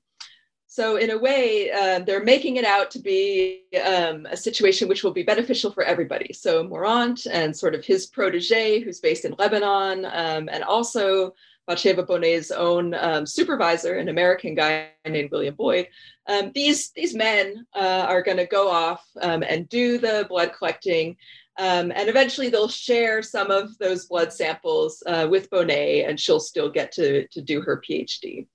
So 0.68 0.96
in 0.96 1.10
a 1.10 1.18
way, 1.18 1.70
uh, 1.70 2.00
they're 2.00 2.24
making 2.24 2.56
it 2.56 2.64
out 2.64 2.92
to 2.92 3.00
be 3.00 3.64
um, 3.86 4.26
a 4.28 4.38
situation 4.38 4.88
which 4.88 5.04
will 5.04 5.12
be 5.12 5.24
beneficial 5.24 5.70
for 5.72 5.84
everybody. 5.84 6.32
So 6.32 6.64
Mourant 6.64 7.28
and 7.30 7.56
sort 7.56 7.76
of 7.76 7.84
his 7.84 8.08
protege, 8.08 8.80
who's 8.80 9.02
based 9.02 9.26
in 9.26 9.36
Lebanon, 9.38 10.06
um, 10.06 10.48
and 10.50 10.64
also 10.64 11.34
Batsheva 11.72 12.06
Bonné's 12.06 12.52
own 12.52 12.94
um, 12.96 13.26
supervisor, 13.26 13.96
an 13.96 14.10
American 14.10 14.56
guy 14.56 14.90
named 15.08 15.32
William 15.32 15.56
Boyd. 15.56 15.88
Um, 16.28 16.52
these 16.54 16.92
these 16.92 17.16
men 17.16 17.66
uh, 17.74 18.06
are 18.08 18.22
going 18.22 18.38
to 18.38 18.46
go 18.46 18.70
off 18.70 19.06
um, 19.22 19.44
and 19.44 19.70
do 19.70 19.98
the 19.98 20.26
blood 20.30 20.52
collecting. 20.58 21.16
Um, 21.58 21.92
and 21.96 22.10
eventually 22.10 22.50
they'll 22.50 22.68
share 22.68 23.22
some 23.22 23.52
of 23.52 23.78
those 23.78 24.06
blood 24.06 24.32
samples 24.34 25.04
uh, 25.06 25.28
with 25.30 25.50
Bonné, 25.50 26.08
and 26.08 26.20
she'll 26.20 26.40
still 26.40 26.70
get 26.70 26.92
to, 26.94 27.28
to 27.28 27.42
do 27.42 27.62
her 27.62 27.82
PhD. 27.88 28.48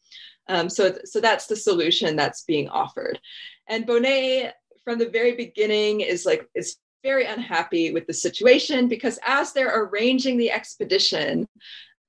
Um, 0.48 0.68
so, 0.70 0.96
so 1.04 1.20
that's 1.20 1.46
the 1.46 1.56
solution 1.56 2.16
that's 2.16 2.42
being 2.44 2.68
offered. 2.68 3.20
And 3.68 3.86
Bonné, 3.86 4.52
from 4.84 4.98
the 4.98 5.08
very 5.08 5.32
beginning, 5.32 6.00
is 6.00 6.24
like 6.24 6.48
is 6.54 6.76
very 7.02 7.26
unhappy 7.26 7.92
with 7.92 8.06
the 8.06 8.14
situation 8.14 8.88
because 8.88 9.18
as 9.24 9.52
they're 9.52 9.84
arranging 9.84 10.36
the 10.36 10.50
expedition, 10.50 11.46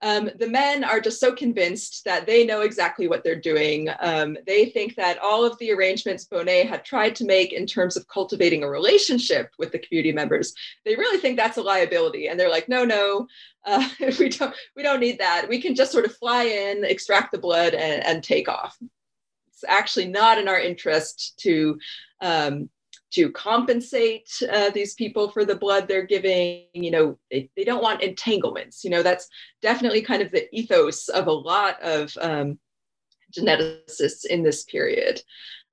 um, 0.02 0.30
the 0.38 0.48
men 0.48 0.84
are 0.84 1.00
just 1.00 1.20
so 1.20 1.34
convinced 1.34 2.06
that 2.06 2.28
they 2.28 2.46
know 2.46 2.62
exactly 2.62 3.08
what 3.08 3.24
they're 3.24 3.40
doing. 3.40 3.90
Um, 4.00 4.38
they 4.46 4.66
think 4.66 4.96
that 4.96 5.18
all 5.18 5.44
of 5.44 5.58
the 5.58 5.72
arrangements 5.72 6.28
Bonné 6.32 6.68
had 6.68 6.86
tried 6.86 7.16
to 7.16 7.26
make 7.26 7.52
in 7.52 7.66
terms 7.66 7.98
of 7.98 8.08
cultivating 8.08 8.64
a 8.64 8.70
relationship 8.70 9.52
with 9.58 9.72
the 9.72 9.80
community 9.80 10.12
members, 10.12 10.54
they 10.86 10.96
really 10.96 11.18
think 11.20 11.36
that's 11.36 11.58
a 11.58 11.64
liability, 11.64 12.28
and 12.28 12.40
they're 12.40 12.50
like, 12.50 12.70
no, 12.70 12.86
no, 12.86 13.28
uh, 13.66 13.88
we 14.20 14.30
don't, 14.30 14.56
we 14.76 14.84
don't 14.84 15.00
need 15.00 15.20
that. 15.20 15.48
We 15.50 15.62
can 15.62 15.74
just 15.74 15.92
sort 15.92 16.06
of 16.06 16.16
fly 16.16 16.44
in, 16.44 16.86
extract 16.86 17.32
the 17.32 17.40
blood, 17.40 17.74
and, 17.74 18.06
and 18.06 18.24
take 18.24 18.48
off. 18.48 18.78
It's 19.48 19.64
actually 19.68 20.08
not 20.08 20.38
in 20.38 20.48
our 20.48 20.60
interest 20.60 21.40
to 21.40 21.80
um, 22.22 22.70
to 23.12 23.32
compensate 23.32 24.30
uh, 24.52 24.70
these 24.72 24.94
people 24.96 25.30
for 25.30 25.46
the 25.46 25.56
blood 25.56 25.88
they're 25.88 26.06
giving. 26.06 26.66
You 26.74 26.92
know, 26.92 27.20
they, 27.32 27.50
they 27.56 27.64
don't 27.64 27.84
want 27.84 28.04
entanglements. 28.04 28.84
You 28.84 28.90
know, 28.90 29.04
that's 29.04 29.28
definitely 29.62 30.02
kind 30.02 30.22
of 30.22 30.32
the 30.32 30.54
ethos 30.56 31.08
of 31.10 31.28
a 31.28 31.32
lot 31.32 31.82
of 31.82 32.16
um, 32.20 32.60
geneticists 33.32 34.26
in 34.26 34.44
this 34.44 34.64
period. 34.64 35.22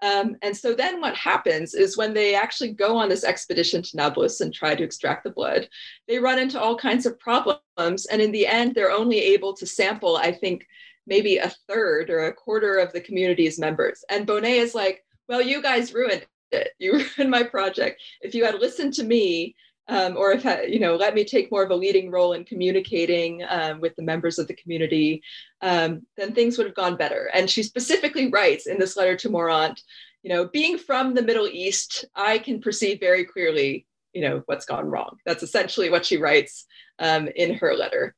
Um, 0.03 0.37
and 0.43 0.57
so 0.57 0.75
then 0.75 1.01
what 1.01 1.17
happens 1.17 1.73
is 1.75 1.97
when 1.97 2.13
they 2.13 2.35
actually 2.35 2.73
go 2.73 2.97
on 2.97 3.09
this 3.09 3.25
expedition 3.25 3.83
to 3.83 3.97
Nablus 3.97 4.41
and 4.41 4.53
try 4.53 4.75
to 4.75 4.85
extract 4.85 5.25
the 5.25 5.31
blood, 5.31 5.69
they 6.09 6.19
run 6.19 6.39
into 6.39 6.61
all 6.61 6.77
kinds 6.77 7.07
of 7.07 7.19
problems. 7.19 8.07
And 8.07 8.21
in 8.21 8.31
the 8.31 8.47
end, 8.47 8.75
they're 8.75 8.91
only 8.91 9.19
able 9.19 9.55
to 9.55 9.67
sample, 9.67 10.17
I 10.17 10.33
think, 10.33 10.67
maybe 11.07 11.39
a 11.39 11.53
third 11.69 12.11
or 12.11 12.27
a 12.27 12.35
quarter 12.35 12.77
of 12.79 12.93
the 12.93 13.01
community's 13.01 13.59
members. 13.59 14.05
And 14.11 14.27
Bonné 14.27 14.59
is 14.59 14.75
like, 14.75 15.05
well, 15.29 15.41
you 15.41 15.63
guys 15.63 15.95
ruined 15.95 16.27
it. 16.53 16.71
You 16.79 16.93
ruined 17.17 17.31
my 17.31 17.43
project. 17.43 18.01
If 18.21 18.35
you 18.35 18.45
had 18.45 18.61
listened 18.61 18.95
to 18.95 19.05
me, 19.05 19.55
um, 19.89 20.17
or 20.17 20.33
if 20.33 20.45
you 20.69 20.81
know, 20.81 20.97
let 20.97 21.15
me 21.15 21.25
take 21.25 21.51
more 21.51 21.63
of 21.63 21.71
a 21.71 21.77
leading 21.77 22.11
role 22.11 22.33
in 22.33 22.45
communicating 22.45 23.45
um, 23.49 23.81
with 23.81 23.95
the 23.97 24.03
members 24.03 24.39
of 24.39 24.49
the 24.49 24.55
community, 24.55 25.23
um, 25.61 26.07
then 26.17 26.33
things 26.33 26.57
would 26.57 26.67
have 26.67 26.75
gone 26.75 26.97
better. 26.97 27.31
And 27.35 27.51
she 27.51 27.63
specifically 27.63 28.31
writes 28.31 28.67
in 28.67 28.79
this 28.79 28.97
letter 28.97 29.17
to 29.17 29.29
Mourant, 29.29 29.83
you 30.23 30.31
know, 30.31 30.49
being 30.49 30.79
from 30.79 31.13
the 31.13 31.23
Middle 31.23 31.47
East, 31.47 32.07
I 32.15 32.39
can 32.39 32.61
perceive 32.61 32.99
very 32.99 33.27
clearly, 33.27 33.87
you 34.15 34.23
know, 34.23 34.43
what's 34.47 34.65
gone 34.65 34.87
wrong. 34.87 35.19
That's 35.27 35.43
essentially 35.43 35.91
what 35.91 36.07
she 36.07 36.17
writes 36.17 36.65
um, 36.99 37.29
in 37.37 37.55
her 37.55 37.75
letter. 37.75 38.15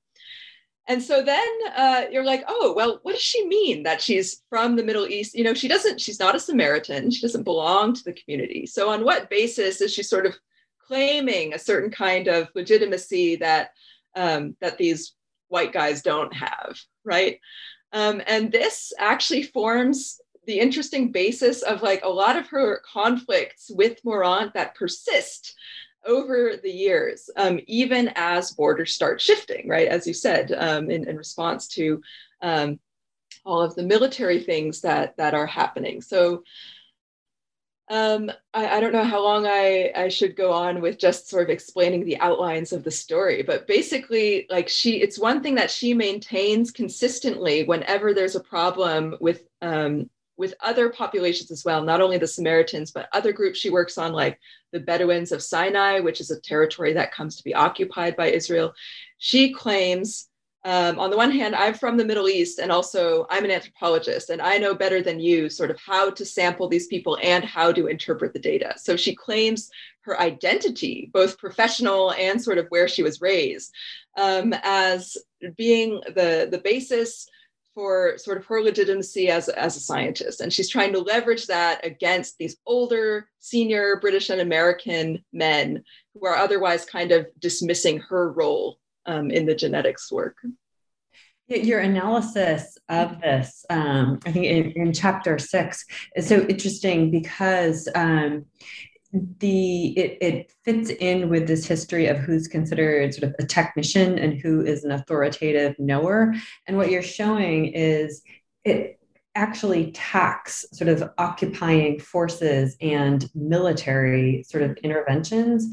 And 0.89 1.03
so 1.03 1.23
then 1.23 1.47
uh, 1.77 2.03
you're 2.11 2.25
like, 2.25 2.45
oh, 2.47 2.73
well, 2.77 3.01
what 3.03 3.13
does 3.13 3.23
she 3.23 3.47
mean 3.47 3.83
that 3.83 4.01
she's 4.01 4.43
from 4.49 4.77
the 4.77 4.85
Middle 4.85 5.07
East? 5.07 5.35
You 5.35 5.43
know, 5.43 5.55
she 5.55 5.67
doesn't, 5.67 6.01
she's 6.01 6.21
not 6.21 6.37
a 6.37 6.41
Samaritan. 6.41 7.11
She 7.11 7.21
doesn't 7.21 7.43
belong 7.43 7.93
to 7.95 8.05
the 8.05 8.13
community. 8.13 8.67
So, 8.67 8.89
on 8.91 9.05
what 9.05 9.31
basis 9.31 9.81
is 9.81 9.93
she 9.93 10.03
sort 10.05 10.27
of 10.27 10.37
claiming 10.87 11.55
a 11.55 11.59
certain 11.59 11.91
kind 11.91 12.29
of 12.29 12.49
legitimacy 12.55 13.37
that 13.37 13.71
um, 14.15 14.57
that 14.61 14.79
these 14.79 15.15
white 15.49 15.73
guys 15.73 16.03
don't 16.03 16.33
have, 16.33 16.79
right? 17.05 17.41
Um, 17.93 18.23
and 18.27 18.51
this 18.51 18.93
actually 18.99 19.43
forms 19.43 20.21
the 20.47 20.59
interesting 20.59 21.13
basis 21.13 21.63
of 21.63 21.83
like 21.83 22.05
a 22.05 22.09
lot 22.09 22.37
of 22.37 22.47
her 22.49 22.81
conflicts 22.91 23.71
with 23.71 23.99
Mourant 24.05 24.55
that 24.55 24.75
persist 24.75 25.55
over 26.07 26.57
the 26.63 26.71
years, 26.71 27.29
um, 27.37 27.61
even 27.67 28.11
as 28.15 28.53
borders 28.53 28.95
start 28.95 29.21
shifting, 29.21 29.69
right? 29.69 29.89
As 29.89 30.07
you 30.07 30.15
said, 30.15 30.53
um, 30.53 30.91
in, 30.91 31.09
in, 31.09 31.17
response 31.17 31.69
to 31.69 32.01
um, 32.43 32.79
all 33.45 33.61
of 33.61 33.75
the 33.75 33.83
military 33.83 34.41
things 34.41 34.81
that 34.83 35.17
that 35.17 35.35
are 35.35 35.47
happening. 35.47 36.01
So 36.01 36.43
um, 37.89 38.31
I, 38.53 38.69
I, 38.77 38.81
don't 38.81 38.93
know 38.93 39.05
how 39.05 39.23
long 39.23 39.47
I, 39.47 39.93
I 39.95 40.09
should 40.09 40.35
go 40.35 40.53
on 40.53 40.81
with 40.81 40.99
just 40.99 41.29
sort 41.29 41.45
of 41.45 41.51
explaining 41.51 42.05
the 42.05 42.19
outlines 42.19 42.73
of 42.73 42.83
the 42.83 42.91
story, 42.91 43.45
but 43.45 43.69
basically, 43.69 44.47
like 44.51 44.69
she, 44.69 45.01
it's 45.01 45.21
one 45.21 45.41
thing 45.41 45.55
that 45.55 45.71
she 45.71 45.95
maintains 45.95 46.73
consistently 46.73 47.63
whenever 47.63 48.13
there's 48.13 48.35
a 48.35 48.41
problem 48.41 49.15
with 49.21 49.43
um, 49.63 50.11
with 50.37 50.55
other 50.61 50.91
populations 50.91 51.51
as 51.51 51.65
well, 51.65 51.83
not 51.83 52.01
only 52.01 52.19
the 52.19 52.27
Samaritans, 52.27 52.91
but 52.91 53.09
other 53.13 53.33
groups 53.33 53.59
she 53.59 53.71
works 53.71 53.97
on, 53.97 54.13
like 54.13 54.39
the 54.73 54.81
Bedouins 54.81 55.33
of 55.33 55.43
Sinai, 55.43 56.01
which 56.01 56.21
is 56.21 56.31
a 56.31 56.41
territory 56.41 56.93
that 56.93 57.13
comes 57.13 57.37
to 57.37 57.45
be 57.45 57.55
occupied 57.55 58.17
by 58.17 58.29
Israel. 58.29 58.75
She 59.19 59.53
claims, 59.53 60.29
um, 60.65 60.99
on 60.99 61.11
the 61.11 61.17
one 61.17 61.31
hand, 61.31 61.55
I'm 61.55 61.75
from 61.75 61.97
the 61.97 62.05
Middle 62.05 62.29
East, 62.29 62.59
and 62.59 62.71
also 62.71 63.27
I'm 63.31 63.45
an 63.45 63.51
anthropologist, 63.51 64.31
and 64.31 64.43
I 64.43 64.59
know 64.59 64.75
better 64.75 65.01
than 65.01 65.21
you 65.21 65.49
sort 65.49 65.71
of 65.71 65.79
how 65.79 66.11
to 66.11 66.25
sample 66.25 66.69
these 66.69 66.89
people 66.89 67.19
and 67.23 67.45
how 67.45 67.73
to 67.73 67.87
interpret 67.87 68.33
the 68.33 68.39
data. 68.39 68.75
So 68.77 68.97
she 68.97 69.15
claims 69.15 69.71
her 70.03 70.21
identity, 70.21 71.11
both 71.13 71.39
professional 71.39 72.13
and 72.13 72.43
sort 72.43 72.59
of 72.59 72.67
where 72.69 72.89
she 72.89 73.03
was 73.03 73.21
raised, 73.21 73.73
um, 74.19 74.55
as 74.63 75.17
being 75.57 76.01
the, 76.15 76.49
the 76.51 76.61
basis 76.63 77.27
for 77.77 78.17
sort 78.17 78.39
of 78.39 78.47
her 78.47 78.63
legitimacy 78.63 79.29
as, 79.29 79.51
as 79.51 79.77
a 79.77 79.81
scientist. 79.81 80.41
And 80.41 80.51
she's 80.51 80.71
trying 80.71 80.95
to 80.95 80.99
leverage 80.99 81.47
that 81.47 81.85
against 81.85 82.39
these 82.39 82.57
older, 82.65 83.29
senior 83.39 83.99
British 84.01 84.31
and 84.31 84.41
American 84.41 85.23
men 85.35 85.85
who 86.15 86.27
are 86.27 86.37
otherwise 86.37 86.87
kind 86.87 87.13
of 87.13 87.27
dismissing 87.39 87.99
her 87.99 88.33
role 88.33 88.79
um, 89.05 89.31
in 89.31 89.45
the 89.45 89.55
genetics 89.55 90.11
work. 90.11 90.39
Your 91.49 91.81
analysis 91.81 92.79
of 92.89 93.21
this, 93.21 93.67
um, 93.69 94.21
I 94.25 94.33
think 94.33 94.47
in, 94.47 94.71
in, 94.73 94.93
chapter 94.95 95.39
six, 95.39 95.85
is 96.17 96.27
so 96.27 96.47
interesting 96.49 97.11
because 97.11 97.89
um, 97.95 98.47
the 99.13 99.97
it, 99.99 100.19
it 100.21 100.53
fits 100.65 100.91
in 100.91 101.29
with 101.29 101.47
this 101.47 101.67
history 101.67 102.07
of 102.07 102.19
who's 102.19 102.49
considered 102.49 103.15
sort 103.15 103.31
of 103.31 103.35
a 103.39 103.47
technician 103.47 104.19
and 104.19 104.41
who 104.41 104.65
is 104.65 104.85
an 104.85 104.91
authoritative 104.91 105.77
knower. 105.79 106.35
And 106.67 106.77
what 106.77 106.91
you're 106.91 107.03
showing 107.03 107.67
is 107.67 108.23
it 108.65 108.99
actually 109.37 109.93
tax 109.93 110.65
sort 110.73 110.89
of 110.89 111.09
occupying 111.19 112.01
forces 112.01 112.77
and 112.81 113.31
military 113.35 114.43
sort 114.43 114.65
of 114.65 114.77
interventions 114.79 115.67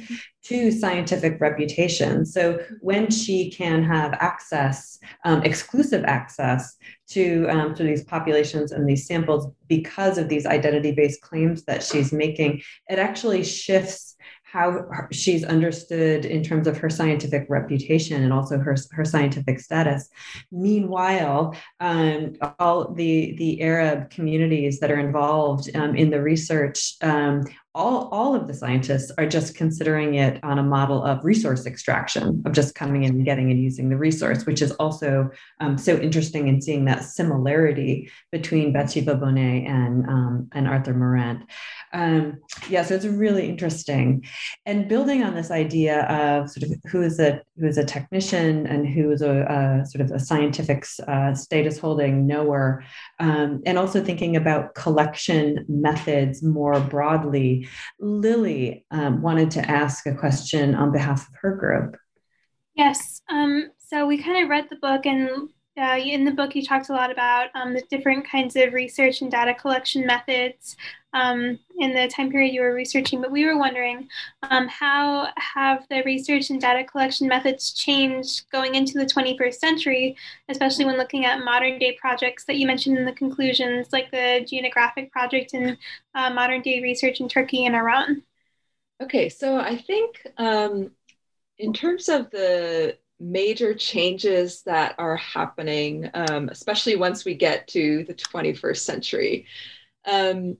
to 0.43 0.71
scientific 0.71 1.39
reputation. 1.39 2.25
So 2.25 2.59
when 2.81 3.09
she 3.09 3.49
can 3.49 3.81
have 3.83 4.13
access, 4.13 4.99
um, 5.23 5.41
exclusive 5.43 6.03
access 6.03 6.75
to, 7.11 7.47
um, 7.49 7.73
to 7.75 7.83
these 7.83 8.03
populations 8.03 8.73
and 8.73 8.87
these 8.87 9.07
samples 9.07 9.47
because 9.67 10.17
of 10.17 10.27
these 10.27 10.45
identity 10.45 10.91
based 10.91 11.21
claims 11.21 11.63
that 11.63 11.81
she's 11.81 12.11
making, 12.11 12.61
it 12.89 12.99
actually 12.99 13.43
shifts 13.43 14.12
how 14.53 14.85
she's 15.11 15.43
understood 15.43 16.25
in 16.25 16.43
terms 16.43 16.67
of 16.67 16.77
her 16.77 16.87
scientific 16.87 17.47
reputation 17.49 18.21
and 18.21 18.31
also 18.31 18.59
her, 18.59 18.75
her 18.91 19.03
scientific 19.03 19.59
status. 19.59 20.09
Meanwhile, 20.51 21.55
um, 21.79 22.33
all 22.59 22.93
the, 22.93 23.35
the 23.39 23.63
Arab 23.63 24.11
communities 24.11 24.79
that 24.79 24.91
are 24.91 24.99
involved 24.99 25.75
um, 25.75 25.95
in 25.95 26.11
the 26.11 26.21
research 26.21 26.93
um, 27.01 27.45
all, 27.75 28.07
all 28.11 28.35
of 28.35 28.47
the 28.47 28.53
scientists 28.53 29.11
are 29.17 29.25
just 29.25 29.55
considering 29.55 30.15
it 30.15 30.43
on 30.43 30.59
a 30.59 30.63
model 30.63 31.03
of 31.03 31.25
resource 31.25 31.65
extraction, 31.65 32.43
of 32.45 32.53
just 32.53 32.75
coming 32.75 33.03
in 33.03 33.11
and 33.11 33.25
getting 33.25 33.49
and 33.49 33.61
using 33.61 33.89
the 33.89 33.97
resource, 33.97 34.45
which 34.45 34.61
is 34.61 34.71
also 34.73 35.31
um, 35.59 35.77
so 35.77 35.97
interesting 35.97 36.47
in 36.47 36.61
seeing 36.61 36.85
that 36.85 37.03
similarity 37.03 38.11
between 38.31 38.73
Bathsheba 38.73 39.15
Bonné 39.15 39.67
and, 39.67 40.05
um, 40.07 40.49
and 40.51 40.67
Arthur 40.67 40.93
Mourant. 40.93 41.43
Um, 41.93 42.39
yeah, 42.69 42.83
so 42.83 42.95
it's 42.95 43.05
really 43.05 43.47
interesting. 43.47 44.25
And 44.65 44.87
building 44.87 45.23
on 45.23 45.35
this 45.35 45.51
idea 45.51 46.03
of 46.03 46.49
sort 46.49 46.63
of 46.63 46.75
who 46.91 47.01
is 47.01 47.19
a 47.19 47.41
who 47.57 47.67
is 47.67 47.77
a 47.77 47.85
technician 47.85 48.65
and 48.65 48.87
who 48.87 49.11
is 49.11 49.21
a, 49.21 49.43
a 49.43 49.85
sort 49.85 50.01
of 50.01 50.11
a 50.11 50.19
scientific 50.19 50.85
uh, 51.07 51.35
status 51.35 51.77
holding 51.77 52.25
knower, 52.25 52.83
um, 53.19 53.61
and 53.65 53.77
also 53.77 54.03
thinking 54.03 54.35
about 54.35 54.73
collection 54.73 55.63
methods 55.67 56.41
more 56.41 56.79
broadly 56.79 57.62
Lily 57.99 58.85
um, 58.91 59.21
wanted 59.21 59.51
to 59.51 59.69
ask 59.69 60.05
a 60.05 60.15
question 60.15 60.75
on 60.75 60.91
behalf 60.91 61.27
of 61.27 61.35
her 61.41 61.55
group. 61.55 61.97
Yes. 62.75 63.21
Um, 63.29 63.69
so 63.77 64.05
we 64.07 64.21
kind 64.21 64.43
of 64.43 64.49
read 64.49 64.67
the 64.69 64.77
book, 64.77 65.05
and 65.05 65.49
uh, 65.77 65.97
in 65.97 66.23
the 66.23 66.31
book, 66.31 66.55
you 66.55 66.63
talked 66.63 66.89
a 66.89 66.93
lot 66.93 67.11
about 67.11 67.49
um, 67.55 67.73
the 67.73 67.81
different 67.89 68.27
kinds 68.27 68.55
of 68.55 68.73
research 68.73 69.21
and 69.21 69.31
data 69.31 69.53
collection 69.53 70.05
methods 70.05 70.77
um, 71.13 71.57
in 71.79 71.93
the 71.93 72.07
time 72.07 72.29
period 72.29 72.53
you 72.53 72.61
were 72.61 72.73
researching. 72.73 73.21
But 73.21 73.31
we 73.31 73.45
were 73.45 73.57
wondering 73.57 74.07
um, 74.43 74.67
how 74.67 75.29
have 75.37 75.87
the 75.89 76.03
research 76.03 76.49
and 76.49 76.61
data 76.61 76.83
collection 76.83 77.27
methods 77.27 77.73
changed 77.73 78.49
going 78.51 78.75
into 78.75 78.99
the 78.99 79.05
21st 79.05 79.55
century, 79.55 80.15
especially 80.49 80.85
when 80.85 80.97
looking 80.97 81.25
at 81.25 81.43
modern 81.43 81.79
day 81.79 81.97
projects 81.99 82.45
that 82.45 82.57
you 82.57 82.67
mentioned 82.67 82.97
in 82.97 83.05
the 83.05 83.13
conclusions, 83.13 83.87
like 83.91 84.11
the 84.11 84.45
Genographic 84.45 85.09
Project 85.11 85.53
and 85.53 85.77
uh, 86.13 86.29
modern 86.29 86.61
day 86.61 86.81
research 86.81 87.19
in 87.19 87.27
Turkey 87.27 87.65
and 87.65 87.75
Iran. 87.75 88.21
Okay, 89.01 89.27
so 89.27 89.57
I 89.59 89.77
think 89.77 90.25
um, 90.37 90.91
in 91.57 91.73
terms 91.73 92.09
of 92.09 92.29
the 92.29 92.97
major 93.23 93.73
changes 93.73 94.61
that 94.63 94.95
are 94.97 95.15
happening, 95.15 96.09
um, 96.13 96.49
especially 96.49 96.95
once 96.95 97.23
we 97.23 97.35
get 97.35 97.67
to 97.69 98.03
the 98.03 98.13
21st 98.13 98.77
century. 98.77 99.45
Um, 100.05 100.57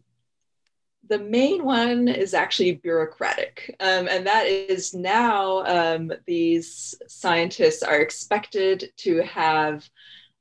the 1.09 1.20
main 1.20 1.66
one 1.66 2.07
is 2.07 2.34
actually 2.34 2.76
bureaucratic, 2.76 3.76
um, 3.82 4.07
and 4.07 4.26
that 4.26 4.47
is 4.47 4.93
now 4.93 5.64
um, 5.66 6.14
these 6.26 6.95
scientists 7.07 7.84
are 7.84 7.99
expected 7.99 8.91
to 8.97 9.22
have 9.24 9.88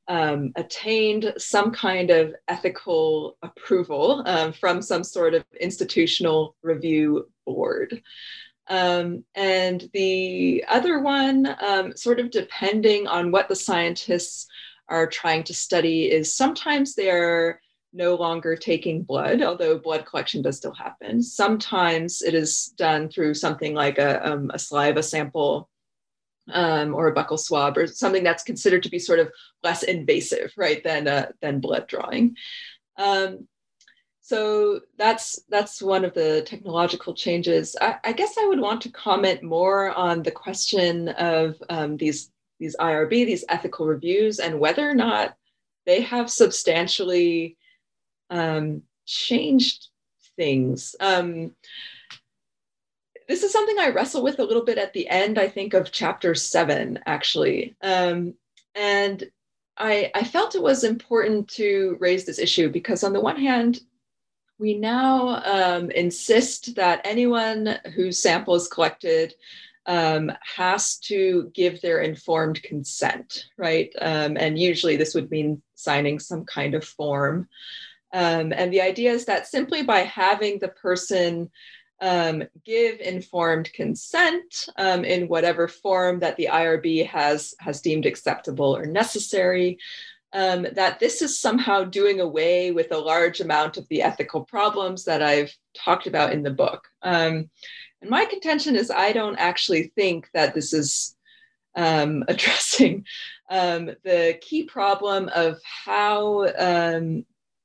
um, 0.07 0.53
attained 0.57 1.33
some 1.37 1.73
kind 1.73 2.11
of 2.11 2.35
ethical 2.47 3.37
approval 3.43 4.23
um, 4.27 4.53
from 4.53 4.83
some 4.83 5.03
sort 5.03 5.35
of 5.35 5.45
institutional 5.61 6.55
review 6.63 7.29
board. 7.45 8.03
Um, 8.73 9.25
and 9.35 9.87
the 9.93 10.65
other 10.67 11.01
one, 11.01 11.55
um, 11.61 11.95
sort 11.95 12.19
of 12.21 12.31
depending 12.31 13.07
on 13.07 13.31
what 13.31 13.51
the 13.51 13.55
scientists 13.55 14.47
are 14.89 15.07
trying 15.07 15.45
to 15.45 15.55
study, 15.55 16.11
is 16.11 16.35
sometimes 16.35 16.95
they're 16.95 17.61
no 17.93 18.15
longer 18.15 18.57
taking 18.57 19.03
blood, 19.03 19.43
although 19.43 19.79
blood 19.79 20.07
collection 20.07 20.41
does 20.41 20.57
still 20.57 20.73
happen. 20.73 21.23
Sometimes 21.23 22.23
it 22.23 22.33
is 22.33 22.73
done 22.79 23.11
through 23.11 23.35
something 23.35 23.75
like 23.75 23.99
a, 23.99 24.27
um, 24.27 24.51
a 24.55 24.59
saliva 24.59 25.03
sample 25.03 25.69
um, 26.51 26.95
or 26.95 27.09
a 27.09 27.15
buccal 27.15 27.39
swab 27.39 27.77
or 27.77 27.87
something 27.87 28.25
that's 28.25 28.43
considered 28.43 28.85
to 28.85 28.89
be 28.89 28.99
sort 28.99 29.19
of 29.19 29.31
less 29.63 29.83
invasive, 29.83 30.51
right, 30.57 30.83
than, 30.83 31.07
uh, 31.07 31.29
than 31.43 31.61
blood 31.61 31.87
drawing. 31.89 32.37
Um, 32.97 33.47
so 34.25 34.81
that's 34.97 35.41
that's 35.49 35.83
one 35.83 36.05
of 36.05 36.15
the 36.15 36.43
technological 36.47 37.13
changes. 37.13 37.75
I, 37.81 37.97
I, 38.05 38.13
guess 38.13 38.37
I 38.39 38.47
would 38.47 38.61
want 38.61 38.81
to 38.83 38.91
comment 38.91 39.43
more 39.43 39.91
on 39.91 40.23
the 40.23 40.31
question 40.31 41.09
of 41.09 41.61
um, 41.69 41.97
these 41.97 42.31
these 42.61 42.77
IRB, 42.77 43.11
these 43.11 43.45
ethical 43.49 43.85
reviews, 43.87 44.39
and 44.39 44.61
whether 44.61 44.89
or 44.89 44.95
not 44.95 45.37
they 45.87 46.03
have 46.03 46.31
substantially 46.31 47.57
um, 48.31 48.83
changed 49.07 49.89
things. 50.37 50.95
Um, 51.01 51.57
this 53.27 53.43
is 53.43 53.51
something 53.51 53.77
I 53.81 53.91
wrestle 53.91 54.23
with 54.23 54.39
a 54.39 54.45
little 54.45 54.65
bit 54.65 54.79
at 54.79 54.93
the 54.93 55.09
end, 55.09 55.37
I 55.37 55.49
think, 55.49 55.75
of 55.75 55.91
chapter 55.91 56.37
seven, 56.37 57.01
actually. 57.07 57.75
Um, 57.83 58.35
and 58.77 59.25
I, 59.77 60.13
I 60.15 60.23
felt 60.23 60.55
it 60.55 60.63
was 60.63 60.85
important 60.85 61.49
to 61.55 61.97
raise 61.99 62.25
this 62.25 62.39
issue 62.39 62.69
because, 62.69 63.03
on 63.03 63.13
the 63.13 63.21
one 63.21 63.41
hand, 63.41 63.81
we 64.63 64.79
now 64.79 65.43
um, 65.45 65.91
insist 65.91 66.77
that 66.77 67.01
anyone 67.05 67.81
whose 67.97 68.23
sample 68.23 68.55
is 68.55 68.69
collected 68.69 69.35
um, 69.87 70.31
has 70.57 70.99
to 70.99 71.51
give 71.53 71.81
their 71.81 72.01
informed 72.01 72.63
consent, 72.63 73.47
right? 73.59 73.93
Um, 74.01 74.37
and 74.37 74.57
usually 74.57 74.97
this 74.97 75.15
would 75.17 75.33
mean 75.33 75.61
signing 75.75 76.21
some 76.21 76.45
kind 76.45 76.77
of 76.77 76.85
form. 76.85 77.49
Um, 78.13 78.53
and 78.53 78.73
the 78.73 78.83
idea 78.83 79.11
is 79.11 79.25
that 79.25 79.49
simply 79.49 79.83
by 79.83 80.01
having 80.01 80.61
the 80.61 80.69
person 80.69 81.51
um, 82.01 82.45
give 82.65 83.01
informed 83.01 83.73
consent 83.73 84.69
um, 84.77 85.05
in 85.05 85.27
whatever 85.27 85.67
form 85.67 86.21
that 86.21 86.37
the 86.37 86.51
IRB 86.53 87.07
has, 87.09 87.55
has 87.59 87.81
deemed 87.81 88.07
acceptable 88.07 88.77
or 88.77 88.87
necessary, 88.87 89.79
um, 90.33 90.67
that 90.75 90.99
this 90.99 91.21
is 91.21 91.41
somehow 91.41 91.85
doing 91.85 92.21
away 92.21 92.71
with 92.73 92.91
a 92.93 92.99
large 92.99 93.41
amount 93.41 93.77
of 93.77 93.87
the 93.89 94.03
ethical 94.03 94.45
problems 94.45 95.05
that 95.05 95.23
I've 95.23 95.55
talked 95.75 96.07
about 96.07 96.33
in 96.33 96.43
the 96.43 96.51
book. 96.51 96.89
Um, 97.03 97.51
and 98.01 98.11
my 98.11 98.25
contention 98.25 98.75
is 98.75 98.91
I 98.91 99.13
don't 99.13 99.39
actually 99.39 99.93
think 99.95 100.29
that 100.35 100.55
this 100.55 100.73
is 100.73 101.17
um, 101.77 102.25
addressing 102.29 103.05
um, 103.51 103.91
the 104.05 104.39
key 104.41 104.65
problem 104.65 105.29
of 105.35 105.59
how 105.65 106.49
um, 106.59 107.25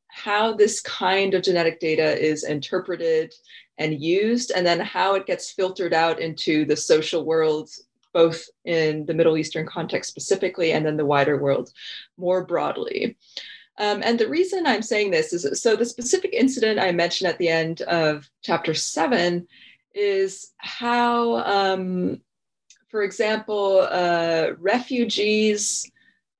how 0.10 0.54
this 0.54 0.82
kind 0.82 1.36
of 1.36 1.44
genetic 1.44 1.80
data 1.80 2.20
is 2.20 2.44
interpreted 2.44 3.34
and 3.78 4.02
used, 4.02 4.52
and 4.56 4.66
then 4.66 4.80
how 4.80 5.14
it 5.14 5.28
gets 5.28 5.52
filtered 5.52 5.94
out 5.94 6.20
into 6.20 6.66
the 6.66 6.76
social 6.76 7.24
world, 7.24 7.70
both 8.20 8.40
in 8.66 9.06
the 9.06 9.18
Middle 9.20 9.38
Eastern 9.38 9.66
context 9.78 10.10
specifically, 10.10 10.70
and 10.72 10.84
then 10.84 10.98
the 10.98 11.12
wider 11.14 11.38
world 11.38 11.68
more 12.26 12.42
broadly. 12.52 13.00
Um, 13.86 14.02
and 14.08 14.18
the 14.18 14.34
reason 14.38 14.66
I'm 14.66 14.82
saying 14.92 15.08
this 15.12 15.34
is 15.34 15.62
so 15.62 15.76
the 15.76 15.94
specific 15.96 16.32
incident 16.34 16.80
I 16.80 16.92
mentioned 16.92 17.30
at 17.30 17.38
the 17.40 17.52
end 17.62 17.82
of 17.82 18.14
chapter 18.48 18.74
seven 18.74 19.48
is 19.94 20.32
how, 20.58 21.12
um, 21.60 22.22
for 22.92 23.02
example, 23.04 23.88
uh, 24.04 24.46
refugees 24.74 25.92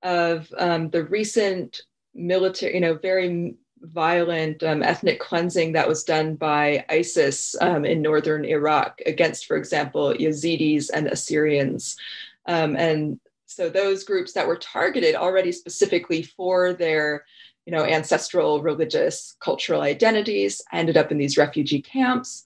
of 0.02 0.52
um, 0.58 0.90
the 0.90 1.04
recent 1.20 1.70
military, 2.16 2.74
you 2.74 2.82
know, 2.82 2.96
very 3.12 3.56
violent 3.82 4.64
um, 4.64 4.84
ethnic 4.84 5.20
cleansing 5.20 5.74
that 5.74 5.88
was 5.88 6.04
done 6.04 6.36
by 6.36 6.86
ISIS 6.90 7.56
um, 7.62 7.86
in 7.86 8.02
northern 8.02 8.46
Iraq 8.46 9.02
against, 9.06 9.46
for 9.46 9.58
example, 9.58 10.14
Yazidis 10.14 10.90
and 10.94 11.08
Assyrians. 11.08 11.98
Um, 12.46 12.76
and 12.76 13.20
so 13.46 13.70
those 13.70 14.04
groups 14.04 14.34
that 14.34 14.48
were 14.48 14.58
targeted 14.58 15.16
already 15.16 15.52
specifically 15.52 16.24
for 16.24 16.74
their 16.74 17.24
you 17.68 17.72
know, 17.72 17.84
ancestral 17.84 18.62
religious 18.62 19.36
cultural 19.42 19.82
identities 19.82 20.62
ended 20.72 20.96
up 20.96 21.12
in 21.12 21.18
these 21.18 21.38
refugee 21.38 21.82
camps. 21.82 22.46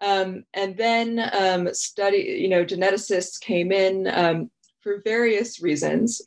Um, 0.00 0.44
and 0.54 0.76
then 0.76 1.28
um, 1.32 1.74
study, 1.74 2.38
you 2.40 2.48
know, 2.48 2.64
geneticists 2.64 3.40
came 3.40 3.72
in 3.72 4.06
um, 4.06 4.48
for 4.80 5.02
various 5.04 5.60
reasons 5.60 6.22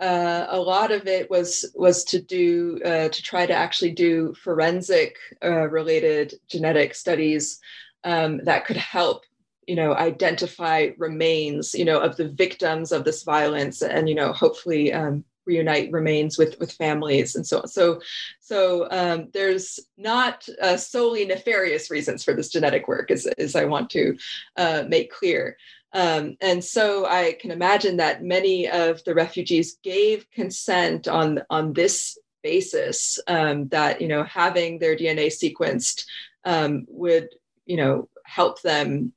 uh, 0.00 0.46
a 0.48 0.60
lot 0.60 0.92
of 0.92 1.06
it 1.06 1.28
was 1.30 1.64
was 1.74 2.04
to 2.04 2.20
do 2.20 2.80
uh, 2.84 3.08
to 3.08 3.22
try 3.22 3.46
to 3.46 3.52
actually 3.52 3.90
do 3.90 4.34
forensic 4.34 5.16
uh, 5.44 5.68
related 5.68 6.34
genetic 6.48 6.94
studies 6.94 7.58
um, 8.04 8.40
that 8.44 8.64
could 8.64 8.76
help 8.76 9.24
you 9.66 9.76
know 9.76 9.94
identify 9.94 10.88
remains 10.98 11.74
you 11.74 11.84
know 11.84 11.98
of 12.00 12.16
the 12.16 12.28
victims 12.28 12.92
of 12.92 13.04
this 13.04 13.22
violence 13.22 13.82
and 13.82 14.08
you 14.08 14.14
know 14.14 14.32
hopefully 14.32 14.92
um, 14.92 15.24
reunite 15.48 15.90
remains 15.90 16.38
with 16.38 16.56
with 16.60 16.70
families 16.72 17.34
and 17.34 17.44
so 17.44 17.60
on. 17.60 17.68
So 17.68 18.00
so 18.38 18.86
um, 18.90 19.28
there's 19.32 19.80
not 19.96 20.48
uh, 20.62 20.76
solely 20.76 21.24
nefarious 21.24 21.90
reasons 21.90 22.22
for 22.22 22.34
this 22.34 22.50
genetic 22.50 22.86
work 22.86 23.10
as, 23.10 23.26
as 23.26 23.56
i 23.56 23.64
want 23.64 23.90
to 23.90 24.16
uh, 24.56 24.84
make 24.88 25.10
clear 25.10 25.56
um, 25.92 26.36
and 26.40 26.62
so 26.62 27.06
I 27.06 27.36
can 27.40 27.50
imagine 27.50 27.96
that 27.96 28.22
many 28.22 28.68
of 28.68 29.02
the 29.04 29.14
refugees 29.14 29.78
gave 29.82 30.30
consent 30.30 31.08
on, 31.08 31.42
on 31.48 31.72
this 31.72 32.18
basis 32.42 33.18
um, 33.26 33.68
that, 33.68 34.00
you 34.00 34.08
know, 34.08 34.24
having 34.24 34.78
their 34.78 34.96
DNA 34.96 35.28
sequenced 35.28 36.04
um, 36.44 36.84
would, 36.88 37.28
you 37.64 37.76
know, 37.76 38.08
help 38.24 38.60
them 38.62 39.12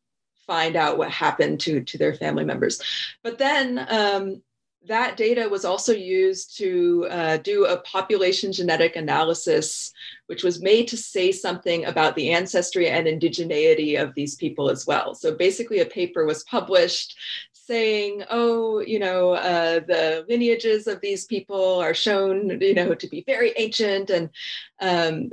find 0.48 0.76
out 0.76 0.98
what 0.98 1.12
happened 1.12 1.60
to, 1.62 1.84
to 1.84 1.98
their 1.98 2.14
family 2.14 2.46
members. 2.46 2.82
But 3.24 3.38
then 3.38 3.86
um, 3.90 4.42
that 4.88 5.16
data 5.16 5.48
was 5.48 5.64
also 5.64 5.94
used 5.94 6.58
to 6.58 7.08
uh, 7.12 7.38
do 7.38 7.66
a 7.66 7.78
population 7.82 8.52
genetic 8.52 8.96
analysis, 8.96 9.94
which 10.26 10.44
was 10.44 10.62
made 10.62 10.88
to 10.88 10.98
say 10.98 11.32
something 11.32 11.86
about 11.86 12.16
the 12.16 12.32
ancestry 12.32 12.90
and 12.90 13.06
indigeneity 13.06 14.02
of 14.02 14.16
these 14.16 14.36
people 14.36 14.70
as 14.70 14.88
well. 14.88 15.14
So 15.14 15.36
basically, 15.36 15.80
a 15.80 15.86
paper 15.86 16.26
was 16.26 16.44
published 16.46 17.16
saying, 17.54 18.24
oh, 18.32 18.80
you 18.80 18.98
know, 18.98 19.34
uh, 19.34 19.82
the 19.82 20.26
lineages 20.28 20.88
of 20.88 21.00
these 21.00 21.26
people 21.26 21.80
are 21.80 21.94
shown, 21.94 22.60
you 22.60 22.74
know, 22.74 22.96
to 22.96 23.08
be 23.08 23.24
very 23.26 23.54
ancient 23.58 24.10
and 24.10 24.30
um, 24.80 25.30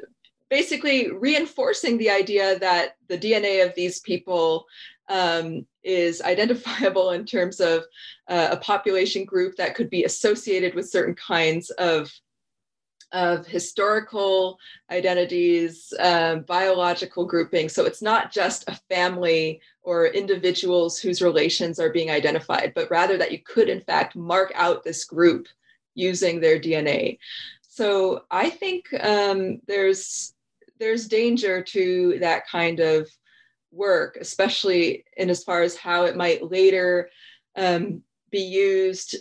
basically 0.51 1.11
reinforcing 1.11 1.97
the 1.97 2.11
idea 2.11 2.59
that 2.59 2.97
the 3.09 3.19
DNA 3.19 3.67
of 3.67 3.75
these 3.75 4.01
people 4.01 4.67
um, 5.09 5.67
is 5.89 6.21
identifiable 6.23 7.11
in 7.11 7.25
terms 7.25 7.61
of 7.61 7.85
uh, 8.29 8.49
a 8.53 8.57
population 8.59 9.25
group 9.25 9.57
that 9.57 9.75
could 9.75 9.91
be 9.91 10.05
associated 10.05 10.75
with 10.75 10.91
certain 10.91 11.15
kinds 11.15 11.71
of 11.71 12.13
of 13.13 13.47
historical 13.47 14.59
identities, 14.91 15.95
um, 15.99 16.43
biological 16.43 17.25
grouping. 17.25 17.67
So 17.71 17.87
it's 17.87 18.03
not 18.03 18.31
just 18.31 18.69
a 18.69 18.79
family 18.91 19.63
or 19.81 20.09
individuals 20.09 20.99
whose 20.99 21.23
relations 21.23 21.81
are 21.81 21.89
being 21.89 22.11
identified, 22.11 22.73
but 22.75 22.91
rather 22.91 23.17
that 23.17 23.33
you 23.33 23.39
could, 23.43 23.71
in 23.71 23.81
fact, 23.81 24.15
mark 24.15 24.53
out 24.55 24.85
this 24.85 25.07
group 25.07 25.49
using 25.95 26.39
their 26.39 26.61
DNA. 26.61 27.17
So 27.63 28.25
I 28.31 28.51
think 28.51 28.93
um, 29.03 29.61
there's 29.67 30.35
there's 30.79 31.09
danger 31.09 31.63
to 31.63 32.19
that 32.21 32.47
kind 32.47 32.79
of 32.81 33.09
work, 33.73 34.17
especially 34.21 35.05
in 35.17 35.31
as 35.31 35.45
far 35.45 35.63
as 35.63 35.77
how 35.77 36.05
it 36.05 36.17
might 36.17 36.51
later 36.51 37.11
um, 37.57 38.03
be 38.31 38.41
used 38.41 39.17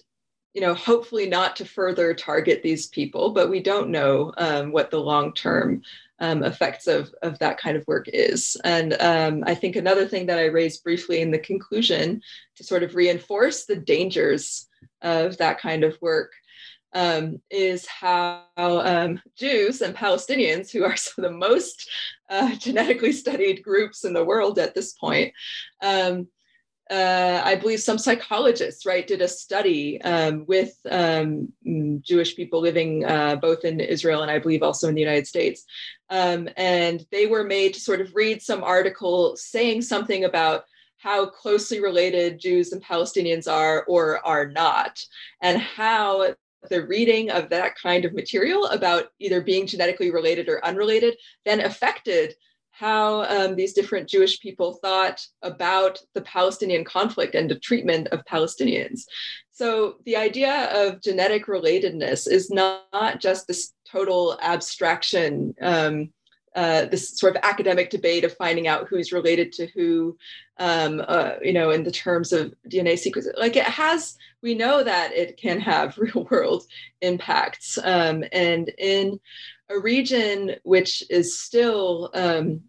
you 0.57 0.61
know 0.61 0.73
hopefully 0.73 1.29
not 1.29 1.55
to 1.55 1.65
further 1.65 2.15
target 2.15 2.63
these 2.63 2.87
people 2.87 3.29
but 3.29 3.47
we 3.47 3.61
don't 3.61 3.91
know 3.91 4.33
um, 4.37 4.71
what 4.71 4.89
the 4.89 4.99
long 4.99 5.31
term 5.33 5.83
um, 6.19 6.43
effects 6.43 6.87
of, 6.87 7.13
of 7.21 7.37
that 7.37 7.59
kind 7.59 7.77
of 7.77 7.85
work 7.85 8.07
is. 8.11 8.57
And 8.63 8.99
um, 8.99 9.43
i 9.45 9.53
think 9.53 9.75
another 9.75 10.07
thing 10.07 10.25
that 10.25 10.39
i 10.39 10.45
raised 10.45 10.83
briefly 10.83 11.21
in 11.21 11.29
the 11.29 11.37
conclusion 11.37 12.23
to 12.55 12.63
sort 12.63 12.81
of 12.81 12.95
reinforce 12.95 13.65
the 13.65 13.75
dangers 13.75 14.67
of 15.03 15.37
that 15.37 15.59
kind 15.59 15.83
of 15.83 15.95
work 16.01 16.31
um, 16.97 17.39
is 17.51 17.85
how 17.85 18.41
um, 18.57 19.21
Jews 19.37 19.81
and 19.81 19.95
Palestinians, 19.95 20.71
who 20.71 20.83
are 20.83 20.95
some 20.97 21.23
of 21.23 21.31
the 21.31 21.37
most 21.37 21.87
uh, 22.29 22.55
genetically 22.55 23.11
studied 23.11 23.63
groups 23.63 24.03
in 24.03 24.13
the 24.13 24.25
world 24.25 24.57
at 24.57 24.73
this 24.73 24.93
point, 24.93 25.31
um, 25.83 26.27
uh, 26.89 27.41
I 27.43 27.55
believe 27.55 27.81
some 27.81 27.97
psychologists, 27.97 28.85
right, 28.85 29.05
did 29.05 29.21
a 29.21 29.27
study 29.27 30.01
um, 30.01 30.45
with 30.47 30.73
um, 30.89 31.49
mm, 31.67 32.01
Jewish 32.01 32.35
people 32.35 32.61
living 32.61 33.05
uh, 33.05 33.35
both 33.35 33.65
in 33.65 33.79
Israel 33.79 34.21
and 34.21 34.31
I 34.31 34.39
believe 34.39 34.63
also 34.63 34.87
in 34.87 34.95
the 34.95 35.01
United 35.01 35.27
States. 35.27 35.65
Um, 36.09 36.49
and 36.55 37.05
they 37.11 37.27
were 37.27 37.43
made 37.43 37.73
to 37.73 37.79
sort 37.79 38.01
of 38.01 38.15
read 38.15 38.41
some 38.41 38.63
article 38.63 39.35
saying 39.35 39.81
something 39.81 40.23
about 40.23 40.63
how 40.97 41.27
closely 41.27 41.79
related 41.79 42.39
Jews 42.39 42.71
and 42.71 42.83
Palestinians 42.83 43.51
are 43.51 43.83
or 43.83 44.25
are 44.25 44.47
not, 44.47 44.99
and 45.41 45.61
how 45.61 46.33
the 46.69 46.85
reading 46.85 47.29
of 47.31 47.49
that 47.49 47.75
kind 47.75 48.05
of 48.05 48.13
material 48.13 48.65
about 48.67 49.05
either 49.19 49.41
being 49.41 49.67
genetically 49.67 50.11
related 50.11 50.49
or 50.49 50.63
unrelated 50.65 51.15
then 51.45 51.61
affected 51.61 52.33
how 52.77 53.23
um, 53.23 53.55
these 53.55 53.73
different 53.73 54.07
Jewish 54.07 54.39
people 54.39 54.73
thought 54.83 55.25
about 55.41 55.99
the 56.13 56.21
Palestinian 56.21 56.83
conflict 56.83 57.33
and 57.33 57.49
the 57.49 57.57
treatment 57.57 58.07
of 58.09 58.23
Palestinians. 58.25 59.01
So 59.51 59.95
the 60.05 60.15
idea 60.15 60.69
of 60.71 61.01
genetic 61.01 61.47
relatedness 61.47 62.29
is 62.31 62.51
not 62.51 63.19
just 63.19 63.47
this 63.47 63.73
total 63.91 64.37
abstraction, 64.43 65.55
um, 65.59 66.13
uh, 66.57 66.85
this 66.85 67.15
sort 67.15 67.35
of 67.35 67.43
academic 67.43 67.91
debate 67.91 68.23
of 68.23 68.35
finding 68.35 68.67
out 68.67 68.87
who's 68.87 69.11
related 69.11 69.53
to 69.53 69.67
who, 69.67 70.17
um, 70.57 71.03
uh, 71.07 71.33
you 71.43 71.53
know, 71.53 71.69
in 71.69 71.83
the 71.83 71.91
terms 71.91 72.33
of 72.33 72.51
DNA 72.67 72.97
sequences. 72.97 73.31
Like 73.37 73.55
it 73.55 73.63
has, 73.63 74.17
we 74.41 74.55
know 74.55 74.83
that 74.83 75.13
it 75.13 75.37
can 75.37 75.59
have 75.59 75.97
real 75.99 76.27
world 76.31 76.63
impacts. 76.99 77.77
Um, 77.83 78.23
and 78.31 78.71
in 78.79 79.19
a 79.69 79.77
region 79.77 80.55
which 80.63 81.03
is 81.11 81.39
still, 81.39 82.09
um, 82.15 82.61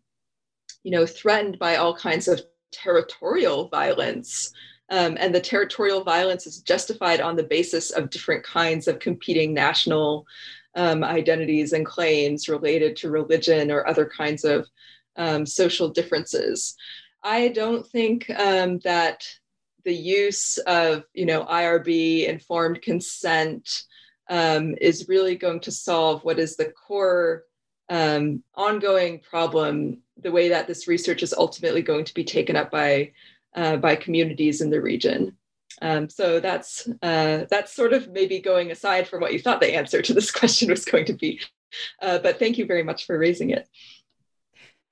you 0.83 0.91
know, 0.91 1.07
threatened 1.07 1.59
by 1.59 1.77
all 1.77 1.97
kinds 1.97 2.29
of 2.29 2.43
territorial 2.71 3.69
violence. 3.69 4.53
Um, 4.91 5.17
and 5.19 5.35
the 5.35 5.41
territorial 5.41 6.05
violence 6.05 6.47
is 6.47 6.61
justified 6.61 7.23
on 7.23 7.37
the 7.37 7.43
basis 7.43 7.91
of 7.91 8.11
different 8.11 8.45
kinds 8.45 8.87
of 8.87 8.99
competing 8.99 9.55
national 9.55 10.27
um, 10.75 11.03
identities 11.03 11.73
and 11.73 11.87
claims 11.87 12.49
related 12.49 12.97
to 12.97 13.11
religion 13.11 13.71
or 13.71 13.87
other 13.87 14.07
kinds 14.07 14.45
of 14.45 14.67
um, 15.17 15.45
social 15.47 15.89
differences. 15.89 16.77
I 17.23 17.49
don't 17.49 17.87
think 17.87 18.31
um, 18.31 18.79
that 18.81 19.25
the 19.85 19.95
use 19.95 20.59
of, 20.59 21.05
you 21.15 21.27
know, 21.27 21.45
IRB 21.45 22.29
informed 22.29 22.83
consent 22.83 23.85
um, 24.29 24.75
is 24.81 25.09
really 25.09 25.35
going 25.37 25.61
to 25.61 25.71
solve 25.71 26.23
what 26.25 26.39
is 26.39 26.57
the 26.57 26.73
core 26.73 27.45
um, 27.89 28.43
ongoing 28.55 29.21
problem, 29.21 30.03
the 30.21 30.31
way 30.31 30.51
that 30.51 30.67
this 30.67 30.87
research 30.87 31.23
is 31.23 31.33
ultimately 31.33 31.83
going 31.83 32.05
to 32.05 32.15
be 32.15 32.25
taken 32.25 32.55
up 32.55 32.71
by 32.71 33.13
uh, 33.55 33.77
by 33.77 33.97
communities 33.97 34.61
in 34.61 34.69
the 34.69 34.81
region. 34.81 35.38
Um, 35.81 36.09
so 36.09 36.41
that's 36.41 36.89
uh, 37.03 37.45
that's 37.51 37.75
sort 37.75 37.93
of 37.93 38.09
maybe 38.09 38.41
going 38.41 38.71
aside 38.71 39.09
from 39.09 39.21
what 39.21 39.33
you 39.33 39.39
thought 39.39 39.61
the 39.61 39.75
answer 39.75 40.03
to 40.03 40.15
this 40.15 40.31
question 40.41 40.71
was 40.71 40.85
going 40.85 41.07
to 41.07 41.13
be. 41.15 41.41
Uh, 42.01 42.19
but 42.19 42.39
thank 42.39 42.59
you 42.59 42.67
very 42.67 42.83
much 42.83 43.07
for 43.07 43.19
raising 43.19 43.51
it. 43.51 43.69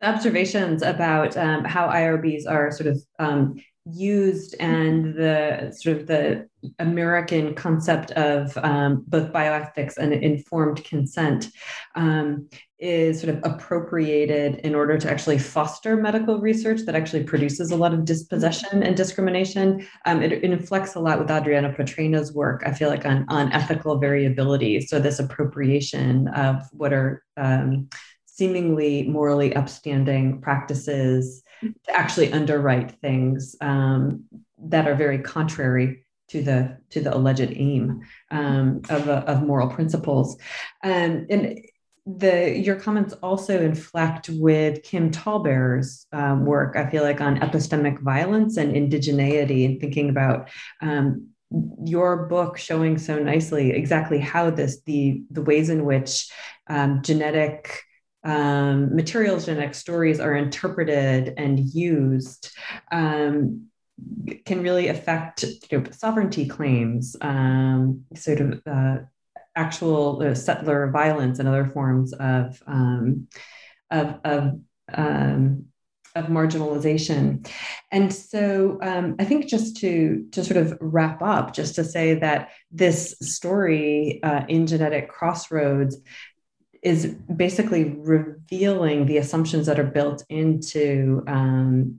Observations 0.02 0.82
about 0.82 1.36
um, 1.36 1.64
how 1.64 1.88
IRBs 1.88 2.42
are 2.48 2.70
sort 2.70 2.88
of 2.88 3.02
um, 3.18 3.56
used 3.86 4.54
and 4.58 5.14
the 5.14 5.72
sort 5.76 5.96
of 5.96 6.06
the 6.06 6.48
American 6.78 7.54
concept 7.54 8.10
of 8.12 8.56
um, 8.58 9.04
both 9.06 9.32
bioethics 9.32 9.96
and 9.96 10.12
informed 10.12 10.82
consent 10.84 11.50
um, 11.94 12.48
is 12.78 13.20
sort 13.20 13.34
of 13.34 13.40
appropriated 13.44 14.56
in 14.56 14.74
order 14.74 14.98
to 14.98 15.10
actually 15.10 15.38
foster 15.38 15.96
medical 15.96 16.40
research 16.40 16.80
that 16.84 16.94
actually 16.94 17.22
produces 17.22 17.70
a 17.70 17.76
lot 17.76 17.94
of 17.94 18.04
dispossession 18.04 18.82
and 18.82 18.96
discrimination. 18.96 19.86
Um, 20.04 20.22
it, 20.22 20.32
it, 20.32 20.44
inflects 20.44 20.94
a 20.94 21.00
lot 21.00 21.18
with 21.18 21.30
Adriana 21.30 21.72
Petryna's 21.72 22.34
work, 22.34 22.62
I 22.66 22.72
feel 22.72 22.90
like, 22.90 23.06
on, 23.06 23.24
on 23.28 23.52
ethical 23.52 23.98
variability. 23.98 24.80
So, 24.80 24.98
this 24.98 25.20
appropriation 25.20 26.28
of 26.28 26.62
what 26.72 26.92
are 26.92 27.22
um, 27.36 27.88
seemingly 28.26 29.04
morally 29.04 29.56
upstanding 29.56 30.40
practices 30.42 31.42
to 31.62 31.92
actually 31.92 32.32
underwrite 32.32 32.92
things 33.00 33.56
um, 33.60 34.24
that 34.58 34.86
are 34.88 34.94
very 34.94 35.18
contrary 35.18 36.06
to 36.28 36.42
the 36.42 36.78
to 36.90 37.00
the 37.00 37.14
alleged 37.14 37.52
aim 37.52 38.02
um, 38.30 38.82
of, 38.88 39.08
of 39.08 39.42
moral 39.42 39.68
principles. 39.68 40.36
Um, 40.82 41.26
and 41.30 41.60
the 42.06 42.56
your 42.56 42.76
comments 42.76 43.14
also 43.14 43.60
inflect 43.60 44.28
with 44.28 44.82
Kim 44.82 45.10
TallBear's 45.10 46.06
um, 46.12 46.44
work. 46.44 46.76
I 46.76 46.88
feel 46.88 47.02
like 47.02 47.20
on 47.20 47.40
epistemic 47.40 48.00
violence 48.00 48.56
and 48.56 48.74
indigeneity, 48.74 49.64
and 49.64 49.80
thinking 49.80 50.08
about 50.08 50.48
um, 50.80 51.28
your 51.84 52.26
book 52.26 52.58
showing 52.58 52.98
so 52.98 53.18
nicely 53.18 53.70
exactly 53.70 54.18
how 54.18 54.50
this 54.50 54.80
the 54.82 55.22
the 55.30 55.42
ways 55.42 55.68
in 55.68 55.84
which 55.84 56.30
um, 56.68 57.02
genetic 57.02 57.82
um, 58.26 58.94
materials, 58.94 59.46
genetic 59.46 59.74
stories 59.74 60.18
are 60.18 60.34
interpreted 60.34 61.34
and 61.38 61.60
used 61.60 62.50
um, 62.90 63.68
can 64.44 64.62
really 64.62 64.88
affect 64.88 65.44
you 65.70 65.78
know, 65.78 65.84
sovereignty 65.92 66.46
claims, 66.46 67.16
um, 67.20 68.04
sort 68.14 68.40
of 68.40 68.60
uh, 68.66 68.96
actual 69.54 70.22
uh, 70.22 70.34
settler 70.34 70.90
violence 70.90 71.38
and 71.38 71.48
other 71.48 71.66
forms 71.66 72.12
of 72.14 72.60
um, 72.66 73.28
of, 73.90 74.16
of 74.24 74.60
um, 74.92 75.66
of 76.16 76.26
marginalization. 76.26 77.48
And 77.92 78.12
so 78.12 78.78
um, 78.82 79.16
I 79.20 79.24
think 79.24 79.46
just 79.46 79.76
to 79.78 80.26
to 80.32 80.44
sort 80.44 80.56
of 80.56 80.76
wrap 80.80 81.22
up, 81.22 81.54
just 81.54 81.76
to 81.76 81.84
say 81.84 82.14
that 82.14 82.50
this 82.72 83.16
story 83.20 84.20
uh, 84.24 84.44
in 84.48 84.66
genetic 84.66 85.08
crossroads 85.08 85.96
is 86.86 87.06
basically 87.34 87.96
revealing 87.98 89.06
the 89.06 89.16
assumptions 89.16 89.66
that 89.66 89.80
are 89.80 89.90
built 89.98 90.24
into 90.28 91.24
um, 91.26 91.98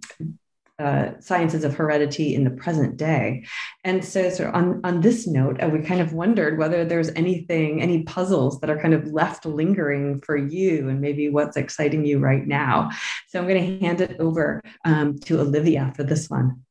uh, 0.80 1.10
sciences 1.20 1.66
of 1.66 1.76
heredity 1.76 2.34
in 2.34 2.46
the 2.46 2.52
present 2.52 2.96
day. 2.96 3.44
And 3.84 4.06
so, 4.06 4.30
of 4.30 4.50
on, 4.54 4.80
on 4.86 5.02
this 5.02 5.28
note, 5.28 5.62
uh, 5.62 5.68
we 5.68 5.80
kind 5.80 6.00
of 6.00 6.14
wondered 6.14 6.58
whether 6.58 6.86
there's 6.86 7.10
anything, 7.16 7.82
any 7.82 8.04
puzzles 8.04 8.62
that 8.62 8.70
are 8.70 8.80
kind 8.80 8.94
of 8.94 9.12
left 9.12 9.46
lingering 9.46 10.22
for 10.22 10.38
you 10.38 10.88
and 10.88 11.02
maybe 11.02 11.28
what's 11.28 11.58
exciting 11.58 12.06
you 12.06 12.20
right 12.20 12.48
now. 12.48 12.90
So 13.28 13.40
I'm 13.40 13.48
going 13.48 13.80
to 13.80 13.86
hand 13.86 14.00
it 14.00 14.16
over 14.22 14.62
um, 14.86 15.20
to 15.26 15.42
Olivia 15.42 15.92
for 15.98 16.04
this 16.04 16.30
one. 16.30 16.64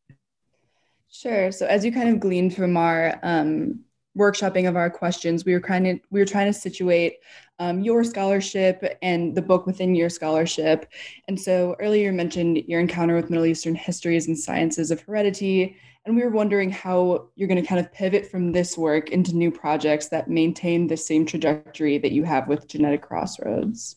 Sure. 1.11 1.53
So 1.53 1.67
as 1.67 1.85
you 1.85 1.93
kind 1.93 2.09
of 2.09 2.21
gleaned 2.21 2.57
from 2.57 2.79
our 2.79 3.19
um, 3.23 3.81
workshopping 4.17 4.69
of 4.69 4.77
our 4.77 4.91
questions, 4.91 5.45
we 5.45 5.53
were 5.53 5.61
kind 5.61 5.87
of 5.87 6.01
we 6.11 6.21
were 6.21 6.27
trying 6.27 6.53
to 6.53 6.59
situate 6.59 7.19
um, 7.59 7.81
your 7.81 8.05
scholarship 8.05 8.99
and 9.03 9.35
the 9.35 9.43
book 9.43 9.67
within 9.67 9.95
your 9.95 10.11
scholarship. 10.11 10.87
And 11.29 11.41
so 11.41 11.77
earlier 11.81 12.11
you 12.11 12.17
mentioned 12.17 12.59
your 12.67 12.81
encounter 12.81 13.15
with 13.15 13.31
Middle 13.31 13.47
Eastern 13.47 13.75
histories 13.75 14.27
and 14.27 14.39
sciences 14.39 14.91
of 14.91 15.01
heredity, 15.01 15.77
and 16.05 16.15
we 16.15 16.23
were 16.23 16.31
wondering 16.31 16.71
how 16.71 17.29
you're 17.35 17.49
going 17.49 17.61
to 17.61 17.67
kind 17.67 17.81
of 17.81 17.93
pivot 17.93 18.31
from 18.31 18.53
this 18.53 18.79
work 18.79 19.11
into 19.11 19.37
new 19.37 19.51
projects 19.51 20.09
that 20.09 20.31
maintain 20.31 20.87
the 20.87 20.97
same 20.97 21.27
trajectory 21.27 21.99
that 21.99 22.13
you 22.13 22.23
have 22.25 22.47
with 22.47 22.69
Genetic 22.69 23.03
Crossroads. 23.03 23.97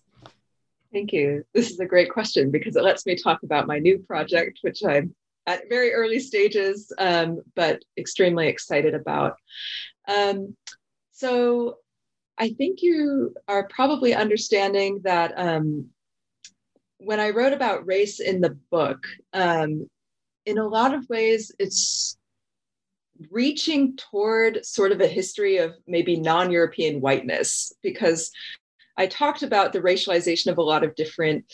Thank 0.91 1.13
you. 1.13 1.45
This 1.53 1.69
is 1.69 1.79
a 1.79 1.85
great 1.85 2.09
question 2.09 2.49
because 2.49 2.75
it 2.75 2.83
lets 2.83 3.05
me 3.05 3.15
talk 3.15 3.43
about 3.43 3.67
my 3.67 3.77
new 3.77 3.99
project, 3.99 4.59
which 4.63 4.83
I'm 4.83 5.13
at 5.45 5.69
very 5.69 5.93
early 5.93 6.19
stages, 6.19 6.91
um, 6.97 7.41
but 7.55 7.83
extremely 7.97 8.47
excited 8.47 8.95
about. 8.95 9.35
Um, 10.09 10.55
so 11.11 11.77
I 12.37 12.49
think 12.49 12.81
you 12.81 13.35
are 13.47 13.67
probably 13.67 14.13
understanding 14.13 15.01
that 15.03 15.33
um, 15.37 15.89
when 16.97 17.19
I 17.19 17.29
wrote 17.29 17.53
about 17.53 17.85
race 17.85 18.19
in 18.19 18.41
the 18.41 18.57
book, 18.71 19.05
um, 19.33 19.87
in 20.45 20.57
a 20.57 20.67
lot 20.67 20.93
of 20.93 21.07
ways, 21.09 21.51
it's 21.59 22.17
reaching 23.29 23.97
toward 23.97 24.65
sort 24.65 24.91
of 24.91 25.01
a 25.01 25.07
history 25.07 25.57
of 25.57 25.75
maybe 25.85 26.19
non 26.19 26.51
European 26.51 27.01
whiteness, 27.01 27.73
because 27.83 28.31
I 28.99 29.07
talked 29.07 29.43
about 29.43 29.71
the 29.71 29.79
racialization 29.79 30.51
of 30.51 30.57
a 30.57 30.61
lot 30.61 30.83
of 30.83 30.93
different 30.93 31.45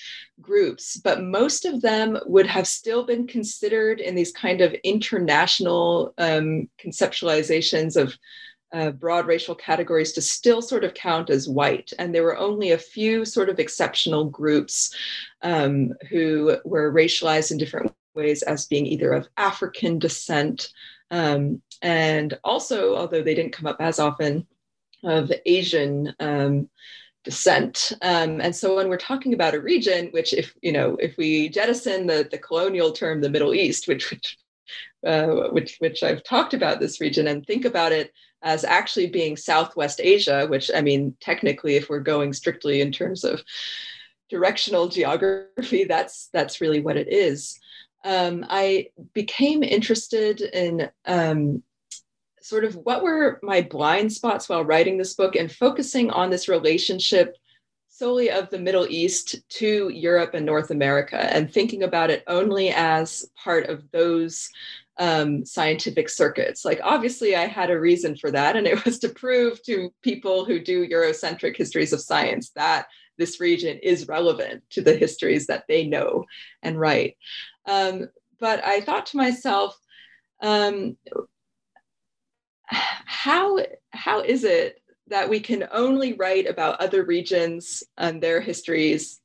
groups, 0.41 0.98
but 0.98 1.22
most 1.22 1.64
of 1.64 1.80
them 1.80 2.18
would 2.26 2.48
have 2.48 2.68
still 2.68 3.06
been 3.06 3.28
considered 3.28 4.02
in 4.02 4.16
these 4.16 4.32
kind 4.32 4.62
of 4.62 4.74
international 4.84 6.16
um, 6.18 6.68
conceptualizations 6.80 8.02
of 8.02 8.18
uh, 8.74 8.89
broad 8.89 9.28
racial 9.28 9.54
categories 9.54 10.12
to 10.14 10.22
still 10.22 10.60
sort 10.60 10.84
of 10.84 10.96
count 10.96 11.30
as 11.30 11.48
white. 11.48 11.93
And 12.00 12.14
there 12.14 12.24
were 12.24 12.36
only 12.38 12.72
a 12.72 12.80
few 12.80 13.24
sort 13.26 13.50
of 13.50 13.60
exceptional 13.60 14.26
groups 14.26 14.93
um, 15.43 15.93
who 16.10 16.58
were 16.66 16.91
racialized 16.91 17.52
in 17.52 17.60
different 17.60 17.93
ways 18.16 18.41
as 18.41 18.66
being 18.66 18.88
either 18.88 19.14
of 19.14 19.28
African 19.38 20.00
descent. 20.00 20.70
Um, 21.12 21.62
and 21.84 22.39
also, 22.43 22.96
although 22.96 23.22
they 23.22 23.36
didn't 23.36 23.54
come 23.54 23.68
up 23.68 23.78
as 23.80 24.00
often, 24.00 24.48
of 25.04 25.32
Asian 25.46 26.16
um, 26.20 26.68
descent. 27.26 27.92
Um, 28.02 28.40
and 28.40 28.56
so 28.56 28.76
when 28.76 28.88
we're 28.88 28.98
talking 28.98 29.34
about 29.34 29.56
a 29.56 29.60
region, 29.60 30.10
which 30.12 30.32
if 30.34 30.54
you 30.62 30.72
know, 30.72 30.96
if 31.02 31.18
we 31.18 31.50
jettison 31.50 32.08
the, 32.08 32.28
the 32.32 32.38
colonial 32.38 32.92
term, 32.92 33.20
the 33.20 33.30
Middle 33.30 33.54
East, 33.54 33.88
which 33.88 34.12
which, 34.12 34.38
uh, 35.06 35.50
which 35.52 35.78
which 35.80 36.04
I've 36.04 36.24
talked 36.24 36.54
about 36.54 36.80
this 36.80 37.02
region, 37.02 37.28
and 37.28 37.46
think 37.46 37.66
about 37.66 37.92
it 37.92 38.14
as 38.44 38.64
actually 38.64 39.08
being 39.08 39.36
Southwest 39.36 40.00
Asia, 40.02 40.46
which 40.48 40.70
I 40.74 40.82
mean, 40.82 41.18
technically, 41.20 41.76
if 41.76 41.90
we're 41.90 42.00
going 42.00 42.32
strictly 42.32 42.80
in 42.80 42.92
terms 42.92 43.24
of 43.24 43.42
directional 44.30 44.88
geography, 44.88 45.84
that's 45.84 46.30
that's 46.32 46.62
really 46.62 46.80
what 46.80 46.96
it 46.96 47.12
is. 47.12 47.60
Um, 48.06 48.46
I 48.48 48.90
became 49.14 49.64
interested 49.64 50.40
in 50.42 50.90
um, 51.06 51.64
sort 52.46 52.64
of 52.64 52.76
what 52.76 53.02
were 53.02 53.39
my 53.41 53.60
blind 53.60 54.14
spots 54.14 54.48
while 54.48 54.64
writing 54.64 55.00
this 55.00 55.16
book 55.16 55.36
and 55.36 55.52
focusing 55.52 56.12
on 56.12 56.30
this 56.30 56.48
relationship 56.48 57.38
solely 57.88 58.30
of 58.30 58.48
the 58.52 58.60
Middle 58.60 58.86
East 58.88 59.38
to 59.50 59.89
Europe 59.89 60.36
and 60.36 60.46
North 60.46 60.70
America 60.70 61.18
and 61.34 61.52
thinking 61.52 61.82
about 61.82 62.12
it 62.12 62.24
only 62.28 62.70
as 62.70 63.26
part 63.43 63.66
of 63.68 63.89
those 63.89 64.48
um, 65.00 65.43
scientific 65.43 66.08
circuits. 66.08 66.64
Like, 66.64 66.80
obviously, 66.84 67.36
I 67.36 67.48
had 67.48 67.72
a 67.72 67.80
reason 67.80 68.16
for 68.16 68.30
that, 68.30 68.56
and 68.56 68.68
it 68.68 68.86
was 68.86 69.00
to 69.00 69.10
prove 69.10 69.64
to 69.64 69.91
people 70.04 70.46
who 70.46 70.60
do 70.60 70.88
Eurocentric 70.88 71.58
histories 71.58 71.93
of 71.93 72.02
science 72.02 72.52
that 72.52 72.86
this 73.18 73.39
region 73.39 73.80
is 73.82 74.08
relevant 74.08 74.62
to 74.70 74.82
the 74.82 74.96
histories 74.96 75.48
that 75.48 75.64
they 75.68 75.88
know 75.88 76.26
and 76.62 76.80
write. 76.80 77.18
Um, 77.66 78.10
but 78.39 78.64
I 78.64 78.82
thought 78.82 79.08
to 79.08 79.18
myself, 79.18 79.76
um, 80.41 80.98
how 82.68 83.59
how 83.91 84.22
is 84.22 84.43
it 84.43 84.82
that 85.07 85.30
we 85.30 85.39
can 85.39 85.68
only 85.72 86.13
write 86.13 86.47
about 86.47 86.82
other 86.82 87.03
regions 87.03 87.84
and 87.97 88.22
their 88.22 88.41
histories 88.41 89.22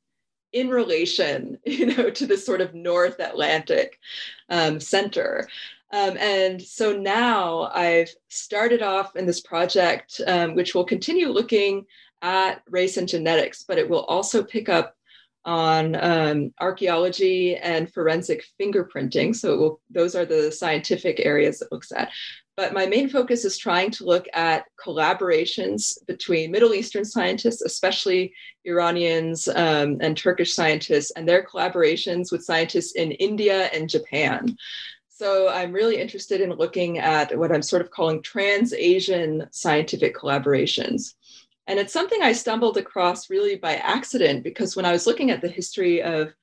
in 0.53 0.69
relation, 0.69 1.57
you 1.65 1.87
know, 1.87 2.09
to 2.09 2.25
this 2.25 2.45
sort 2.45 2.61
of 2.61 2.73
North 2.73 3.19
Atlantic 3.19 3.99
um, 4.49 4.79
center? 4.79 5.47
Um, 5.93 6.15
and 6.17 6.61
so 6.61 6.95
now 6.95 7.69
I've 7.73 8.13
started 8.29 8.81
off 8.81 9.15
in 9.15 9.25
this 9.25 9.41
project, 9.41 10.21
um, 10.25 10.55
which 10.55 10.73
will 10.73 10.85
continue 10.85 11.27
looking 11.27 11.85
at 12.21 12.61
race 12.69 12.97
and 12.97 13.07
genetics, 13.07 13.63
but 13.63 13.77
it 13.77 13.89
will 13.89 14.05
also 14.05 14.43
pick 14.43 14.69
up 14.69 14.95
on 15.43 15.95
um, 15.95 16.53
archaeology 16.59 17.55
and 17.57 17.91
forensic 17.91 18.45
fingerprinting. 18.59 19.35
So 19.35 19.57
will, 19.57 19.81
those 19.89 20.15
are 20.15 20.25
the 20.25 20.51
scientific 20.51 21.19
areas 21.25 21.61
it 21.61 21.71
looks 21.71 21.91
at. 21.91 22.11
But 22.57 22.73
my 22.73 22.85
main 22.85 23.09
focus 23.09 23.45
is 23.45 23.57
trying 23.57 23.91
to 23.91 24.05
look 24.05 24.27
at 24.33 24.65
collaborations 24.79 25.97
between 26.05 26.51
Middle 26.51 26.73
Eastern 26.73 27.05
scientists, 27.05 27.61
especially 27.61 28.33
Iranians 28.65 29.47
um, 29.47 29.97
and 30.01 30.17
Turkish 30.17 30.53
scientists, 30.53 31.11
and 31.11 31.27
their 31.27 31.43
collaborations 31.43 32.31
with 32.31 32.43
scientists 32.43 32.93
in 32.93 33.11
India 33.13 33.67
and 33.73 33.89
Japan. 33.89 34.57
So 35.07 35.49
I'm 35.49 35.71
really 35.71 35.97
interested 35.97 36.41
in 36.41 36.49
looking 36.51 36.97
at 36.97 37.37
what 37.37 37.51
I'm 37.51 37.61
sort 37.61 37.83
of 37.83 37.91
calling 37.91 38.21
trans 38.21 38.73
Asian 38.73 39.47
scientific 39.51 40.15
collaborations. 40.15 41.13
And 41.67 41.79
it's 41.79 41.93
something 41.93 42.21
I 42.21 42.33
stumbled 42.33 42.77
across 42.77 43.29
really 43.29 43.55
by 43.55 43.75
accident 43.75 44.43
because 44.43 44.75
when 44.75 44.85
I 44.85 44.91
was 44.91 45.05
looking 45.05 45.29
at 45.29 45.41
the 45.41 45.47
history 45.47 46.01
of 46.01 46.33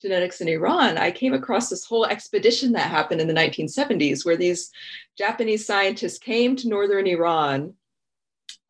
genetics 0.00 0.40
in 0.40 0.48
Iran, 0.48 0.96
I 0.96 1.10
came 1.10 1.34
across 1.34 1.68
this 1.68 1.84
whole 1.84 2.06
expedition 2.06 2.72
that 2.72 2.90
happened 2.90 3.20
in 3.20 3.26
the 3.26 3.34
1970s 3.34 4.24
where 4.24 4.36
these 4.36 4.70
Japanese 5.16 5.66
scientists 5.66 6.18
came 6.18 6.54
to 6.56 6.68
northern 6.68 7.06
Iran 7.06 7.74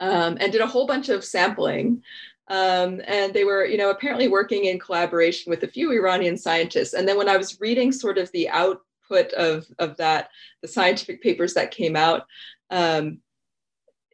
um, 0.01 0.39
and 0.41 0.51
did 0.51 0.63
a 0.63 0.67
whole 0.67 0.87
bunch 0.87 1.09
of 1.11 1.25
sampling. 1.25 2.03
Um, 2.49 3.03
and 3.07 3.35
they 3.35 3.45
were, 3.45 3.67
you 3.67 3.77
know, 3.77 3.91
apparently 3.91 4.29
working 4.29 4.65
in 4.65 4.79
collaboration 4.79 5.51
with 5.51 5.63
a 5.65 5.69
few 5.69 5.93
Iranian 5.93 6.39
scientists. 6.39 6.95
And 6.95 7.07
then 7.07 7.19
when 7.19 7.29
I 7.29 7.37
was 7.37 7.61
reading 7.61 7.93
sort 7.93 8.17
of 8.17 8.33
the 8.33 8.49
output 8.49 9.33
of, 9.35 9.67
of 9.79 9.99
that, 9.99 10.31
the 10.63 10.69
scientific 10.69 11.23
papers 11.23 11.53
that 11.55 11.71
came 11.71 11.95
out, 11.95 12.27
um, 12.71 13.21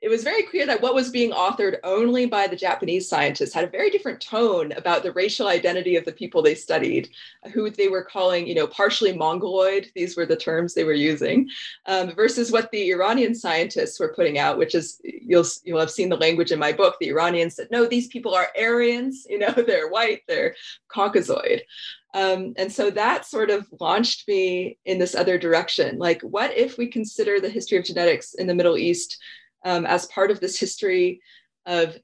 it 0.02 0.10
was 0.10 0.22
very 0.22 0.42
clear 0.42 0.66
that 0.66 0.82
what 0.82 0.94
was 0.94 1.10
being 1.10 1.30
authored 1.30 1.78
only 1.82 2.26
by 2.26 2.46
the 2.46 2.56
Japanese 2.56 3.08
scientists 3.08 3.54
had 3.54 3.64
a 3.64 3.68
very 3.68 3.88
different 3.88 4.20
tone 4.20 4.72
about 4.72 5.02
the 5.02 5.12
racial 5.12 5.48
identity 5.48 5.96
of 5.96 6.04
the 6.04 6.12
people 6.12 6.42
they 6.42 6.54
studied, 6.54 7.08
who 7.54 7.70
they 7.70 7.88
were 7.88 8.04
calling, 8.04 8.46
you 8.46 8.54
know, 8.54 8.66
partially 8.66 9.16
Mongoloid. 9.16 9.90
These 9.94 10.16
were 10.16 10.26
the 10.26 10.36
terms 10.36 10.74
they 10.74 10.84
were 10.84 10.92
using, 10.92 11.48
um, 11.86 12.14
versus 12.14 12.52
what 12.52 12.70
the 12.70 12.90
Iranian 12.90 13.34
scientists 13.34 13.98
were 13.98 14.12
putting 14.14 14.38
out, 14.38 14.58
which 14.58 14.74
is 14.74 15.00
you'll 15.02 15.46
you'll 15.64 15.80
have 15.80 15.90
seen 15.90 16.10
the 16.10 16.16
language 16.16 16.52
in 16.52 16.58
my 16.58 16.72
book. 16.72 16.96
The 17.00 17.08
Iranians 17.08 17.56
said, 17.56 17.68
no, 17.70 17.86
these 17.86 18.08
people 18.08 18.34
are 18.34 18.48
Aryans. 18.58 19.26
You 19.28 19.38
know, 19.38 19.52
they're 19.66 19.88
white, 19.88 20.20
they're 20.28 20.54
Caucasoid. 20.94 21.60
Um, 22.14 22.54
and 22.56 22.70
so 22.70 22.90
that 22.90 23.26
sort 23.26 23.50
of 23.50 23.66
launched 23.80 24.28
me 24.28 24.78
in 24.84 24.98
this 24.98 25.16
other 25.16 25.36
direction. 25.36 25.98
Like, 25.98 26.22
what 26.22 26.56
if 26.56 26.78
we 26.78 26.86
consider 26.86 27.40
the 27.40 27.48
history 27.48 27.76
of 27.76 27.84
genetics 27.84 28.34
in 28.34 28.46
the 28.46 28.54
Middle 28.54 28.78
East? 28.78 29.18
Um, 29.64 29.86
as 29.86 30.06
part 30.06 30.30
of 30.30 30.40
this 30.40 30.58
history 30.58 31.20
of, 31.66 31.96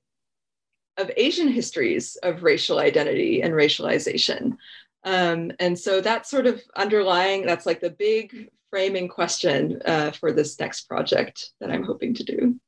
of 0.97 1.11
Asian 1.17 1.49
histories 1.49 2.17
of 2.23 2.43
racial 2.43 2.79
identity 2.79 3.43
and 3.43 3.55
racialization. 3.55 4.57
Um, 5.05 5.53
and 5.59 5.79
so 5.79 6.01
that's 6.01 6.31
sort 6.31 6.47
of 6.47 6.61
underlying, 6.77 7.47
that's 7.47 7.67
like 7.67 7.81
the 7.81 7.91
big 7.91 8.51
framing 8.71 9.09
question 9.09 9.81
uh, 9.85 10.11
for 10.13 10.33
this 10.33 10.59
next 10.59 10.83
project 10.83 11.51
that 11.61 11.71
I'm 11.71 11.85
hoping 11.85 12.15
to 12.15 12.25
do. 12.25 12.61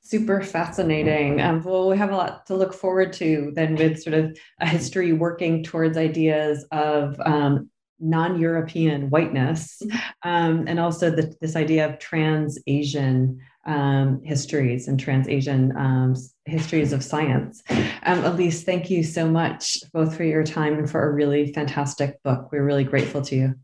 Super 0.00 0.40
fascinating. 0.40 1.40
Um, 1.40 1.62
well, 1.64 1.88
we 1.88 1.98
have 1.98 2.12
a 2.12 2.16
lot 2.16 2.46
to 2.46 2.54
look 2.54 2.72
forward 2.72 3.12
to 3.14 3.52
then 3.54 3.74
with 3.74 4.00
sort 4.00 4.14
of 4.14 4.38
a 4.60 4.66
history 4.66 5.12
working 5.12 5.64
towards 5.64 5.96
ideas 5.96 6.64
of 6.70 7.20
um, 7.26 7.70
non-European 7.98 9.10
whiteness, 9.10 9.82
mm-hmm. 9.82 10.28
um, 10.28 10.64
and 10.68 10.78
also 10.78 11.10
the, 11.10 11.34
this 11.40 11.56
idea 11.56 11.88
of 11.88 11.98
trans-Asian 11.98 13.40
um, 13.66 14.22
histories 14.24 14.88
and 14.88 14.98
trans-Asian 14.98 15.76
um, 15.76 16.14
histories 16.44 16.92
of 16.92 17.02
science. 17.02 17.62
Um, 18.04 18.24
Elise, 18.24 18.64
thank 18.64 18.88
you 18.88 19.02
so 19.02 19.28
much 19.28 19.78
both 19.92 20.16
for 20.16 20.24
your 20.24 20.44
time 20.44 20.78
and 20.78 20.88
for 20.88 21.08
a 21.08 21.12
really 21.12 21.52
fantastic 21.52 22.22
book. 22.22 22.50
We're 22.52 22.64
really 22.64 22.84
grateful 22.84 23.22
to 23.22 23.36
you. 23.36 23.54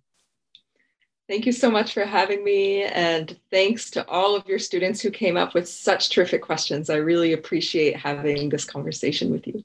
Thank 1.29 1.47
you 1.47 1.53
so 1.53 1.71
much 1.71 1.95
for 1.95 2.05
having 2.05 2.45
me. 2.45 2.83
And 2.83 3.39
thanks 3.51 3.91
to 3.93 4.07
all 4.09 4.37
of 4.37 4.47
your 4.47 4.59
students 4.59 5.01
who 5.01 5.11
came 5.11 5.37
up 5.37 5.55
with 5.55 5.69
such 5.69 6.11
terrific 6.11 6.43
questions. 6.43 6.91
I 6.91 6.97
really 6.97 7.33
appreciate 7.33 7.97
having 7.97 8.49
this 8.49 8.65
conversation 8.65 9.31
with 9.31 9.47
you. 9.47 9.65